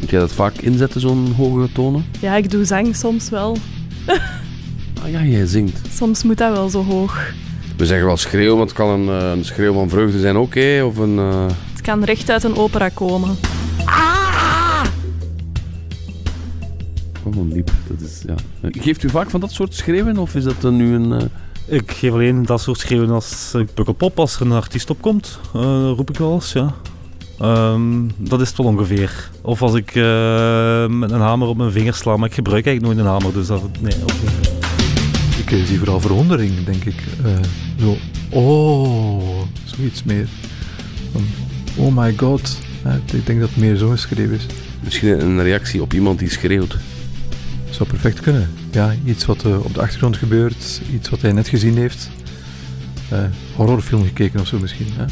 Moet 0.00 0.10
jij 0.10 0.20
dat 0.20 0.32
vaak 0.32 0.56
inzetten, 0.56 1.00
zo'n 1.00 1.32
hoge 1.36 1.72
tonen? 1.72 2.04
Ja, 2.20 2.36
ik 2.36 2.50
doe 2.50 2.64
zang 2.64 2.96
soms 2.96 3.28
wel. 3.28 3.56
ah 5.02 5.10
ja, 5.10 5.22
jij 5.22 5.46
zingt. 5.46 5.80
Soms 5.92 6.22
moet 6.22 6.38
dat 6.38 6.52
wel 6.52 6.68
zo 6.68 6.84
hoog. 6.84 7.32
We 7.76 7.86
zeggen 7.86 8.06
wel 8.06 8.16
schreeuw, 8.16 8.56
want 8.56 8.68
het 8.68 8.78
kan 8.78 8.88
een, 8.88 9.08
een 9.08 9.44
schreeuw 9.44 9.72
van 9.72 9.88
vreugde 9.88 10.20
zijn 10.20 10.36
ook, 10.36 10.54
hè? 10.54 10.84
Of 10.84 10.96
een... 10.96 11.16
Uh... 11.16 11.46
Het 11.72 11.80
kan 11.80 12.04
recht 12.04 12.30
uit 12.30 12.44
een 12.44 12.56
opera 12.56 12.88
komen. 12.88 13.36
Oh, 17.22 17.52
diep. 17.52 17.70
Dat 17.88 18.00
is, 18.00 18.22
ja. 18.26 18.34
Geeft 18.70 19.02
u 19.02 19.08
vaak 19.08 19.30
van 19.30 19.40
dat 19.40 19.52
soort 19.52 19.74
schreeuwen, 19.74 20.18
of 20.18 20.34
is 20.34 20.44
dat 20.44 20.70
nu 20.70 20.94
een... 20.94 21.10
Uh... 21.10 21.22
Ik 21.68 21.90
geef 21.90 22.12
alleen 22.12 22.44
dat 22.44 22.60
soort 22.60 22.78
schreeuwen 22.78 23.10
als 23.10 23.54
ik 23.54 23.74
pukkelpop, 23.74 24.18
als 24.18 24.34
er 24.34 24.46
een 24.46 24.52
artiest 24.52 24.90
opkomt, 24.90 25.38
uh, 25.56 25.62
roep 25.96 26.10
ik 26.10 26.16
wel 26.16 26.34
eens, 26.34 26.52
ja. 26.52 26.74
Um, 27.42 28.10
dat 28.16 28.40
is 28.40 28.48
het 28.48 28.56
wel 28.56 28.66
ongeveer. 28.66 29.30
Of 29.42 29.62
als 29.62 29.74
ik 29.74 29.94
uh, 29.94 30.86
met 30.86 31.10
een 31.10 31.20
hamer 31.20 31.48
op 31.48 31.56
mijn 31.56 31.72
vinger 31.72 31.94
sla, 31.94 32.16
maar 32.16 32.28
ik 32.28 32.34
gebruik 32.34 32.66
eigenlijk 32.66 32.96
nooit 32.96 33.06
een 33.06 33.12
hamer, 33.12 33.32
dus 33.32 33.46
dat... 33.46 33.62
Nee, 33.80 33.94
ook 34.02 34.12
niet. 34.22 34.55
Ik 35.46 35.66
zie 35.66 35.78
vooral 35.78 36.00
verwondering, 36.00 36.64
denk 36.64 36.84
ik. 36.84 37.02
Uh, 37.24 37.32
zo, 37.80 37.96
oh, 38.28 39.42
zoiets 39.64 40.02
meer. 40.02 40.28
Van, 41.12 41.24
oh 41.76 41.96
my 41.96 42.14
god. 42.16 42.58
ik 43.12 43.26
denk 43.26 43.40
dat 43.40 43.48
het 43.48 43.58
meer 43.58 43.76
zo 43.76 43.88
geschreven 43.88 44.34
is. 44.34 44.46
Misschien 44.80 45.20
een 45.20 45.42
reactie 45.42 45.82
op 45.82 45.92
iemand 45.92 46.18
die 46.18 46.30
schreeuwt. 46.30 46.76
Zou 47.70 47.88
perfect 47.88 48.20
kunnen. 48.20 48.50
Ja, 48.70 48.94
iets 49.04 49.24
wat 49.24 49.44
op 49.44 49.74
de 49.74 49.80
achtergrond 49.80 50.16
gebeurt, 50.16 50.80
iets 50.92 51.08
wat 51.08 51.20
hij 51.20 51.32
net 51.32 51.48
gezien 51.48 51.76
heeft. 51.76 52.10
horrorfilm 53.54 54.04
gekeken 54.04 54.40
of 54.40 54.46
zo 54.46 54.58
misschien. 54.58 54.86
Hè? 54.92 55.04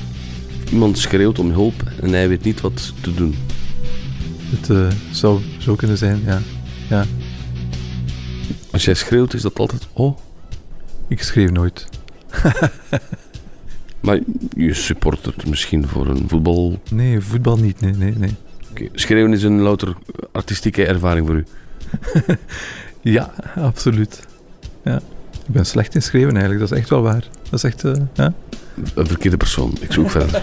Iemand 0.72 0.98
schreeuwt 0.98 1.38
om 1.38 1.50
hulp 1.50 1.82
en 2.00 2.12
hij 2.12 2.28
weet 2.28 2.44
niet 2.44 2.60
wat 2.60 2.92
te 3.00 3.14
doen. 3.14 3.34
Het 4.50 4.94
zou 5.10 5.40
zo 5.58 5.74
kunnen 5.74 5.98
zijn, 5.98 6.22
ja. 6.26 6.42
ja. 6.88 7.04
Als 8.70 8.84
jij 8.84 8.94
schreeuwt, 8.94 9.34
is 9.34 9.42
dat 9.42 9.58
altijd 9.58 9.86
oh? 9.92 10.18
Ik 11.08 11.22
schreeuw 11.22 11.50
nooit. 11.50 11.86
maar 14.00 14.18
je 14.56 14.74
supportert 14.74 15.46
misschien 15.46 15.88
voor 15.88 16.06
een 16.06 16.28
voetbal... 16.28 16.80
Nee, 16.90 17.20
voetbal 17.20 17.56
niet, 17.56 17.80
nee, 17.80 17.92
nee, 17.92 18.14
nee. 18.16 18.34
Okay. 18.70 18.88
Schreeuwen 18.92 19.32
is 19.32 19.42
een 19.42 19.60
louter 19.60 19.94
artistieke 20.32 20.86
ervaring 20.86 21.26
voor 21.26 21.36
u? 21.36 21.44
ja, 23.16 23.32
absoluut. 23.56 24.26
Ja. 24.84 24.96
Ik 25.46 25.52
ben 25.52 25.66
slecht 25.66 25.94
in 25.94 26.02
schreeuwen 26.02 26.32
eigenlijk, 26.32 26.60
dat 26.60 26.72
is 26.72 26.78
echt 26.78 26.90
wel 26.90 27.02
waar. 27.02 27.24
Dat 27.42 27.52
is 27.52 27.64
echt, 27.64 27.84
uh, 27.84 27.92
ja. 28.14 28.32
Een 28.94 29.06
verkeerde 29.06 29.36
persoon. 29.36 29.76
Ik 29.80 29.92
zoek 29.92 30.10
verder. 30.10 30.42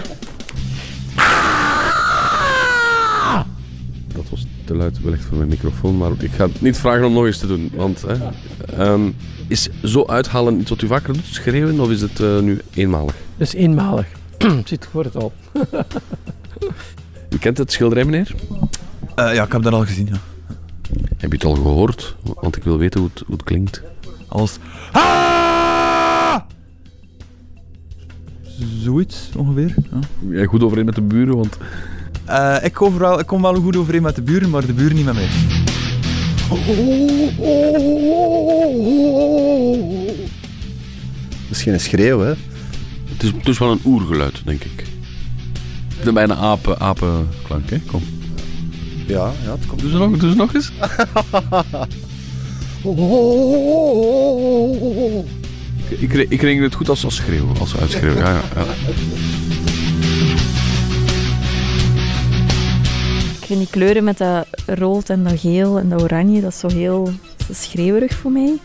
Dat 4.14 4.28
was 4.30 4.46
te 4.64 4.74
luid 4.74 5.00
wellicht 5.00 5.24
voor 5.24 5.36
mijn 5.36 5.48
microfoon, 5.48 5.96
maar 5.96 6.10
ik 6.18 6.30
ga 6.30 6.46
het 6.46 6.60
niet 6.60 6.76
vragen 6.76 7.04
om 7.04 7.12
nog 7.12 7.26
eens 7.26 7.38
te 7.38 7.46
doen. 7.46 7.70
Want 7.74 8.04
hè, 8.06 8.92
um, 8.92 9.14
is 9.46 9.68
zo 9.84 10.06
uithalen 10.06 10.60
iets 10.60 10.70
wat 10.70 10.82
u 10.82 10.86
vaker 10.86 11.12
doet, 11.12 11.26
schreeuwen, 11.26 11.80
of 11.80 11.90
is 11.90 12.00
het 12.00 12.20
uh, 12.20 12.38
nu 12.38 12.60
eenmalig? 12.74 13.14
Het 13.36 13.46
is 13.46 13.54
eenmalig. 13.54 14.06
Zit 14.64 14.88
voor 14.90 15.04
het 15.04 15.16
al. 15.16 15.32
u 17.30 17.38
kent 17.38 17.58
het 17.58 17.72
schilderij, 17.72 18.04
meneer? 18.04 18.34
Uh, 19.16 19.34
ja, 19.34 19.44
ik 19.44 19.52
heb 19.52 19.62
dat 19.62 19.72
al 19.72 19.84
gezien, 19.84 20.06
ja. 20.06 20.20
Heb 21.16 21.30
je 21.30 21.36
het 21.36 21.44
al 21.44 21.54
gehoord? 21.54 22.16
Want 22.40 22.56
ik 22.56 22.64
wil 22.64 22.78
weten 22.78 23.00
hoe 23.00 23.08
het, 23.14 23.22
hoe 23.26 23.34
het 23.34 23.44
klinkt. 23.44 23.82
Als... 24.28 24.58
Ah! 24.92 26.40
Zoiets 28.82 29.30
ongeveer. 29.36 29.74
Ja. 29.90 29.98
Jij 30.30 30.44
goed 30.44 30.62
overeen 30.62 30.84
met 30.84 30.94
de 30.94 31.02
buren, 31.02 31.36
want... 31.36 31.58
Uh, 32.28 32.56
ik, 32.62 32.82
overal, 32.82 33.18
ik 33.18 33.26
kom 33.26 33.42
wel 33.42 33.54
goed 33.54 33.76
overeen 33.76 34.02
met 34.02 34.14
de 34.14 34.22
buren, 34.22 34.50
maar 34.50 34.66
de 34.66 34.72
buren 34.72 34.96
niet 34.96 35.04
met 35.04 35.14
mij. 35.14 35.28
Dat 41.48 41.56
is 41.56 41.62
geen 41.62 41.80
schreeuw, 41.80 42.20
hè? 42.20 42.32
Het 43.12 43.22
is, 43.22 43.30
het 43.30 43.48
is 43.48 43.58
wel 43.58 43.70
een 43.70 43.80
oergeluid, 43.84 44.42
denk 44.44 44.64
ik. 44.64 44.84
Het 45.96 46.06
is 46.06 46.12
bijna 46.12 46.34
apen, 46.34 46.80
apenklank, 46.80 47.70
hè? 47.70 47.78
Kom. 47.78 48.02
Ja, 49.06 49.32
ja, 49.44 49.50
het 49.50 49.66
komt. 49.66 49.80
Doe 49.80 49.90
ze 49.90 49.96
nog, 49.96 50.16
doe 50.16 50.30
ze 50.30 50.36
nog 50.36 50.54
eens. 50.54 50.72
ik, 56.00 56.12
ik, 56.12 56.30
ik 56.30 56.42
ring 56.42 56.62
het 56.62 56.74
goed 56.74 56.88
als, 56.88 57.04
als 57.04 57.16
schreeuwen, 57.16 57.58
als 57.58 57.76
uitschreeuwen. 57.76 58.18
Ja, 58.18 58.32
ja, 58.32 58.42
ja. 58.54 58.64
Vind 63.56 63.70
die 63.70 63.80
kleuren 63.80 64.04
met 64.04 64.18
dat 64.18 64.46
rood 64.66 65.10
en 65.10 65.24
dat 65.24 65.40
geel 65.40 65.78
en 65.78 65.88
dat 65.88 66.02
oranje, 66.02 66.40
dat 66.40 66.52
is 66.52 66.58
zo 66.58 66.68
heel 66.68 67.12
is 67.48 67.62
schreeuwerig 67.62 68.14
voor 68.14 68.30
mij. 68.30 68.58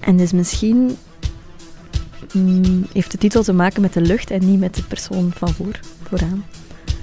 En 0.00 0.16
dus 0.16 0.32
misschien 0.32 0.96
mm, 2.32 2.86
heeft 2.92 3.10
de 3.10 3.18
titel 3.18 3.42
te 3.42 3.52
maken 3.52 3.80
met 3.80 3.92
de 3.92 4.00
lucht 4.00 4.30
en 4.30 4.50
niet 4.50 4.60
met 4.60 4.74
de 4.74 4.82
persoon 4.82 5.32
van 5.36 5.48
voor, 5.48 5.80
vooraan. 6.08 6.44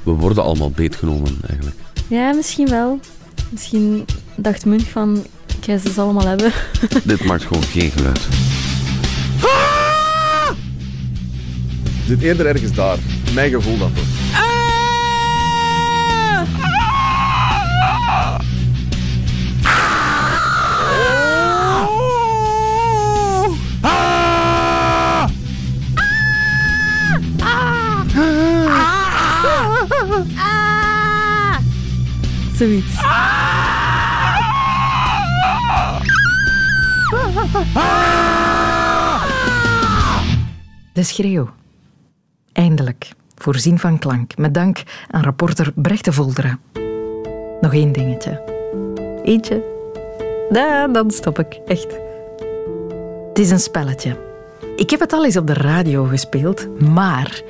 We 0.04 0.12
worden 0.12 0.44
allemaal 0.44 0.72
beetgenomen, 0.72 1.38
eigenlijk. 1.48 1.78
Ja, 2.08 2.34
misschien 2.34 2.70
wel. 2.70 3.00
Misschien 3.50 4.06
dacht 4.36 4.66
Munch 4.66 4.90
van, 4.90 5.26
Ik 5.58 5.64
ga 5.64 5.78
ze 5.78 6.02
allemaal 6.02 6.28
hebben. 6.28 6.52
Dit 7.04 7.24
maakt 7.24 7.44
gewoon 7.44 7.64
geen 7.64 7.92
geluid. 7.92 8.28
Zit 12.08 12.22
eerder 12.22 12.46
ergens 12.46 12.74
daar. 12.74 12.98
Mijn 13.34 13.52
gevoel 13.52 13.78
dat 13.78 13.96
toch. 13.96 14.49
Zoiets. 32.60 32.96
De 40.94 41.04
schreeuw. 41.04 41.50
Eindelijk. 42.52 43.12
Voorzien 43.36 43.80
van 43.80 44.00
klank. 44.00 44.38
Met 44.38 44.54
dank 44.54 44.84
aan 45.08 45.24
rapporter 45.24 45.72
Brechte 45.76 46.14
Volderen. 46.14 46.60
Nog 47.62 47.74
één 47.74 47.92
dingetje. 47.92 48.44
Eentje. 49.24 49.64
Ja, 50.50 50.88
dan 50.88 51.12
stop 51.12 51.40
ik. 51.40 51.60
Echt. 51.66 51.98
Het 53.28 53.40
is 53.40 53.50
een 53.50 53.60
spelletje. 53.60 54.18
Ik 54.76 54.90
heb 54.90 55.00
het 55.00 55.14
al 55.14 55.26
eens 55.26 55.38
op 55.38 55.48
de 55.48 55.54
radio 55.54 56.04
gespeeld, 56.04 56.82
maar 56.82 57.42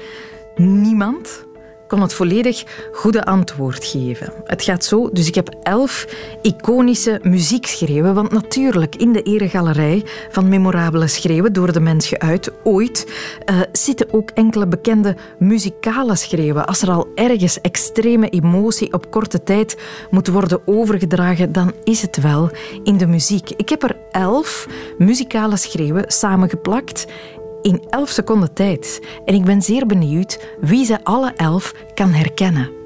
niemand 0.56 1.48
kon 1.90 2.02
het 2.02 2.14
volledig 2.14 2.64
goede 2.92 3.26
antwoord 3.26 3.86
geven. 3.86 4.34
Het 4.46 4.64
gaat 4.64 4.84
zo, 4.84 5.10
dus 5.12 5.28
ik 5.28 5.36
heb 5.36 5.56
elf 5.64 6.08
iconische 6.42 7.20
muziekschreeuwen, 7.24 8.14
want 8.14 8.32
natuurlijk 8.32 8.96
in 8.96 9.14
de 9.14 9.22
eregalerij 9.22 10.04
van 10.30 10.50
memorabele 10.50 11.08
schreeuwen 11.08 11.54
door 11.54 11.72
de 11.72 11.80
mens 11.80 12.08
geuit 12.08 12.52
ooit 12.64 13.08
uh, 13.46 13.62
zitten 13.72 14.14
ook 14.14 14.30
enkele 14.30 14.68
bekende 14.68 15.16
muzikale 15.40 16.16
schreeuwen. 16.16 16.66
Als 16.66 16.82
er 16.82 16.92
al 16.92 17.08
ergens 17.16 17.62
extreme 17.62 18.30
emotie 18.30 18.94
op 18.94 19.12
korte 19.12 19.44
tijd 19.44 19.78
moet 20.10 20.28
worden 20.28 20.68
overgedragen, 20.68 21.52
dan 21.52 21.74
is 21.84 22.02
het 22.02 22.22
wel 22.22 22.50
in 22.84 22.98
de 22.98 23.08
muziek. 23.08 23.50
Ik 23.50 23.70
heb 23.70 23.84
er 23.84 23.98
elf 24.12 24.68
muzikale 24.98 25.58
schreeuwen 25.58 26.04
samengeplakt 26.08 27.06
in 27.62 27.84
11 27.90 28.10
seconden 28.10 28.54
tijd. 28.54 29.02
En 29.26 29.34
ik 29.34 29.44
ben 29.44 29.62
zeer 29.62 29.86
benieuwd 29.86 30.40
wie 30.62 30.86
ze 30.86 31.04
alle 31.04 31.34
elf 31.36 31.74
kan 31.94 32.12
herkennen. 32.12 32.78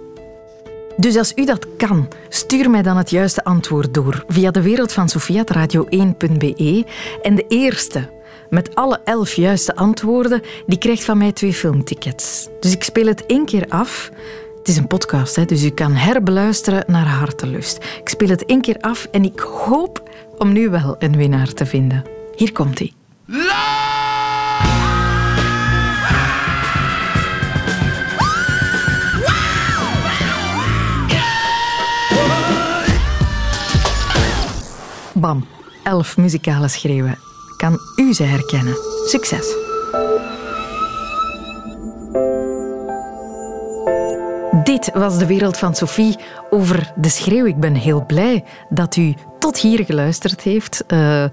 Dus 0.97 1.17
als 1.17 1.33
u 1.35 1.45
dat 1.45 1.67
kan, 1.77 2.07
stuur 2.29 2.69
mij 2.69 2.81
dan 2.81 2.97
het 2.97 3.09
juiste 3.09 3.43
antwoord 3.43 3.93
door 3.93 4.23
via 4.27 4.51
de 4.51 4.61
wereld 4.61 4.91
van 4.91 5.09
radio1.be. 5.57 6.85
En 7.21 7.35
de 7.35 7.45
eerste 7.47 8.09
met 8.49 8.75
alle 8.75 8.99
elf 9.03 9.33
juiste 9.33 9.75
antwoorden, 9.75 10.41
die 10.65 10.77
krijgt 10.77 11.03
van 11.03 11.17
mij 11.17 11.31
twee 11.31 11.53
filmtickets. 11.53 12.47
Dus 12.59 12.71
ik 12.71 12.83
speel 12.83 13.05
het 13.05 13.25
één 13.25 13.45
keer 13.45 13.65
af. 13.69 14.11
Het 14.57 14.67
is 14.67 14.77
een 14.77 14.87
podcast, 14.87 15.47
dus 15.47 15.63
u 15.63 15.69
kan 15.69 15.93
herbeluisteren 15.93 16.83
naar 16.87 17.07
hartelust. 17.07 17.77
Ik 17.99 18.09
speel 18.09 18.29
het 18.29 18.45
één 18.45 18.61
keer 18.61 18.77
af 18.79 19.07
en 19.11 19.23
ik 19.23 19.39
hoop 19.39 20.09
om 20.37 20.51
nu 20.51 20.69
wel 20.69 20.95
een 20.99 21.15
winnaar 21.15 21.53
te 21.53 21.65
vinden. 21.65 22.03
Hier 22.35 22.51
komt 22.51 22.79
hij. 22.79 23.02
Bam, 35.23 35.45
elf 35.83 36.17
muzikale 36.17 36.67
schreeuwen. 36.67 37.17
Kan 37.57 37.79
u 37.95 38.13
ze 38.13 38.23
herkennen? 38.23 38.75
Succes! 39.05 39.55
Dit 44.63 44.91
was 44.93 45.17
de 45.17 45.25
wereld 45.27 45.57
van 45.57 45.75
Sophie 45.75 46.15
over 46.49 46.93
de 46.95 47.09
schreeuw. 47.09 47.45
Ik 47.45 47.59
ben 47.59 47.75
heel 47.75 48.05
blij 48.05 48.43
dat 48.69 48.95
u 48.95 49.13
tot 49.39 49.57
hier 49.57 49.85
geluisterd 49.85 50.41
heeft. 50.41 50.83
Uh, 50.87 51.25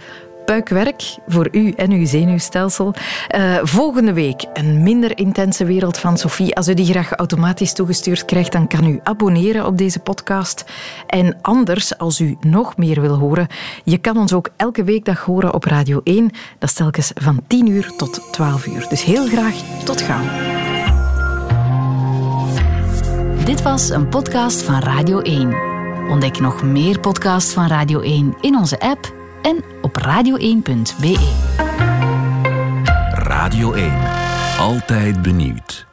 puikwerk 0.51 1.17
voor 1.27 1.49
u 1.53 1.71
en 1.71 1.91
uw 1.91 2.07
zenuwstelsel. 2.07 2.95
Uh, 3.37 3.59
volgende 3.63 4.13
week 4.13 4.45
een 4.53 4.83
minder 4.83 5.19
intense 5.19 5.65
wereld 5.65 5.99
van 5.99 6.19
Sophie. 6.19 6.57
Als 6.57 6.69
u 6.69 6.75
die 6.75 6.87
graag 6.87 7.13
automatisch 7.13 7.73
toegestuurd 7.73 8.25
krijgt, 8.25 8.53
dan 8.53 8.67
kan 8.67 8.87
u 8.87 9.01
abonneren 9.03 9.67
op 9.67 9.79
deze 9.79 9.99
podcast. 9.99 10.65
En 11.07 11.39
anders, 11.41 11.99
als 11.99 12.21
u 12.21 12.37
nog 12.41 12.77
meer 12.77 13.01
wil 13.01 13.15
horen, 13.15 13.47
je 13.85 13.99
kan 13.99 14.17
ons 14.17 14.33
ook 14.33 14.49
elke 14.57 14.85
weekdag 14.85 15.25
horen 15.25 15.55
op 15.55 15.65
Radio 15.65 16.01
1. 16.05 16.31
Dat 16.59 16.69
is 16.69 16.75
telkens 16.75 17.11
van 17.15 17.41
10 17.47 17.67
uur 17.67 17.93
tot 17.97 18.33
12 18.33 18.67
uur. 18.67 18.87
Dus 18.89 19.05
heel 19.05 19.27
graag 19.27 19.55
tot 19.85 20.01
gauw. 20.01 20.25
Dit 23.45 23.63
was 23.63 23.91
een 23.91 24.09
podcast 24.09 24.63
van 24.63 24.79
Radio 24.79 25.21
1. 25.21 25.55
Ontdek 26.09 26.41
nog 26.41 26.63
meer 26.63 27.01
podcasts 27.01 27.53
van 27.53 27.67
Radio 27.67 28.01
1 28.01 28.37
in 28.41 28.57
onze 28.57 28.81
app 28.81 29.19
en 29.43 29.65
op 29.83 29.97
radio1.be. 29.99 31.19
Radio 33.13 33.73
1. 33.73 33.93
Altijd 34.59 35.23
benieuwd. 35.23 35.90